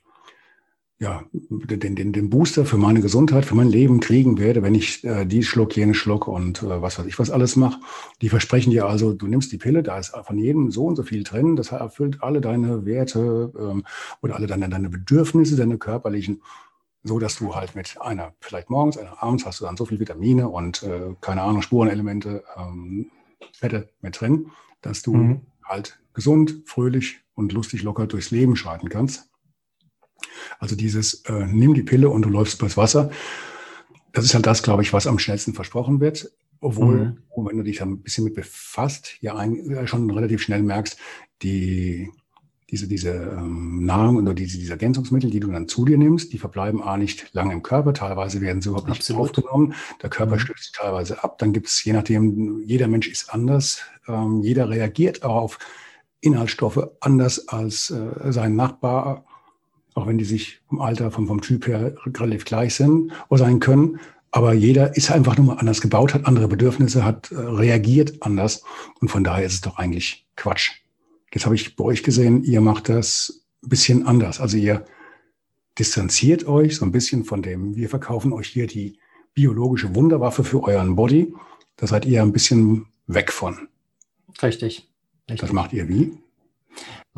ja, 1.01 1.23
den, 1.33 1.95
den, 1.95 2.13
den 2.13 2.29
Booster 2.29 2.65
für 2.65 2.77
meine 2.77 3.01
Gesundheit, 3.01 3.45
für 3.45 3.55
mein 3.55 3.69
Leben 3.69 4.01
kriegen 4.01 4.39
werde, 4.39 4.63
wenn 4.65 4.75
ich 4.75 5.05
äh, 5.05 5.25
die 5.25 5.45
Schluck, 5.45 5.77
jene 5.77 5.95
Schluck 5.95 6.27
und 6.27 6.63
äh, 6.65 6.83
was 6.83 6.99
weiß 6.99 7.07
ich 7.07 7.19
was 7.21 7.31
alles 7.31 7.55
mache. 7.55 7.79
Die 8.21 8.29
versprechen 8.29 8.71
dir 8.71 8.87
also, 8.87 9.13
du 9.13 9.29
nimmst 9.29 9.53
die 9.53 9.59
Pille, 9.59 9.85
da 9.85 9.99
ist 9.99 10.13
von 10.25 10.39
jedem 10.39 10.73
so 10.73 10.87
und 10.87 10.97
so 10.97 11.05
viel 11.05 11.23
drin, 11.23 11.55
das 11.55 11.71
erfüllt 11.71 12.21
alle 12.21 12.41
deine 12.41 12.85
Werte 12.85 13.53
ähm, 13.57 13.85
oder 14.23 14.35
alle 14.35 14.49
deine, 14.49 14.69
deine 14.69 14.89
Bedürfnisse, 14.89 15.55
deine 15.55 15.79
körperlichen, 15.79 16.43
so 17.05 17.21
dass 17.21 17.37
du 17.39 17.55
halt 17.55 17.77
mit 17.77 17.97
einer, 18.01 18.35
vielleicht 18.41 18.69
morgens, 18.69 18.99
einer 18.99 19.23
abends 19.23 19.47
hast 19.47 19.61
du 19.61 19.67
dann 19.67 19.77
so 19.77 19.85
viel 19.85 20.01
Vitamine 20.01 20.49
und 20.49 20.83
äh, 20.83 21.15
keine 21.21 21.43
Ahnung, 21.43 21.63
Spurenelemente, 21.63 22.43
ähm, 22.57 23.13
Fette 23.53 23.89
mit 24.01 24.21
drin, 24.21 24.51
dass 24.83 25.03
du 25.03 25.15
mhm. 25.15 25.41
halt 25.63 26.01
gesund, 26.13 26.63
fröhlich 26.65 27.21
und 27.35 27.53
lustig 27.53 27.85
locker 27.85 28.09
durchs 28.09 28.33
Leben 28.33 28.57
schreiten 28.57 28.89
kannst. 28.89 29.31
Also 30.59 30.77
dieses, 30.77 31.23
äh, 31.25 31.47
nimm 31.47 31.75
die 31.75 31.83
Pille 31.83 32.11
und 32.11 32.23
du 32.23 32.29
läufst 32.29 32.59
übers 32.59 32.77
Wasser. 32.77 33.11
Das 34.13 34.25
ist 34.25 34.35
halt 34.35 34.47
das, 34.47 34.63
glaube 34.63 34.83
ich, 34.83 34.93
was 34.93 35.07
am 35.07 35.19
schnellsten 35.19 35.55
versprochen 35.55 36.01
wird. 36.01 36.33
Obwohl, 36.61 37.17
mhm. 37.37 37.47
wenn 37.47 37.57
du 37.57 37.63
dich 37.63 37.79
da 37.79 37.85
ein 37.85 38.03
bisschen 38.03 38.25
mit 38.25 38.35
befasst, 38.35 39.17
ja 39.21 39.37
ein, 39.37 39.71
äh, 39.71 39.87
schon 39.87 40.11
relativ 40.11 40.43
schnell 40.43 40.63
merkst, 40.63 40.99
die, 41.43 42.11
diese, 42.71 42.89
diese 42.89 43.11
ähm, 43.11 43.85
Nahrung 43.85 44.17
oder 44.17 44.35
diese, 44.35 44.59
diese 44.59 44.73
Ergänzungsmittel, 44.73 45.31
die 45.31 45.39
du 45.39 45.53
dann 45.53 45.69
zu 45.69 45.85
dir 45.85 45.97
nimmst, 45.97 46.33
die 46.33 46.39
verbleiben 46.39 46.83
A 46.83 46.97
nicht 46.97 47.33
lange 47.33 47.53
im 47.53 47.63
Körper, 47.63 47.95
teilweise 47.95 48.41
werden 48.41 48.61
sie 48.61 48.71
überhaupt 48.71 48.89
nicht 48.89 49.01
Absolut. 49.01 49.23
aufgenommen. 49.23 49.75
Der 50.03 50.11
Körper 50.11 50.35
mhm. 50.35 50.41
stößt 50.41 50.65
sie 50.65 50.73
teilweise 50.73 51.23
ab. 51.23 51.39
Dann 51.39 51.53
gibt 51.53 51.69
es, 51.69 51.85
je 51.85 51.93
nachdem, 51.93 52.61
jeder 52.65 52.89
Mensch 52.89 53.07
ist 53.07 53.33
anders. 53.33 53.83
Ähm, 54.09 54.43
jeder 54.43 54.69
reagiert 54.69 55.23
auf 55.23 55.61
Inhaltsstoffe 56.21 56.91
anders 57.01 57.47
als 57.47 57.91
äh, 57.91 58.33
sein 58.33 58.57
Nachbar 58.57 59.28
auch 59.99 60.07
wenn 60.07 60.19
die 60.19 60.25
sich 60.25 60.61
vom 60.69 60.81
Alter, 60.81 61.11
vom, 61.11 61.27
vom 61.27 61.41
Typ 61.41 61.67
her 61.67 61.95
relativ 62.07 62.45
gleich 62.45 62.75
sind 62.75 63.13
oder 63.29 63.45
sein 63.45 63.61
können. 63.61 63.99
Aber 64.31 64.53
jeder 64.53 64.97
ist 64.97 65.11
einfach 65.11 65.37
nur 65.37 65.47
mal 65.47 65.59
anders 65.59 65.81
gebaut, 65.81 66.15
hat 66.15 66.27
andere 66.27 66.49
Bedürfnisse, 66.49 67.05
hat 67.05 67.33
äh, 67.33 67.37
reagiert 67.37 68.23
anders. 68.23 68.63
Und 69.01 69.09
von 69.09 69.25
daher 69.25 69.45
ist 69.45 69.55
es 69.55 69.61
doch 69.63 69.79
eigentlich 69.79 70.27
Quatsch. 70.37 70.73
Jetzt 71.33 71.45
habe 71.45 71.55
ich 71.55 71.77
bei 71.77 71.85
euch 71.85 72.03
gesehen, 72.03 72.45
ihr 72.45 72.61
macht 72.61 72.89
das 72.89 73.43
ein 73.63 73.69
bisschen 73.69 74.07
anders. 74.07 74.41
Also 74.41 74.57
ihr 74.57 74.85
distanziert 75.79 76.47
euch 76.47 76.77
so 76.77 76.85
ein 76.85 76.93
bisschen 76.93 77.25
von 77.25 77.43
dem, 77.43 77.75
wir 77.77 77.89
verkaufen 77.89 78.33
euch 78.33 78.49
hier 78.49 78.67
die 78.67 78.99
biologische 79.35 79.95
Wunderwaffe 79.95 80.45
für 80.45 80.63
euren 80.63 80.97
Body. 80.97 81.33
Da 81.77 81.87
seid 81.87 82.05
ihr 82.05 82.23
ein 82.23 82.33
bisschen 82.33 82.87
weg 83.07 83.33
von. 83.33 83.69
Richtig. 84.43 84.89
Richtig. 85.29 85.41
Das 85.41 85.53
macht 85.53 85.73
ihr 85.73 85.89
wie? 85.89 86.19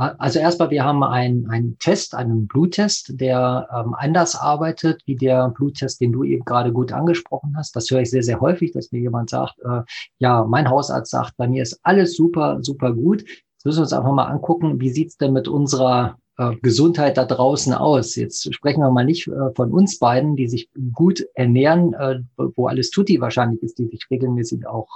Also 0.01 0.39
erstmal, 0.39 0.71
wir 0.71 0.83
haben 0.83 1.05
einen, 1.05 1.51
einen 1.51 1.79
Test, 1.79 2.15
einen 2.15 2.47
Bluttest, 2.47 3.21
der 3.21 3.69
ähm, 3.71 3.95
anders 3.95 4.35
arbeitet 4.35 5.03
wie 5.05 5.15
der 5.15 5.51
Bluttest, 5.51 6.01
den 6.01 6.13
du 6.13 6.25
eben 6.25 6.43
gerade 6.47 6.73
gut 6.73 6.91
angesprochen 6.91 7.55
hast. 7.55 7.77
Das 7.77 7.91
höre 7.91 8.01
ich 8.01 8.11
sehr, 8.11 8.23
sehr 8.23 8.41
häufig, 8.41 8.73
dass 8.73 8.93
mir 8.93 9.01
jemand 9.01 9.29
sagt, 9.29 9.59
äh, 9.59 9.83
ja, 10.19 10.45
mein 10.45 10.71
Hausarzt 10.71 11.11
sagt, 11.11 11.37
bei 11.37 11.47
mir 11.47 11.63
ist 11.63 11.81
alles 11.83 12.17
super, 12.17 12.61
super 12.63 12.95
gut. 12.95 13.21
Jetzt 13.21 13.67
müssen 13.67 13.79
wir 13.81 13.83
uns 13.83 13.93
einfach 13.93 14.13
mal 14.13 14.25
angucken, 14.25 14.81
wie 14.81 14.89
sieht's 14.89 15.19
denn 15.19 15.35
mit 15.35 15.49
unserer 15.49 16.17
äh, 16.41 16.57
Gesundheit 16.63 17.19
da 17.19 17.27
draußen 17.27 17.75
aus? 17.75 18.17
Jetzt 18.17 18.53
sprechen 18.55 18.81
wir 18.81 18.91
mal 18.91 19.05
nicht 19.05 19.29
äh, 19.29 19.55
von 19.55 19.71
uns 19.71 19.99
beiden, 19.99 20.37
die 20.37 20.49
sich 20.49 20.71
gut 20.95 21.23
ernähren, 21.35 21.93
äh, 21.93 22.21
wo 22.57 22.67
alles 22.67 22.91
tutti 22.91 23.21
wahrscheinlich 23.21 23.63
ist, 23.63 23.79
die 23.79 23.89
sich 23.89 24.07
regelmäßig 24.11 24.67
auch 24.67 24.89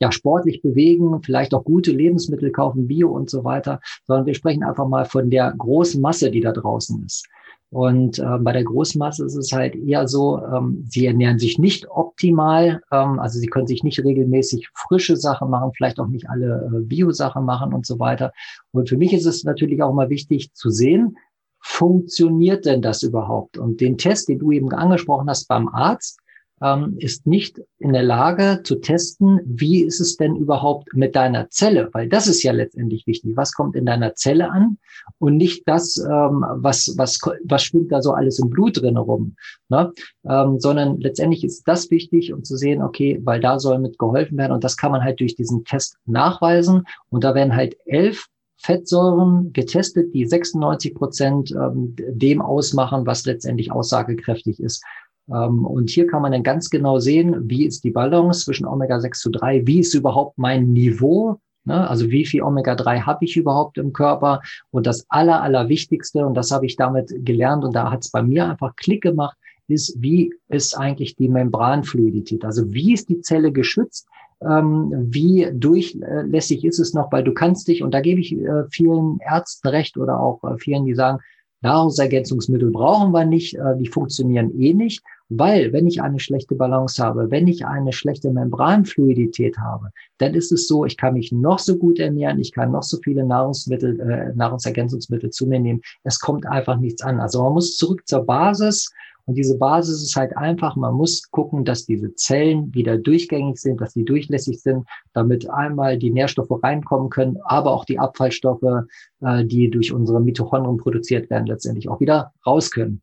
ja 0.00 0.10
sportlich 0.10 0.62
bewegen, 0.62 1.22
vielleicht 1.22 1.54
auch 1.54 1.64
gute 1.64 1.92
Lebensmittel 1.92 2.50
kaufen, 2.50 2.88
Bio 2.88 3.10
und 3.10 3.30
so 3.30 3.44
weiter, 3.44 3.80
sondern 4.06 4.26
wir 4.26 4.34
sprechen 4.34 4.64
einfach 4.64 4.88
mal 4.88 5.04
von 5.04 5.30
der 5.30 5.54
großen 5.56 6.00
Masse, 6.00 6.30
die 6.30 6.40
da 6.40 6.52
draußen 6.52 7.04
ist. 7.04 7.26
Und 7.72 8.18
äh, 8.18 8.38
bei 8.38 8.52
der 8.52 8.64
Großmasse 8.64 9.24
ist 9.24 9.34
es 9.34 9.50
halt 9.50 9.74
eher 9.74 10.06
so, 10.06 10.38
ähm, 10.44 10.84
sie 10.90 11.06
ernähren 11.06 11.38
sich 11.38 11.58
nicht 11.58 11.88
optimal, 11.88 12.82
ähm, 12.92 13.18
also 13.18 13.38
sie 13.38 13.46
können 13.46 13.66
sich 13.66 13.82
nicht 13.82 14.04
regelmäßig 14.04 14.68
frische 14.74 15.16
Sachen 15.16 15.48
machen, 15.48 15.72
vielleicht 15.74 15.98
auch 15.98 16.08
nicht 16.08 16.28
alle 16.28 16.70
äh, 16.70 16.80
Bio-Sachen 16.84 17.46
machen 17.46 17.72
und 17.72 17.86
so 17.86 17.98
weiter. 17.98 18.32
Und 18.72 18.90
für 18.90 18.98
mich 18.98 19.14
ist 19.14 19.24
es 19.24 19.44
natürlich 19.44 19.82
auch 19.82 19.94
mal 19.94 20.10
wichtig 20.10 20.52
zu 20.52 20.68
sehen, 20.68 21.16
funktioniert 21.60 22.66
denn 22.66 22.82
das 22.82 23.02
überhaupt? 23.02 23.56
Und 23.56 23.80
den 23.80 23.96
Test, 23.96 24.28
den 24.28 24.40
du 24.40 24.52
eben 24.52 24.70
angesprochen 24.72 25.30
hast 25.30 25.48
beim 25.48 25.68
Arzt, 25.68 26.20
ähm, 26.62 26.96
ist 26.98 27.26
nicht 27.26 27.60
in 27.78 27.92
der 27.92 28.02
Lage 28.02 28.60
zu 28.62 28.76
testen, 28.76 29.40
wie 29.44 29.82
ist 29.82 30.00
es 30.00 30.16
denn 30.16 30.36
überhaupt 30.36 30.94
mit 30.94 31.16
deiner 31.16 31.50
Zelle, 31.50 31.88
weil 31.92 32.08
das 32.08 32.28
ist 32.28 32.42
ja 32.42 32.52
letztendlich 32.52 33.06
wichtig. 33.06 33.36
Was 33.36 33.52
kommt 33.52 33.74
in 33.74 33.86
deiner 33.86 34.14
Zelle 34.14 34.50
an 34.50 34.78
und 35.18 35.36
nicht 35.36 35.66
das, 35.66 35.98
ähm, 35.98 36.44
was, 36.48 36.94
was, 36.96 37.18
was 37.44 37.64
schwimmt 37.64 37.90
da 37.90 38.00
so 38.00 38.12
alles 38.12 38.38
im 38.38 38.50
Blut 38.50 38.80
drin 38.80 38.96
rum, 38.96 39.36
ne? 39.68 39.92
Ähm, 40.28 40.60
sondern 40.60 41.00
letztendlich 41.00 41.44
ist 41.44 41.66
das 41.66 41.90
wichtig, 41.90 42.32
um 42.32 42.44
zu 42.44 42.56
sehen, 42.56 42.82
okay, 42.82 43.20
weil 43.24 43.40
da 43.40 43.58
soll 43.58 43.78
mit 43.78 43.98
geholfen 43.98 44.38
werden 44.38 44.52
und 44.52 44.62
das 44.62 44.76
kann 44.76 44.92
man 44.92 45.02
halt 45.02 45.20
durch 45.20 45.34
diesen 45.34 45.64
Test 45.64 45.96
nachweisen 46.06 46.84
und 47.10 47.24
da 47.24 47.34
werden 47.34 47.56
halt 47.56 47.76
elf 47.86 48.28
Fettsäuren 48.62 49.52
getestet, 49.52 50.14
die 50.14 50.24
96 50.24 50.94
Prozent 50.94 51.50
ähm, 51.50 51.96
dem 51.96 52.40
ausmachen, 52.40 53.06
was 53.06 53.26
letztendlich 53.26 53.72
aussagekräftig 53.72 54.60
ist. 54.60 54.84
Ähm, 55.32 55.64
und 55.64 55.90
hier 55.90 56.06
kann 56.06 56.22
man 56.22 56.32
dann 56.32 56.42
ganz 56.42 56.70
genau 56.70 56.98
sehen, 56.98 57.48
wie 57.48 57.64
ist 57.66 57.84
die 57.84 57.90
Balance 57.90 58.44
zwischen 58.44 58.66
Omega-6 58.66 59.12
zu 59.12 59.30
3, 59.30 59.66
wie 59.66 59.80
ist 59.80 59.94
überhaupt 59.94 60.38
mein 60.38 60.72
Niveau, 60.72 61.38
ne? 61.64 61.88
also 61.88 62.10
wie 62.10 62.26
viel 62.26 62.42
Omega-3 62.42 63.02
habe 63.02 63.24
ich 63.24 63.36
überhaupt 63.36 63.78
im 63.78 63.92
Körper. 63.92 64.42
Und 64.70 64.86
das 64.86 65.06
Aller, 65.08 65.42
Allerwichtigste, 65.42 66.26
und 66.26 66.34
das 66.34 66.50
habe 66.50 66.66
ich 66.66 66.76
damit 66.76 67.12
gelernt, 67.24 67.64
und 67.64 67.74
da 67.74 67.90
hat 67.90 68.04
es 68.04 68.10
bei 68.10 68.22
mir 68.22 68.48
einfach 68.48 68.76
Klick 68.76 69.02
gemacht, 69.02 69.36
ist, 69.68 69.96
wie 69.98 70.34
ist 70.48 70.76
eigentlich 70.76 71.16
die 71.16 71.28
Membranfluidität? 71.28 72.44
Also 72.44 72.72
wie 72.72 72.92
ist 72.92 73.08
die 73.08 73.20
Zelle 73.20 73.52
geschützt? 73.52 74.06
Ähm, 74.42 74.92
wie 75.10 75.48
durchlässig 75.52 76.64
ist 76.64 76.78
es 76.78 76.94
noch? 76.94 77.12
Weil 77.12 77.24
du 77.24 77.32
kannst 77.32 77.68
dich, 77.68 77.82
und 77.82 77.94
da 77.94 78.00
gebe 78.00 78.20
ich 78.20 78.36
äh, 78.36 78.64
vielen 78.70 79.18
Ärzten 79.20 79.68
recht 79.68 79.96
oder 79.96 80.20
auch 80.20 80.42
äh, 80.42 80.58
vielen, 80.58 80.84
die 80.84 80.94
sagen, 80.94 81.20
Nahrungsergänzungsmittel 81.62 82.70
brauchen 82.70 83.12
wir 83.12 83.24
nicht, 83.24 83.54
äh, 83.54 83.76
die 83.78 83.86
funktionieren 83.86 84.50
eh 84.60 84.74
nicht, 84.74 85.02
weil 85.38 85.72
wenn 85.72 85.86
ich 85.86 86.02
eine 86.02 86.20
schlechte 86.20 86.54
Balance 86.54 87.02
habe, 87.02 87.30
wenn 87.30 87.48
ich 87.48 87.64
eine 87.64 87.92
schlechte 87.92 88.30
Membranfluidität 88.30 89.58
habe, 89.58 89.90
dann 90.18 90.34
ist 90.34 90.52
es 90.52 90.68
so, 90.68 90.84
ich 90.84 90.96
kann 90.96 91.14
mich 91.14 91.32
noch 91.32 91.58
so 91.58 91.76
gut 91.76 91.98
ernähren, 91.98 92.40
ich 92.40 92.52
kann 92.52 92.72
noch 92.72 92.82
so 92.82 92.98
viele 93.02 93.24
Nahrungsmittel, 93.24 94.00
äh, 94.00 94.34
Nahrungsergänzungsmittel 94.34 95.30
zu 95.30 95.46
mir 95.46 95.60
nehmen, 95.60 95.80
es 96.04 96.18
kommt 96.18 96.46
einfach 96.46 96.78
nichts 96.78 97.02
an. 97.02 97.20
Also 97.20 97.42
man 97.42 97.54
muss 97.54 97.76
zurück 97.76 98.02
zur 98.06 98.24
Basis 98.24 98.90
und 99.26 99.36
diese 99.36 99.56
Basis 99.56 100.02
ist 100.02 100.16
halt 100.16 100.36
einfach, 100.36 100.74
man 100.76 100.94
muss 100.94 101.30
gucken, 101.30 101.64
dass 101.64 101.86
diese 101.86 102.14
Zellen 102.14 102.74
wieder 102.74 102.98
durchgängig 102.98 103.58
sind, 103.58 103.80
dass 103.80 103.92
sie 103.92 104.04
durchlässig 104.04 104.60
sind, 104.60 104.86
damit 105.12 105.48
einmal 105.48 105.96
die 105.96 106.10
Nährstoffe 106.10 106.62
reinkommen 106.62 107.08
können, 107.08 107.38
aber 107.44 107.70
auch 107.70 107.84
die 107.84 107.98
Abfallstoffe, 107.98 108.86
äh, 109.20 109.44
die 109.44 109.70
durch 109.70 109.92
unsere 109.92 110.20
Mitochondrien 110.20 110.76
produziert 110.76 111.30
werden, 111.30 111.46
letztendlich 111.46 111.88
auch 111.88 112.00
wieder 112.00 112.32
raus 112.44 112.70
können. 112.70 113.02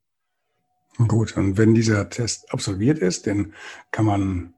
Gut, 1.08 1.38
und 1.38 1.58
wenn 1.58 1.74
dieser 1.74 2.10
Test 2.10 2.54
absolviert 2.54 3.00
ist, 3.00 3.26
dann 3.28 3.54
kann 3.92 4.06
man 4.06 4.54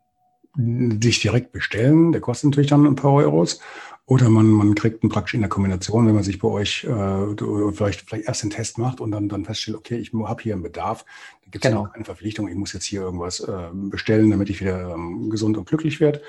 sich 0.56 1.22
direkt 1.22 1.52
bestellen. 1.52 2.12
Der 2.12 2.22
kostet 2.22 2.50
natürlich 2.50 2.70
dann 2.70 2.86
ein 2.86 2.96
paar 2.96 3.14
Euros. 3.14 3.60
Oder 4.06 4.30
man, 4.30 4.48
man 4.48 4.76
kriegt 4.76 5.04
ihn 5.04 5.10
praktisch 5.10 5.36
in 5.36 5.42
der 5.42 5.50
Kombination, 5.50 6.06
wenn 6.08 6.16
man 6.16 6.24
sich 6.24 6.40
bei 6.40 6.48
euch 6.48 6.84
äh, 6.84 7.72
vielleicht, 7.72 8.02
vielleicht 8.02 8.28
erst 8.28 8.44
den 8.44 8.50
Test 8.50 8.78
macht 8.78 9.00
und 9.00 9.12
dann, 9.12 9.30
dann 9.30 9.46
feststellt, 9.46 9.78
okay, 9.78 9.98
ich 9.98 10.12
habe 10.14 10.44
hier 10.44 10.54
einen 10.54 10.64
Bedarf. 10.64 11.06
Da 11.46 11.52
gibt 11.52 11.64
es 11.64 11.72
genau. 11.72 11.86
keine 11.86 12.04
Verpflichtung, 12.04 12.50
ich 12.50 12.56
muss 12.56 12.74
jetzt 12.74 12.86
hier 12.86 13.02
irgendwas 13.02 13.40
äh, 13.40 13.70
bestellen, 13.72 14.32
damit 14.32 14.50
ich 14.50 14.60
wieder 14.60 14.94
ähm, 14.94 15.30
gesund 15.30 15.58
und 15.58 15.66
glücklich 15.66 16.02
werde 16.02 16.22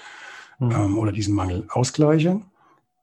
mhm. 0.61 0.71
ähm, 0.71 0.99
oder 0.99 1.11
diesen 1.11 1.35
Mangel 1.35 1.67
ausgleiche. 1.71 2.43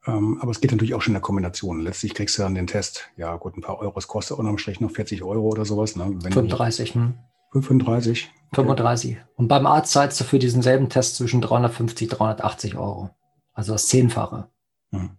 Ähm, 0.10 0.40
aber 0.42 0.52
es 0.52 0.62
geht 0.62 0.72
natürlich 0.72 0.94
auch 0.94 1.02
schon 1.02 1.12
in 1.12 1.16
der 1.16 1.22
Kombination. 1.22 1.82
Letztlich 1.82 2.14
kriegst 2.14 2.38
du 2.38 2.42
dann 2.42 2.56
den 2.56 2.68
Test, 2.68 3.10
ja 3.18 3.36
gut, 3.38 3.56
ein 3.58 3.62
paar 3.62 3.80
Euros 3.80 4.08
kostet 4.08 4.38
unterm 4.38 4.58
Strich 4.58 4.80
noch 4.80 4.92
40 4.92 5.24
Euro 5.24 5.48
oder 5.48 5.66
sowas. 5.66 5.96
Ne? 5.96 6.16
Wenn 6.22 6.32
35. 6.32 6.96
Hm. 6.96 7.16
35. 7.52 8.30
35. 8.54 9.12
Okay. 9.12 9.22
Und 9.36 9.48
beim 9.48 9.66
Arzt 9.66 9.92
zahlst 9.92 10.20
du 10.20 10.24
für 10.24 10.40
diesen 10.40 10.62
selben 10.62 10.90
Test 10.90 11.16
zwischen 11.16 11.42
350 11.42 12.10
380 12.10 12.78
Euro. 12.78 13.10
Also 13.54 13.74
das 13.74 13.88
Zehnfache. 13.88 14.50
Hm. 14.92 15.12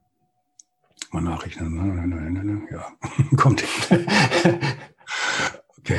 Mal 1.12 1.22
nachrechnen. 1.22 2.68
Ja, 2.70 2.86
kommt 3.36 3.64
okay, 5.78 5.98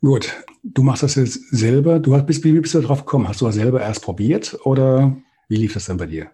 gut. 0.00 0.32
Du 0.62 0.84
machst 0.84 1.02
das 1.02 1.16
jetzt 1.16 1.50
selber. 1.50 1.98
Du 1.98 2.14
hast, 2.14 2.26
bist, 2.26 2.44
wie 2.44 2.52
bist 2.60 2.74
du 2.74 2.80
darauf 2.80 3.04
gekommen? 3.04 3.26
Hast 3.28 3.40
du 3.40 3.46
das 3.46 3.56
selber 3.56 3.80
erst 3.80 4.04
probiert 4.04 4.58
oder 4.64 5.16
wie 5.52 5.58
lief 5.58 5.74
das 5.74 5.84
denn 5.84 5.98
bei 5.98 6.06
dir? 6.06 6.28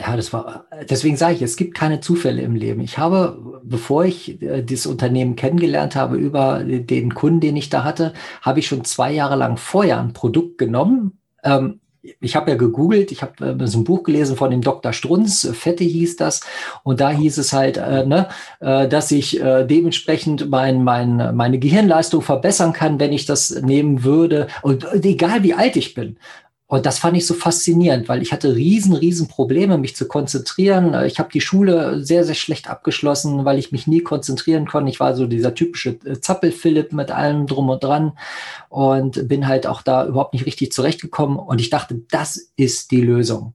Ja, 0.00 0.16
das 0.16 0.32
war, 0.32 0.64
deswegen 0.88 1.18
sage 1.18 1.34
ich, 1.34 1.42
es 1.42 1.56
gibt 1.56 1.74
keine 1.74 2.00
Zufälle 2.00 2.40
im 2.40 2.54
Leben. 2.54 2.80
Ich 2.80 2.96
habe, 2.96 3.60
bevor 3.62 4.06
ich 4.06 4.40
äh, 4.40 4.62
dieses 4.62 4.86
Unternehmen 4.86 5.36
kennengelernt 5.36 5.94
habe, 5.94 6.16
über 6.16 6.64
den 6.64 7.12
Kunden, 7.12 7.40
den 7.40 7.54
ich 7.58 7.68
da 7.68 7.84
hatte, 7.84 8.14
habe 8.40 8.60
ich 8.60 8.66
schon 8.66 8.82
zwei 8.86 9.12
Jahre 9.12 9.36
lang 9.36 9.58
vorher 9.58 10.00
ein 10.00 10.14
Produkt 10.14 10.56
genommen, 10.56 11.18
ähm, 11.44 11.80
ich 12.20 12.34
habe 12.34 12.50
ja 12.50 12.56
gegoogelt, 12.56 13.12
ich 13.12 13.20
habe 13.20 13.58
äh, 13.60 13.66
so 13.66 13.78
ein 13.78 13.84
Buch 13.84 14.04
gelesen 14.04 14.36
von 14.36 14.50
dem 14.50 14.62
Dr. 14.62 14.94
Strunz, 14.94 15.44
äh, 15.44 15.52
Fette 15.52 15.84
hieß 15.84 16.16
das, 16.16 16.40
und 16.82 17.00
da 17.00 17.10
hieß 17.10 17.36
es 17.36 17.52
halt, 17.52 17.76
äh, 17.76 18.06
ne, 18.06 18.28
äh, 18.60 18.88
dass 18.88 19.10
ich 19.10 19.38
äh, 19.38 19.64
dementsprechend 19.66 20.48
mein, 20.48 20.82
mein, 20.82 21.36
meine 21.36 21.58
Gehirnleistung 21.58 22.22
verbessern 22.22 22.72
kann, 22.72 22.98
wenn 22.98 23.12
ich 23.12 23.26
das 23.26 23.50
nehmen 23.50 24.02
würde, 24.02 24.48
und 24.62 24.84
äh, 24.84 25.00
egal 25.02 25.42
wie 25.42 25.52
alt 25.52 25.76
ich 25.76 25.92
bin. 25.92 26.16
Und 26.72 26.86
das 26.86 27.00
fand 27.00 27.18
ich 27.18 27.26
so 27.26 27.34
faszinierend, 27.34 28.08
weil 28.08 28.22
ich 28.22 28.32
hatte 28.32 28.56
riesen, 28.56 28.94
riesen 28.94 29.28
Probleme, 29.28 29.76
mich 29.76 29.94
zu 29.94 30.08
konzentrieren. 30.08 30.94
Ich 31.04 31.18
habe 31.18 31.28
die 31.30 31.42
Schule 31.42 32.02
sehr, 32.02 32.24
sehr 32.24 32.34
schlecht 32.34 32.70
abgeschlossen, 32.70 33.44
weil 33.44 33.58
ich 33.58 33.72
mich 33.72 33.86
nie 33.86 34.00
konzentrieren 34.00 34.66
konnte. 34.66 34.88
Ich 34.88 34.98
war 34.98 35.14
so 35.14 35.26
dieser 35.26 35.54
typische 35.54 35.98
äh, 36.06 36.18
Zappel-Philipp 36.18 36.94
mit 36.94 37.10
allem 37.10 37.46
drum 37.46 37.68
und 37.68 37.84
dran 37.84 38.12
und 38.70 39.28
bin 39.28 39.48
halt 39.48 39.66
auch 39.66 39.82
da 39.82 40.06
überhaupt 40.06 40.32
nicht 40.32 40.46
richtig 40.46 40.72
zurechtgekommen. 40.72 41.38
Und 41.38 41.60
ich 41.60 41.68
dachte, 41.68 42.00
das 42.10 42.52
ist 42.56 42.90
die 42.90 43.02
Lösung. 43.02 43.52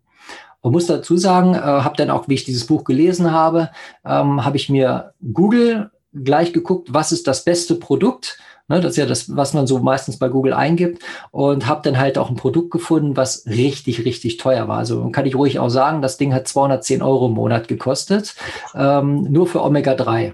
Und 0.61 0.73
muss 0.73 0.85
dazu 0.85 1.17
sagen, 1.17 1.55
äh, 1.55 1.57
habe 1.57 1.97
dann 1.97 2.11
auch, 2.11 2.27
wie 2.27 2.35
ich 2.35 2.45
dieses 2.45 2.67
Buch 2.67 2.83
gelesen 2.83 3.31
habe, 3.31 3.71
ähm, 4.05 4.45
habe 4.45 4.57
ich 4.57 4.69
mir 4.69 5.15
Google 5.33 5.89
gleich 6.13 6.53
geguckt, 6.53 6.89
was 6.93 7.11
ist 7.11 7.25
das 7.25 7.43
beste 7.43 7.73
Produkt 7.73 8.37
Ne, 8.69 8.81
das 8.81 8.91
ist 8.91 8.97
ja 8.97 9.05
das, 9.05 9.35
was 9.35 9.53
man 9.53 9.65
so 9.65 9.79
meistens 9.79 10.19
bei 10.19 10.27
Google 10.27 10.53
eingibt 10.53 11.01
und 11.31 11.67
habe 11.67 11.81
dann 11.83 11.97
halt 11.97 12.17
auch 12.17 12.29
ein 12.29 12.35
Produkt 12.35 12.71
gefunden, 12.71 13.15
was 13.15 13.45
richtig, 13.45 14.03
richtig 14.03 14.37
teuer 14.37 14.67
war. 14.67 14.77
Also 14.77 15.09
kann 15.09 15.25
ich 15.25 15.35
ruhig 15.35 15.57
auch 15.59 15.69
sagen, 15.69 16.01
das 16.01 16.17
Ding 16.17 16.33
hat 16.33 16.49
210 16.49 17.01
Euro 17.01 17.27
im 17.27 17.33
Monat 17.33 17.69
gekostet, 17.69 18.35
ähm, 18.75 19.23
nur 19.31 19.47
für 19.47 19.63
Omega-3. 19.63 20.33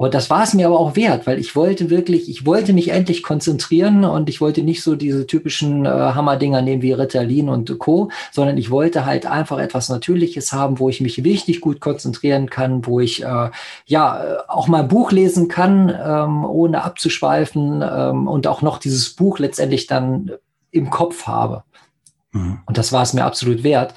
Und 0.00 0.14
das 0.14 0.30
war 0.30 0.44
es 0.44 0.54
mir 0.54 0.68
aber 0.68 0.78
auch 0.78 0.94
wert, 0.94 1.26
weil 1.26 1.40
ich 1.40 1.56
wollte 1.56 1.90
wirklich, 1.90 2.30
ich 2.30 2.46
wollte 2.46 2.72
mich 2.72 2.90
endlich 2.90 3.24
konzentrieren 3.24 4.04
und 4.04 4.28
ich 4.28 4.40
wollte 4.40 4.62
nicht 4.62 4.80
so 4.84 4.94
diese 4.94 5.26
typischen 5.26 5.86
äh, 5.86 5.88
Hammerdinger 5.88 6.62
nehmen 6.62 6.82
wie 6.82 6.92
Ritalin 6.92 7.48
und 7.48 7.76
Co., 7.80 8.08
sondern 8.30 8.56
ich 8.58 8.70
wollte 8.70 9.04
halt 9.04 9.26
einfach 9.26 9.58
etwas 9.58 9.88
Natürliches 9.88 10.52
haben, 10.52 10.78
wo 10.78 10.88
ich 10.88 11.00
mich 11.00 11.24
richtig 11.24 11.60
gut 11.60 11.80
konzentrieren 11.80 12.48
kann, 12.48 12.86
wo 12.86 13.00
ich 13.00 13.24
äh, 13.24 13.50
ja 13.86 14.24
äh, 14.24 14.36
auch 14.46 14.68
mal 14.68 14.82
ein 14.82 14.88
Buch 14.88 15.10
lesen 15.10 15.48
kann, 15.48 15.88
ähm, 15.88 16.44
ohne 16.44 16.84
abzuschweifen 16.84 17.82
ähm, 17.82 18.28
und 18.28 18.46
auch 18.46 18.62
noch 18.62 18.78
dieses 18.78 19.10
Buch 19.10 19.40
letztendlich 19.40 19.88
dann 19.88 20.30
im 20.70 20.90
Kopf 20.90 21.26
habe. 21.26 21.64
Mhm. 22.30 22.60
Und 22.66 22.78
das 22.78 22.92
war 22.92 23.02
es 23.02 23.14
mir 23.14 23.24
absolut 23.24 23.64
wert. 23.64 23.94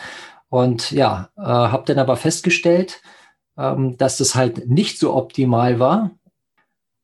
Und 0.50 0.90
ja, 0.90 1.30
äh, 1.38 1.44
habe 1.44 1.84
dann 1.86 2.00
aber 2.00 2.18
festgestellt, 2.18 3.04
ähm, 3.62 3.98
dass 3.98 4.18
das 4.18 4.36
halt 4.36 4.70
nicht 4.70 5.00
so 5.00 5.14
optimal 5.14 5.80
war. 5.80 6.12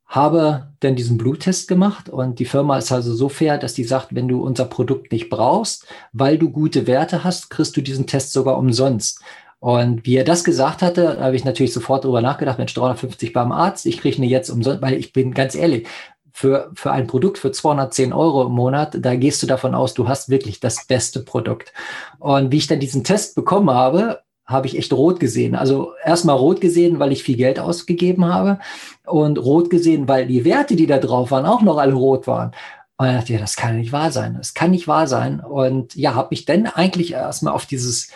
Habe 0.05 0.71
dann 0.79 0.95
diesen 0.95 1.17
Bluttest 1.17 1.67
gemacht 1.67 2.07
und 2.07 2.39
die 2.39 2.45
Firma 2.45 2.77
ist 2.77 2.93
also 2.93 3.13
so 3.13 3.27
fair, 3.27 3.57
dass 3.57 3.73
die 3.73 3.83
sagt, 3.83 4.15
wenn 4.15 4.29
du 4.29 4.41
unser 4.41 4.65
Produkt 4.65 5.11
nicht 5.11 5.29
brauchst, 5.29 5.85
weil 6.13 6.37
du 6.37 6.49
gute 6.49 6.87
Werte 6.87 7.25
hast, 7.25 7.49
kriegst 7.49 7.75
du 7.75 7.81
diesen 7.81 8.07
Test 8.07 8.31
sogar 8.31 8.57
umsonst. 8.57 9.21
Und 9.59 10.05
wie 10.05 10.15
er 10.15 10.23
das 10.23 10.43
gesagt 10.43 10.81
hatte, 10.81 11.19
habe 11.19 11.35
ich 11.35 11.43
natürlich 11.43 11.73
sofort 11.73 12.05
darüber 12.05 12.21
nachgedacht, 12.21 12.57
Mensch, 12.57 12.73
350 12.73 13.33
beim 13.33 13.51
Arzt, 13.51 13.85
ich 13.85 13.97
kriege 13.97 14.17
eine 14.17 14.27
jetzt 14.27 14.49
umsonst, 14.49 14.81
weil 14.81 14.93
ich 14.93 15.11
bin 15.13 15.33
ganz 15.33 15.55
ehrlich, 15.55 15.87
für, 16.31 16.71
für 16.75 16.91
ein 16.91 17.07
Produkt 17.07 17.39
für 17.39 17.51
210 17.51 18.13
Euro 18.13 18.45
im 18.45 18.51
Monat, 18.51 18.95
da 19.01 19.15
gehst 19.15 19.41
du 19.41 19.47
davon 19.47 19.73
aus, 19.73 19.95
du 19.95 20.07
hast 20.07 20.29
wirklich 20.29 20.59
das 20.59 20.85
beste 20.85 21.21
Produkt. 21.21 21.73
Und 22.19 22.51
wie 22.51 22.57
ich 22.57 22.67
dann 22.67 22.79
diesen 22.79 23.03
Test 23.03 23.33
bekommen 23.33 23.71
habe, 23.71 24.21
habe 24.47 24.67
ich 24.67 24.77
echt 24.77 24.93
rot 24.93 25.19
gesehen. 25.19 25.55
Also 25.55 25.93
erstmal 26.03 26.37
rot 26.37 26.61
gesehen, 26.61 26.99
weil 26.99 27.11
ich 27.11 27.23
viel 27.23 27.35
Geld 27.35 27.59
ausgegeben 27.59 28.25
habe 28.25 28.59
und 29.05 29.37
rot 29.37 29.69
gesehen, 29.69 30.07
weil 30.07 30.25
die 30.25 30.45
Werte, 30.45 30.75
die 30.75 30.87
da 30.87 30.97
drauf 30.97 31.31
waren, 31.31 31.45
auch 31.45 31.61
noch 31.61 31.77
alle 31.77 31.93
rot 31.93 32.27
waren. 32.27 32.51
Und 32.97 33.07
ich 33.07 33.13
dachte, 33.13 33.33
ja, 33.33 33.39
das 33.39 33.57
kann 33.57 33.77
nicht 33.77 33.91
wahr 33.91 34.11
sein. 34.11 34.35
Das 34.37 34.53
kann 34.53 34.71
nicht 34.71 34.87
wahr 34.87 35.07
sein. 35.07 35.41
Und 35.41 35.95
ja, 35.95 36.15
habe 36.15 36.29
mich 36.31 36.45
dann 36.45 36.65
eigentlich 36.65 37.11
erstmal 37.13 37.53
auf 37.53 37.65
dieses, 37.65 38.09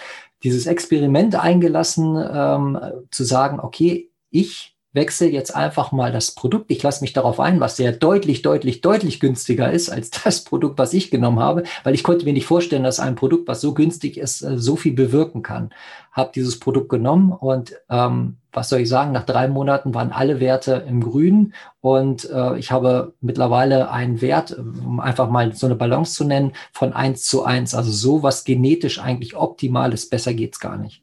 dieses 0.44 0.66
Experiment 0.66 1.36
eingelassen, 1.36 2.16
ähm, 2.34 2.80
zu 3.12 3.24
sagen, 3.24 3.60
okay, 3.60 4.10
ich 4.32 4.76
wechsle 4.94 5.30
jetzt 5.30 5.56
einfach 5.56 5.92
mal 5.92 6.12
das 6.12 6.32
Produkt. 6.32 6.70
Ich 6.70 6.84
lasse 6.84 7.02
mich 7.02 7.14
darauf 7.14 7.40
ein, 7.40 7.60
was 7.60 7.78
sehr 7.78 7.92
deutlich, 7.92 8.42
deutlich, 8.42 8.82
deutlich 8.82 9.20
günstiger 9.20 9.72
ist 9.72 9.90
als 9.90 10.10
das 10.24 10.44
Produkt, 10.44 10.78
was 10.78 10.94
ich 10.94 11.12
genommen 11.12 11.40
habe, 11.40 11.64
weil 11.84 11.96
ich 11.96 12.04
konnte 12.04 12.26
mir 12.26 12.34
nicht 12.34 12.46
vorstellen, 12.46 12.84
dass 12.84 13.00
ein 13.00 13.16
Produkt, 13.16 13.48
was 13.48 13.62
so 13.62 13.74
günstig 13.74 14.18
ist, 14.18 14.42
äh, 14.42 14.58
so 14.58 14.76
viel 14.76 14.94
bewirken 14.94 15.42
kann. 15.44 15.72
Habe 16.12 16.32
dieses 16.36 16.60
Produkt 16.60 16.90
genommen 16.90 17.32
und 17.32 17.74
ähm, 17.90 18.38
was 18.52 18.68
soll 18.68 18.82
ich 18.82 18.90
sagen, 18.90 19.14
nach 19.14 19.26
drei 19.26 19.48
Monaten 19.48 19.94
waren 19.94 20.12
alle 20.12 20.42
Werte 20.42 20.84
im 20.86 21.02
Grün 21.02 21.54
und 21.80 22.30
äh, 22.30 22.58
ich 22.58 22.72
habe 22.72 23.14
mittlerweile 23.22 23.92
einen 23.92 24.20
Wert, 24.22 24.58
um 24.58 25.00
einfach 25.00 25.30
mal 25.30 25.54
so 25.54 25.68
eine 25.68 25.76
Balance 25.76 26.14
zu 26.14 26.26
nennen, 26.26 26.52
von 26.74 26.92
eins 26.92 27.24
zu 27.24 27.44
eins. 27.44 27.74
Also 27.74 27.92
so 27.92 28.24
was 28.24 28.44
genetisch 28.44 29.00
eigentlich 29.00 29.38
optimal 29.38 29.94
ist, 29.94 30.10
besser 30.10 30.34
geht's 30.34 30.60
gar 30.60 30.78
nicht. 30.78 31.02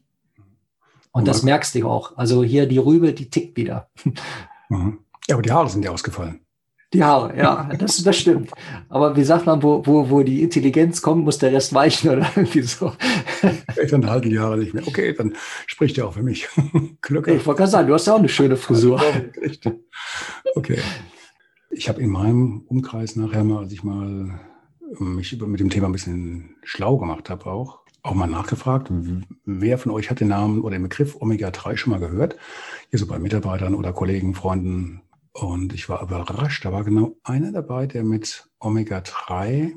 Und 1.11 1.27
das 1.27 1.43
merkst 1.43 1.75
du 1.75 1.87
auch. 1.87 2.17
Also 2.17 2.43
hier 2.43 2.67
die 2.67 2.77
Rübe, 2.77 3.13
die 3.13 3.29
tickt 3.29 3.57
wieder. 3.57 3.89
Mhm. 4.71 4.99
Ja, 5.27 5.33
aber 5.33 5.41
die 5.41 5.51
Haare 5.51 5.67
sind 5.67 5.83
ja 5.83 5.89
ausgefallen. 5.89 6.41
Die 6.93 7.03
Haare, 7.03 7.37
ja, 7.37 7.69
das, 7.77 8.03
das 8.03 8.17
stimmt. 8.17 8.51
Aber 8.87 9.15
wie 9.15 9.23
sagt 9.23 9.45
man, 9.45 9.61
wo, 9.61 9.85
wo, 9.85 10.09
wo 10.09 10.23
die 10.23 10.41
Intelligenz 10.41 11.03
kommt, 11.03 11.23
muss 11.23 11.37
der 11.37 11.51
Rest 11.51 11.73
weichen 11.73 12.09
oder 12.09 12.31
irgendwie 12.35 12.61
so. 12.61 12.93
Dann 13.89 14.09
halten 14.09 14.29
die 14.29 14.39
Haare 14.39 14.57
nicht 14.57 14.73
mehr. 14.73 14.87
Okay, 14.87 15.13
dann 15.13 15.35
spricht 15.67 15.97
er 15.97 16.07
auch 16.07 16.13
für 16.13 16.23
mich. 16.23 16.47
Glück. 17.01 17.27
Ich 17.27 17.45
wollte 17.45 17.59
gerade 17.59 17.71
sagen, 17.71 17.87
du 17.87 17.93
hast 17.93 18.07
ja 18.07 18.13
auch 18.13 18.19
eine 18.19 18.29
schöne 18.29 18.57
Frisur. 18.57 19.01
Okay. 20.55 20.79
Ich 21.69 21.89
habe 21.89 22.01
in 22.01 22.09
meinem 22.09 22.63
Umkreis 22.67 23.15
nachher 23.15 23.43
mal, 23.43 23.63
als 23.63 23.71
ich 23.71 23.83
mal 23.83 24.39
mich 24.97 25.39
mit 25.39 25.59
dem 25.59 25.69
Thema 25.69 25.87
ein 25.87 25.91
bisschen 25.91 26.55
schlau 26.63 26.97
gemacht 26.97 27.29
habe, 27.29 27.45
auch 27.45 27.81
auch 28.01 28.13
mal 28.13 28.27
nachgefragt, 28.27 28.91
wer 29.45 29.77
von 29.77 29.91
euch 29.91 30.09
hat 30.09 30.19
den 30.19 30.29
Namen 30.29 30.61
oder 30.61 30.77
den 30.77 30.83
Begriff 30.83 31.17
Omega-3 31.19 31.77
schon 31.77 31.91
mal 31.91 31.99
gehört? 31.99 32.37
Hier 32.89 32.99
so 32.99 33.07
bei 33.07 33.19
Mitarbeitern 33.19 33.75
oder 33.75 33.93
Kollegen, 33.93 34.35
Freunden. 34.35 35.01
Und 35.33 35.73
ich 35.73 35.89
war 35.89 36.01
überrascht, 36.01 36.65
da 36.65 36.71
war 36.71 36.83
genau 36.83 37.15
einer 37.23 37.51
dabei, 37.51 37.87
der 37.87 38.03
mit 38.03 38.49
Omega-3 38.59 39.73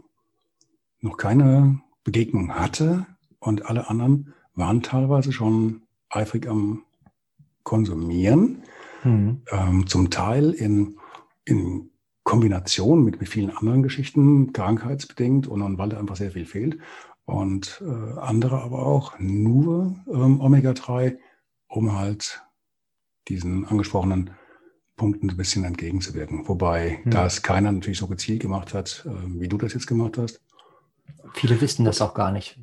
noch 1.01 1.17
keine 1.17 1.81
Begegnung 2.05 2.55
hatte 2.55 3.07
und 3.39 3.67
alle 3.67 3.89
anderen 3.89 4.35
waren 4.55 4.83
teilweise 4.83 5.33
schon 5.33 5.83
eifrig 6.09 6.49
am 6.49 6.83
Konsumieren. 7.65 8.63
Mhm. 9.05 9.43
Ähm, 9.51 9.87
zum 9.87 10.11
Teil 10.11 10.51
in 10.51 10.97
in 11.45 11.91
Kombination 12.25 13.05
mit, 13.05 13.21
mit 13.21 13.29
vielen 13.29 13.51
anderen 13.51 13.83
Geschichten, 13.83 14.53
krankheitsbedingt 14.53 15.47
und, 15.47 15.63
und 15.63 15.79
weil 15.79 15.89
da 15.89 15.99
einfach 15.99 16.17
sehr 16.17 16.31
viel 16.31 16.47
fehlt. 16.47 16.79
Und 17.33 17.83
äh, 17.83 18.19
andere 18.21 18.61
aber 18.61 18.85
auch 18.85 19.19
nur 19.19 19.97
ähm, 20.07 20.41
Omega-3, 20.41 21.17
um 21.67 21.97
halt 21.97 22.43
diesen 23.29 23.65
angesprochenen 23.65 24.31
Punkten 24.97 25.31
ein 25.31 25.37
bisschen 25.39 25.65
entgegenzuwirken. 25.65 26.47
Wobei 26.47 27.01
hm. 27.03 27.11
das 27.11 27.43
keiner 27.43 27.73
natürlich 27.73 27.99
so 27.99 28.07
gezielt 28.07 28.43
gemacht 28.43 28.75
hat, 28.75 29.07
äh, 29.07 29.41
wie 29.41 29.49
du 29.49 29.57
das 29.57 29.73
jetzt 29.73 29.87
gemacht 29.87 30.19
hast. 30.19 30.43
Viele 31.33 31.59
wissen 31.63 31.87
das 31.87 32.03
auch 32.03 32.13
gar 32.13 32.33
nicht. 32.33 32.59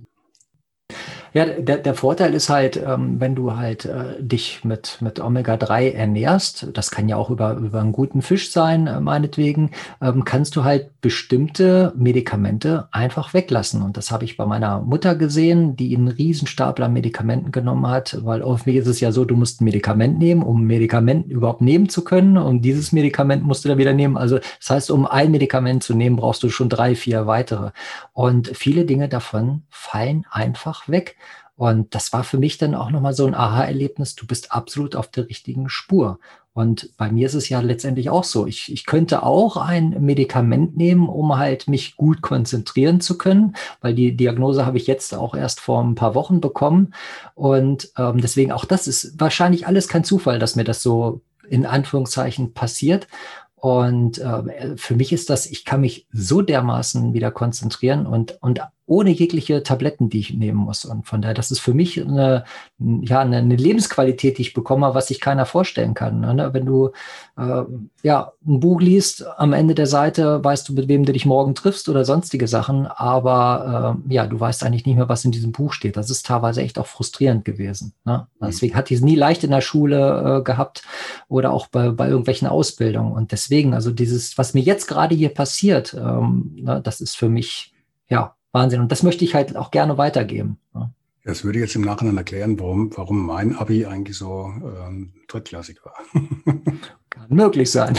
Ja, 1.34 1.45
der, 1.45 1.77
der 1.77 1.93
Vorteil 1.93 2.34
ist 2.34 2.49
halt, 2.49 2.77
ähm, 2.77 3.19
wenn 3.19 3.36
du 3.36 3.55
halt 3.55 3.86
äh, 3.86 4.21
dich 4.21 4.63
mit, 4.63 4.97
mit 4.99 5.19
Omega-3 5.19 5.93
ernährst, 5.93 6.67
das 6.73 6.89
kann 6.89 7.07
ja 7.07 7.17
auch 7.17 7.30
über, 7.30 7.53
über 7.53 7.82
einen 7.82 7.91
guten 7.91 8.21
Fisch 8.23 8.51
sein, 8.51 8.88
äh, 8.88 8.99
meinetwegen, 8.99 9.71
ähm, 10.01 10.25
kannst 10.25 10.55
du 10.55 10.63
halt 10.63 11.01
bestimmte 11.01 11.93
Medikamente 11.95 12.88
einfach 12.91 13.34
weglassen. 13.36 13.84
Und 13.84 13.95
das 13.95 14.09
habe 14.11 14.25
ich 14.25 14.38
bei 14.38 14.45
meiner 14.47 14.82
Mutter 14.82 15.15
gesehen, 15.15 15.75
die 15.75 15.95
einen 15.95 16.07
Riesenstapel 16.07 16.84
an 16.84 16.93
Medikamenten 16.93 17.51
genommen 17.51 17.88
hat, 17.88 18.17
weil 18.23 18.41
irgendwie 18.41 18.77
ist 18.77 18.88
es 18.88 18.99
ja 18.99 19.11
so, 19.11 19.23
du 19.23 19.36
musst 19.36 19.61
ein 19.61 19.65
Medikament 19.65 20.17
nehmen, 20.17 20.41
um 20.41 20.63
ein 20.63 20.67
Medikament 20.67 21.27
überhaupt 21.27 21.61
nehmen 21.61 21.89
zu 21.89 22.03
können. 22.03 22.38
Und 22.38 22.61
dieses 22.61 22.91
Medikament 22.91 23.43
musst 23.43 23.63
du 23.63 23.69
dann 23.69 23.77
wieder 23.77 23.93
nehmen. 23.93 24.17
Also 24.17 24.39
das 24.39 24.69
heißt, 24.69 24.91
um 24.91 25.05
ein 25.05 25.30
Medikament 25.30 25.84
zu 25.84 25.93
nehmen, 25.93 26.15
brauchst 26.15 26.41
du 26.41 26.49
schon 26.49 26.69
drei, 26.69 26.95
vier 26.95 27.27
weitere. 27.27 27.69
Und 28.13 28.47
viele 28.55 28.86
Dinge 28.86 29.09
davon 29.09 29.61
fallen 29.69 30.25
einfach 30.32 30.89
weg. 30.89 31.15
Und 31.60 31.93
das 31.93 32.14
war 32.14 32.24
für 32.24 32.38
mich 32.38 32.57
dann 32.57 32.74
auch 32.74 32.89
nochmal 32.89 33.12
so 33.12 33.26
ein 33.26 33.36
Aha-Erlebnis. 33.36 34.16
Du 34.16 34.26
bist 34.26 34.53
absolut 34.53 34.95
auf 34.95 35.10
der 35.10 35.28
richtigen 35.28 35.68
Spur. 35.68 36.18
Und 36.53 36.95
bei 36.95 37.12
mir 37.12 37.26
ist 37.26 37.34
es 37.34 37.49
ja 37.49 37.60
letztendlich 37.60 38.10
auch 38.10 38.24
so. 38.24 38.47
Ich, 38.47 38.72
ich 38.72 38.86
könnte 38.86 39.24
auch 39.24 39.57
ein 39.57 39.89
Medikament 39.99 40.78
nehmen, 40.78 41.10
um 41.10 41.38
halt 41.38 41.68
mich 41.68 41.97
gut 41.97 42.22
konzentrieren 42.22 43.01
zu 43.01 43.18
können, 43.18 43.57
weil 43.82 43.93
die 43.93 44.16
Diagnose 44.16 44.66
habe 44.66 44.78
ich 44.78 44.88
jetzt 44.88 45.14
auch 45.14 45.36
erst 45.36 45.60
vor 45.60 45.84
ein 45.84 45.95
paar 45.95 46.16
Wochen 46.16 46.39
bekommen. 46.39 46.93
Und 47.36 47.91
ähm, 47.97 48.22
deswegen 48.22 48.53
auch 48.53 48.64
das 48.64 48.88
ist 48.88 49.20
wahrscheinlich 49.20 49.68
alles 49.68 49.89
kein 49.89 50.05
Zufall, 50.05 50.39
dass 50.39 50.55
mir 50.55 50.64
das 50.64 50.82
so 50.82 51.20
in 51.49 51.66
Anführungszeichen 51.66 52.53
passiert. 52.53 53.10
Und 53.57 54.20
äh, 54.20 54.78
für 54.78 54.95
mich 54.95 55.12
ist 55.12 55.30
das, 55.30 55.45
ich 55.45 55.66
kann 55.66 55.82
mich 55.82 56.07
so 56.14 56.41
dermaßen 56.41 57.14
wieder 57.14 57.32
konzentrieren 57.32 58.05
und, 58.05 58.38
und 58.41 58.62
ohne 58.89 59.11
jegliche 59.11 59.61
Tabletten, 59.61 60.09
die 60.09 60.19
ich 60.19 60.33
nehmen 60.33 60.57
muss. 60.57 60.83
Und 60.83 61.05
von 61.05 61.21
daher, 61.21 61.35
das 61.35 61.51
ist 61.51 61.59
für 61.59 61.75
mich 61.75 62.01
eine, 62.01 62.43
ja, 62.79 63.19
eine, 63.19 63.55
Lebensqualität, 63.55 64.37
die 64.37 64.41
ich 64.41 64.53
bekomme, 64.53 64.95
was 64.95 65.07
sich 65.07 65.21
keiner 65.21 65.45
vorstellen 65.45 65.93
kann. 65.93 66.21
Ne? 66.21 66.49
Wenn 66.53 66.65
du 66.65 66.89
äh, 67.37 67.63
ja, 68.01 68.33
ein 68.47 68.59
Buch 68.59 68.81
liest, 68.81 69.25
am 69.37 69.53
Ende 69.53 69.75
der 69.75 69.85
Seite 69.85 70.43
weißt 70.43 70.67
du, 70.67 70.73
mit 70.73 70.87
wem 70.87 71.05
du 71.05 71.13
dich 71.13 71.27
morgen 71.27 71.53
triffst 71.53 71.87
oder 71.87 72.03
sonstige 72.03 72.47
Sachen, 72.47 72.87
aber 72.87 73.95
äh, 74.07 74.13
ja, 74.13 74.25
du 74.25 74.39
weißt 74.39 74.63
eigentlich 74.63 74.87
nicht 74.87 74.95
mehr, 74.95 75.09
was 75.09 75.23
in 75.23 75.31
diesem 75.31 75.51
Buch 75.51 75.73
steht. 75.73 75.95
Das 75.95 76.09
ist 76.09 76.25
teilweise 76.25 76.61
echt 76.61 76.79
auch 76.79 76.87
frustrierend 76.87 77.45
gewesen. 77.45 77.93
Ne? 78.05 78.27
Mhm. 78.39 78.45
Deswegen 78.47 78.75
hatte 78.75 78.93
ich 78.93 79.01
es 79.01 79.05
nie 79.05 79.15
leicht 79.15 79.43
in 79.43 79.51
der 79.51 79.61
Schule 79.61 80.39
äh, 80.39 80.43
gehabt 80.43 80.81
oder 81.27 81.53
auch 81.53 81.67
bei, 81.67 81.89
bei 81.91 82.07
irgendwelchen 82.07 82.47
Ausbildungen. 82.47 83.11
Und 83.11 83.31
deswegen, 83.33 83.75
also 83.75 83.91
dieses, 83.91 84.37
was 84.39 84.55
mir 84.55 84.61
jetzt 84.61 84.87
gerade 84.87 85.13
hier 85.13 85.29
passiert, 85.29 85.93
ähm, 85.93 86.55
ne, 86.55 86.81
das 86.83 87.01
ist 87.01 87.15
für 87.15 87.29
mich, 87.29 87.73
ja, 88.07 88.35
Wahnsinn. 88.51 88.81
Und 88.81 88.91
das 88.91 89.03
möchte 89.03 89.23
ich 89.25 89.35
halt 89.35 89.55
auch 89.55 89.71
gerne 89.71 89.97
weitergeben. 89.97 90.57
Ja. 90.73 90.91
Das 91.23 91.43
würde 91.43 91.59
jetzt 91.59 91.75
im 91.75 91.81
Nachhinein 91.81 92.17
erklären, 92.17 92.59
warum, 92.59 92.95
warum 92.95 93.25
mein 93.25 93.55
Abi 93.55 93.85
eigentlich 93.85 94.17
so 94.17 94.51
ähm, 94.63 95.13
drittklassig 95.27 95.79
war. 95.85 95.93
Kann 97.09 97.27
möglich 97.29 97.69
sein. 97.69 97.97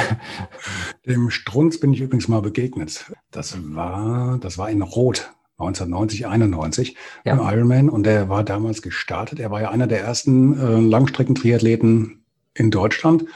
Dem 1.07 1.31
Strunz 1.31 1.79
bin 1.79 1.93
ich 1.93 2.01
übrigens 2.01 2.29
mal 2.29 2.43
begegnet. 2.43 3.13
Das 3.31 3.57
war, 3.75 4.39
das 4.39 4.59
war 4.59 4.71
in 4.71 4.83
Rot. 4.83 5.33
1990, 5.59 6.27
91 6.27 6.97
ja. 7.25 7.35
im 7.35 7.41
Ironman 7.41 7.91
und 7.91 8.05
der 8.05 8.31
war 8.31 8.43
damals 8.45 8.81
gestartet. 8.81 9.41
Er 9.41 9.51
war 9.51 9.61
ja 9.61 9.71
einer 9.71 9.87
der 9.87 10.01
ersten 10.01 10.59
äh, 10.59 10.81
Langstreckentriathleten 10.81 12.25
in 12.55 12.71
Deutschland 12.71 13.27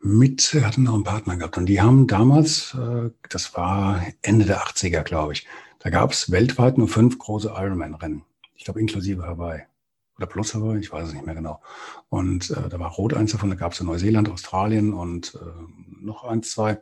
mit, 0.00 0.54
er 0.54 0.66
hatte 0.66 0.80
noch 0.80 0.94
einen 0.94 1.04
Partner 1.04 1.36
gehabt 1.36 1.58
und 1.58 1.66
die 1.66 1.82
haben 1.82 2.06
damals, 2.06 2.74
äh, 2.74 3.10
das 3.28 3.54
war 3.54 4.02
Ende 4.22 4.46
der 4.46 4.62
80er, 4.62 5.02
glaube 5.02 5.34
ich, 5.34 5.46
da 5.80 5.90
gab 5.90 6.12
es 6.12 6.30
weltweit 6.30 6.78
nur 6.78 6.88
fünf 6.88 7.18
große 7.18 7.52
Ironman-Rennen. 7.54 8.22
Ich 8.54 8.64
glaube 8.64 8.80
inklusive 8.80 9.26
Hawaii. 9.26 9.62
Oder 10.16 10.26
plus 10.26 10.54
Hawaii, 10.54 10.78
ich 10.78 10.92
weiß 10.92 11.08
es 11.08 11.14
nicht 11.14 11.24
mehr 11.24 11.34
genau. 11.34 11.60
Und 12.10 12.50
äh, 12.50 12.68
da 12.68 12.78
war 12.78 12.90
Rot 12.90 13.14
eins 13.14 13.32
davon, 13.32 13.50
da 13.50 13.56
gab 13.56 13.72
es 13.72 13.80
in 13.80 13.86
Neuseeland, 13.86 14.28
Australien 14.28 14.92
und 14.92 15.34
äh, 15.34 16.04
noch 16.04 16.24
eins, 16.24 16.52
zwei. 16.52 16.80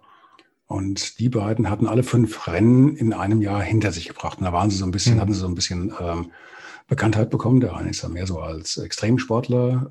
Und 0.66 1.18
die 1.18 1.28
beiden 1.28 1.70
hatten 1.70 1.86
alle 1.86 2.03
fünf 2.03 2.49
Rennen 2.49 2.96
in 2.96 3.12
einem 3.12 3.40
Jahr 3.40 3.62
hinter 3.62 3.92
sich 3.92 4.09
gebracht. 4.09 4.38
Und 4.38 4.44
da 4.44 4.53
waren 4.53 4.68
sie 4.68 4.76
so 4.76 4.84
ein 4.84 4.90
bisschen, 4.90 5.14
mhm. 5.14 5.20
hatten 5.20 5.32
sie 5.32 5.40
so 5.40 5.46
ein 5.46 5.55
bisschen 5.55 5.94
ähm, 6.01 6.32
Bekanntheit 6.88 7.30
bekommen. 7.30 7.61
Der 7.61 7.76
eine 7.76 7.90
ist 7.90 8.03
ja 8.03 8.09
mehr 8.09 8.26
so 8.26 8.40
als 8.40 8.76
Extremsportler 8.76 9.90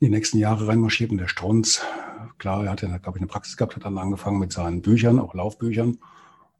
in 0.00 0.06
die 0.06 0.10
nächsten 0.10 0.38
Jahre 0.38 0.66
reinmarschiert 0.66 1.10
und 1.10 1.18
der 1.18 1.28
Strunz, 1.28 1.82
klar, 2.38 2.64
er 2.64 2.70
hat 2.72 2.82
ja, 2.82 2.96
glaube 2.98 3.18
ich, 3.18 3.22
eine 3.22 3.28
Praxis 3.28 3.56
gehabt, 3.56 3.76
hat 3.76 3.84
dann 3.84 3.98
angefangen 3.98 4.38
mit 4.38 4.52
seinen 4.52 4.82
Büchern, 4.82 5.18
auch 5.18 5.34
Laufbüchern. 5.34 5.98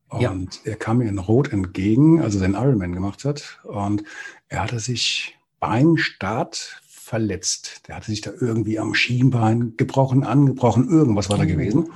Und 0.09 0.64
ja. 0.64 0.70
er 0.72 0.76
kam 0.76 0.98
mir 0.98 1.09
in 1.09 1.18
Rot 1.18 1.52
entgegen, 1.52 2.22
als 2.22 2.36
er 2.36 2.42
den 2.42 2.54
Ironman 2.54 2.92
gemacht 2.92 3.24
hat. 3.24 3.59
Und 3.64 4.04
er 4.48 4.62
hatte 4.62 4.78
sich 4.78 5.36
beim 5.59 5.96
Start 5.96 6.80
verletzt. 6.88 7.82
Der 7.86 7.96
hatte 7.96 8.07
sich 8.07 8.20
da 8.20 8.30
irgendwie 8.40 8.78
am 8.78 8.94
Schienbein 8.94 9.74
gebrochen, 9.76 10.24
angebrochen, 10.24 10.88
irgendwas 10.88 11.30
war 11.30 11.38
da 11.38 11.44
mhm. 11.44 11.48
gewesen. 11.48 11.92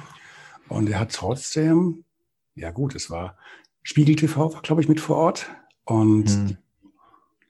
Und 0.69 0.89
er 0.89 1.01
hat 1.01 1.13
trotzdem, 1.13 2.05
ja 2.55 2.71
gut, 2.71 2.95
es 2.95 3.11
war 3.11 3.37
Spiegel 3.83 4.17
TV, 4.17 4.55
war 4.55 4.63
glaube 4.63 4.83
ich 4.83 4.89
mit 4.89 5.01
vor 5.01 5.17
Ort. 5.17 5.51
Und 5.85 6.25
mhm. 6.25 6.57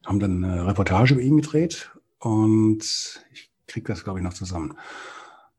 haben 0.07 0.21
dann 0.21 0.45
eine 0.45 0.67
Reportage 0.67 1.15
über 1.15 1.23
ihn 1.23 1.37
gedreht. 1.37 1.91
Und 2.19 2.83
ich 3.33 3.51
kriege 3.67 3.87
das, 3.87 4.05
glaube 4.05 4.19
ich, 4.19 4.25
noch 4.25 4.35
zusammen. 4.35 4.77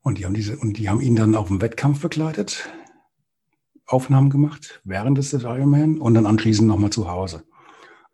Und 0.02 0.18
die 0.18 0.26
haben 0.26 0.34
diese, 0.34 0.56
und 0.56 0.78
die 0.78 0.88
haben 0.88 1.00
ihn 1.00 1.16
dann 1.16 1.34
auf 1.34 1.48
dem 1.48 1.60
Wettkampf 1.60 2.00
begleitet. 2.00 2.68
Aufnahmen 3.92 4.30
gemacht 4.30 4.80
während 4.84 5.18
des 5.18 5.32
Ironman 5.32 5.98
und 5.98 6.14
dann 6.14 6.26
anschließend 6.26 6.68
nochmal 6.68 6.90
zu 6.90 7.10
Hause. 7.10 7.44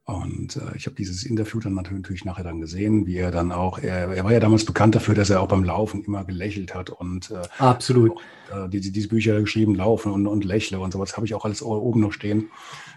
Und 0.09 0.57
äh, 0.57 0.75
ich 0.75 0.87
habe 0.87 0.97
dieses 0.97 1.25
Interview 1.25 1.61
dann 1.61 1.75
natürlich 1.75 2.25
nachher 2.25 2.43
dann 2.43 2.63
gesehen, 2.63 3.07
wie 3.07 3.19
er 3.19 3.31
dann 3.31 3.53
auch, 3.53 3.79
er, 3.79 4.09
er 4.09 4.25
war 4.25 4.33
ja 4.33 4.41
damals 4.41 4.65
bekannt 4.65 4.95
dafür, 4.95 5.15
dass 5.15 5.29
er 5.29 5.43
auch 5.43 5.49
beim 5.49 5.65
Laufen 5.65 6.03
immer 6.03 6.25
gelächelt 6.25 6.75
hat 6.75 6.89
und 6.89 7.31
äh, 7.31 7.43
absolut 7.59 8.13
äh, 8.51 8.71
diese, 8.71 8.91
diese 8.91 9.09
Bücher 9.09 9.39
geschrieben, 9.39 9.75
Laufen 9.75 10.11
und, 10.11 10.27
und 10.27 10.47
Lächle 10.47 10.81
und 10.81 10.95
sowas 10.95 11.15
habe 11.15 11.27
ich 11.27 11.35
auch 11.35 11.45
alles 11.45 11.61
oben 11.61 12.01
noch 12.01 12.13
stehen. 12.13 12.49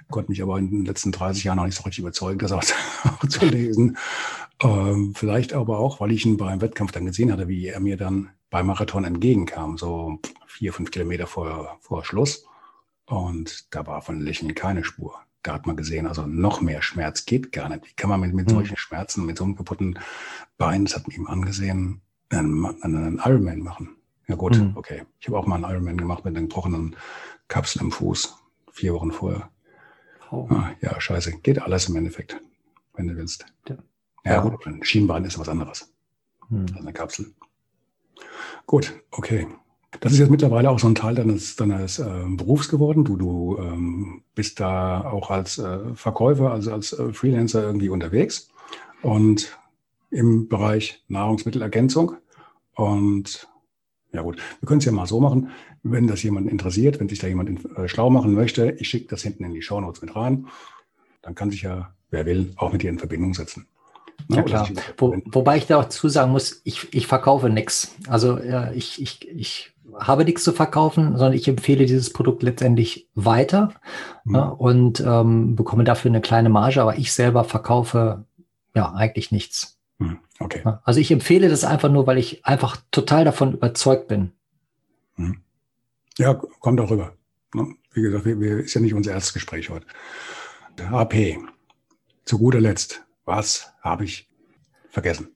Konnte 0.10 0.32
mich 0.32 0.42
aber 0.42 0.58
in 0.58 0.72
den 0.72 0.86
letzten 0.86 1.12
30 1.12 1.44
Jahren 1.44 1.58
noch 1.58 1.66
nicht 1.66 1.76
so 1.76 1.84
richtig 1.84 2.00
überzeugen, 2.00 2.40
das 2.40 2.54
auch, 2.54 2.64
auch 3.04 3.28
zu 3.28 3.46
lesen. 3.46 3.98
Ähm, 4.64 5.12
vielleicht 5.14 5.52
aber 5.52 5.80
auch, 5.80 6.00
weil 6.00 6.14
ich 6.14 6.26
ihn 6.26 6.38
beim 6.38 6.62
Wettkampf 6.62 6.94
dann 6.94 7.06
gesehen 7.06 7.34
hatte, 7.34 7.50
wie 7.50 7.68
er 7.68 7.82
mir 7.82 7.98
dann 7.98 8.30
beim 8.50 8.68
Marathon 8.68 9.04
entgegenkam, 9.04 9.78
so 9.78 10.20
vier, 10.48 10.72
fünf 10.72 10.92
Kilometer 10.92 11.28
vor, 11.28 11.78
vor 11.82 12.06
Schluss. 12.06 12.46
Und 13.12 13.76
da 13.76 13.86
war 13.88 14.02
von 14.02 14.22
Lächeln 14.22 14.56
keine 14.56 14.86
Spur. 14.86 15.20
Da 15.44 15.54
hat 15.54 15.68
man 15.68 15.76
gesehen, 15.76 16.08
also 16.08 16.26
noch 16.26 16.62
mehr 16.62 16.82
Schmerz 16.82 17.26
geht 17.26 17.52
gar 17.52 17.68
nicht. 17.68 17.86
Wie 17.86 17.94
kann 17.94 18.10
man 18.10 18.22
mit, 18.22 18.34
mit 18.34 18.48
mhm. 18.48 18.54
solchen 18.54 18.78
Schmerzen, 18.78 19.26
mit 19.26 19.38
so 19.38 19.44
einem 19.44 19.58
kaputten 19.58 20.00
Bein, 20.58 20.86
das 20.86 20.96
hat 20.96 21.08
man 21.08 21.18
ihm 21.18 21.28
angesehen, 21.28 22.00
einen, 22.30 22.66
einen 22.82 23.18
Ironman 23.18 23.60
machen? 23.60 23.98
Ja 24.28 24.36
gut, 24.36 24.58
mhm. 24.58 24.78
okay. 24.78 25.04
Ich 25.20 25.28
habe 25.28 25.38
auch 25.38 25.46
mal 25.46 25.56
einen 25.56 25.70
Ironman 25.70 25.98
gemacht 25.98 26.24
mit 26.24 26.38
einer 26.38 26.48
gebrochenen 26.48 26.96
Kapsel 27.50 27.82
im 27.82 27.92
Fuß, 27.92 28.34
vier 28.72 28.94
Wochen 28.94 29.12
vorher. 29.12 29.50
Oh. 30.30 30.48
Ah, 30.50 30.72
ja, 30.80 31.02
scheiße. 31.02 31.40
Geht 31.40 31.62
alles 31.62 31.90
im 31.90 31.98
Endeffekt, 31.98 32.40
wenn 32.94 33.08
du 33.08 33.18
willst. 33.18 33.46
Ja, 33.68 33.76
ja, 34.24 34.32
ja. 34.36 34.42
gut, 34.42 34.66
ein 34.66 34.86
Schienbein 34.86 35.26
ist 35.26 35.38
was 35.38 35.50
anderes. 35.50 35.94
Mhm. 36.48 36.62
Als 36.62 36.78
eine 36.78 36.94
Kapsel. 36.94 37.34
Gut, 38.66 38.94
okay. 39.12 39.48
Das 40.00 40.14
ist 40.14 40.20
jetzt 40.20 40.32
mittlerweile 40.32 40.70
auch 40.70 40.80
so 40.80 40.88
ein 40.88 40.96
Teil 40.96 41.16
deines, 41.16 41.56
deines 41.58 42.00
äh, 42.00 42.24
Berufs 42.30 42.70
geworden. 42.70 43.04
Du, 43.04 43.18
du 43.18 43.58
ähm, 43.60 44.24
bist 44.34 44.60
da 44.60 45.02
auch 45.02 45.30
als 45.30 45.58
äh, 45.58 45.94
Verkäufer, 45.96 46.52
also 46.52 46.72
als 46.72 46.94
äh, 46.94 47.12
Freelancer 47.14 47.62
irgendwie 47.64 47.90
unterwegs 47.90 48.50
und 49.02 49.58
im 50.10 50.48
Bereich 50.48 51.04
Nahrungsmittelergänzung. 51.08 52.14
Und 52.74 53.50
ja 54.14 54.22
gut, 54.22 54.38
wir 54.60 54.68
können 54.68 54.80
es 54.80 54.86
ja 54.86 54.92
mal 54.92 55.08
so 55.08 55.20
machen, 55.20 55.50
wenn 55.84 56.08
das 56.08 56.24
jemand 56.24 56.50
interessiert, 56.50 57.00
wenn 57.00 57.10
sich 57.10 57.20
da 57.20 57.28
jemand 57.28 57.50
in, 57.50 57.76
äh, 57.76 57.88
schlau 57.88 58.10
machen 58.10 58.34
möchte, 58.34 58.72
ich 58.80 58.88
schicke 58.88 59.08
das 59.08 59.24
hinten 59.24 59.44
in 59.44 59.54
die 59.54 59.62
Shownotes 59.62 60.02
mit 60.02 60.16
rein. 60.16 60.48
Dann 61.22 61.36
kann 61.36 61.52
sich 61.52 61.64
ja, 61.64 61.94
wer 62.10 62.26
will, 62.26 62.54
auch 62.56 62.72
mit 62.72 62.82
dir 62.82 62.90
in 62.90 63.00
Verbindung 63.00 63.34
setzen. 63.34 63.68
Ja, 64.30 64.44
klar. 64.44 64.70
Wo, 64.98 65.16
wobei 65.26 65.58
ich 65.58 65.68
da 65.68 65.80
auch 65.80 65.90
zusagen 65.90 66.32
muss, 66.32 66.62
ich, 66.64 66.94
ich 66.94 67.08
verkaufe 67.08 67.50
nichts. 67.50 67.96
Also 68.08 68.40
ja, 68.40 68.72
ich, 68.72 69.02
ich, 69.02 69.28
ich 69.28 69.74
habe 70.00 70.24
nichts 70.26 70.44
zu 70.44 70.54
verkaufen, 70.54 71.18
sondern 71.18 71.34
ich 71.34 71.48
empfehle 71.48 71.86
dieses 71.86 72.14
Produkt 72.14 72.44
letztendlich 72.44 73.10
weiter 73.14 73.74
mhm. 74.24 74.36
ja, 74.36 74.44
und 74.44 75.00
ähm, 75.02 75.56
bekomme 75.56 75.84
dafür 75.84 76.12
eine 76.12 76.22
kleine 76.22 76.50
Marge, 76.50 76.82
aber 76.82 76.98
ich 76.98 77.12
selber 77.14 77.44
verkaufe 77.44 78.26
ja 78.74 78.94
eigentlich 78.94 79.32
nichts. 79.32 79.78
Mhm. 79.98 80.20
Okay. 80.40 80.62
Also 80.84 81.00
ich 81.00 81.12
empfehle 81.12 81.50
das 81.50 81.64
einfach 81.64 81.90
nur, 81.90 82.08
weil 82.08 82.18
ich 82.18 82.46
einfach 82.46 82.78
total 82.92 83.26
davon 83.26 83.54
überzeugt 83.54 84.08
bin. 84.08 84.32
Mhm. 85.18 85.42
Ja, 86.18 86.40
komm 86.60 86.78
doch 86.78 86.90
rüber. 86.90 87.14
Ne? 87.54 87.76
Wie 87.94 88.02
gesagt, 88.02 88.26
wir, 88.26 88.40
wir, 88.40 88.60
ist 88.60 88.74
ja 88.74 88.82
nicht 88.82 88.94
unser 88.94 89.12
erstes 89.12 89.34
Gespräch 89.34 89.70
heute. 89.70 89.86
AP. 90.90 91.38
Zu 92.26 92.40
guter 92.40 92.62
Letzt, 92.62 93.04
was 93.32 93.72
habe 93.82 94.04
ich 94.04 94.28
vergessen? 94.90 95.30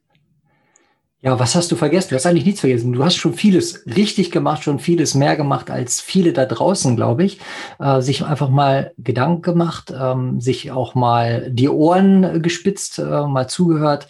Ja, 1.21 1.39
was 1.39 1.55
hast 1.55 1.71
du 1.71 1.77
vergessen? 1.77 2.09
Du 2.09 2.15
hast 2.15 2.25
eigentlich 2.25 2.45
nichts 2.45 2.59
vergessen. 2.59 2.91
Du 2.91 3.03
hast 3.03 3.15
schon 3.15 3.33
vieles 3.33 3.85
richtig 3.87 4.31
gemacht, 4.31 4.63
schon 4.63 4.79
vieles 4.79 5.15
mehr 5.15 5.37
gemacht 5.37 5.71
als 5.71 6.01
viele 6.01 6.33
da 6.33 6.45
draußen, 6.45 6.95
glaube 6.97 7.23
ich. 7.23 7.39
Äh, 7.79 8.01
sich 8.01 8.23
einfach 8.25 8.49
mal 8.49 8.91
Gedanken 8.97 9.41
gemacht, 9.41 9.93
ähm, 9.97 10.39
sich 10.41 10.71
auch 10.71 10.93
mal 10.93 11.49
die 11.49 11.69
Ohren 11.69 12.43
gespitzt, 12.43 12.99
äh, 12.99 13.25
mal 13.27 13.47
zugehört. 13.47 14.07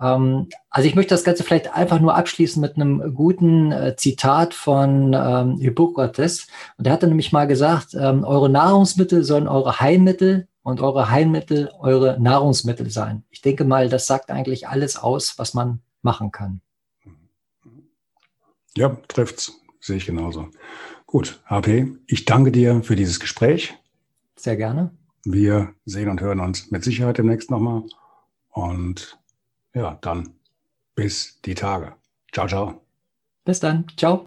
Ähm, 0.00 0.48
also 0.70 0.88
ich 0.88 0.94
möchte 0.94 1.14
das 1.14 1.24
Ganze 1.24 1.42
vielleicht 1.42 1.74
einfach 1.74 1.98
nur 1.98 2.14
abschließen 2.14 2.62
mit 2.62 2.76
einem 2.76 3.14
guten 3.14 3.72
äh, 3.72 3.96
Zitat 3.96 4.54
von 4.54 5.12
ähm, 5.12 5.58
Hippokrates. 5.58 6.46
Und 6.78 6.86
der 6.86 6.92
hatte 6.92 7.08
nämlich 7.08 7.32
mal 7.32 7.48
gesagt, 7.48 7.94
ähm, 7.94 8.22
eure 8.24 8.48
Nahrungsmittel 8.48 9.24
sollen 9.24 9.48
eure 9.48 9.80
Heilmittel 9.80 10.46
und 10.64 10.80
eure 10.80 11.10
Heilmittel 11.10 11.70
eure 11.78 12.18
Nahrungsmittel 12.18 12.90
sein. 12.90 13.22
Ich 13.30 13.42
denke 13.42 13.64
mal, 13.64 13.88
das 13.88 14.06
sagt 14.06 14.30
eigentlich 14.30 14.66
alles 14.66 14.96
aus, 14.96 15.38
was 15.38 15.54
man 15.54 15.80
machen 16.02 16.32
kann. 16.32 16.60
Ja, 18.76 18.96
trifft's. 19.06 19.52
Sehe 19.78 19.98
ich 19.98 20.06
genauso. 20.06 20.48
Gut, 21.06 21.42
HP, 21.44 21.94
ich 22.06 22.24
danke 22.24 22.50
dir 22.50 22.82
für 22.82 22.96
dieses 22.96 23.20
Gespräch. 23.20 23.74
Sehr 24.36 24.56
gerne. 24.56 24.90
Wir 25.24 25.74
sehen 25.84 26.08
und 26.08 26.20
hören 26.20 26.40
uns 26.40 26.70
mit 26.70 26.82
Sicherheit 26.82 27.18
demnächst 27.18 27.50
nochmal. 27.50 27.84
Und 28.48 29.18
ja, 29.74 29.98
dann 30.00 30.34
bis 30.94 31.40
die 31.42 31.54
Tage. 31.54 31.94
Ciao, 32.32 32.48
ciao. 32.48 32.80
Bis 33.44 33.60
dann. 33.60 33.86
Ciao. 33.96 34.26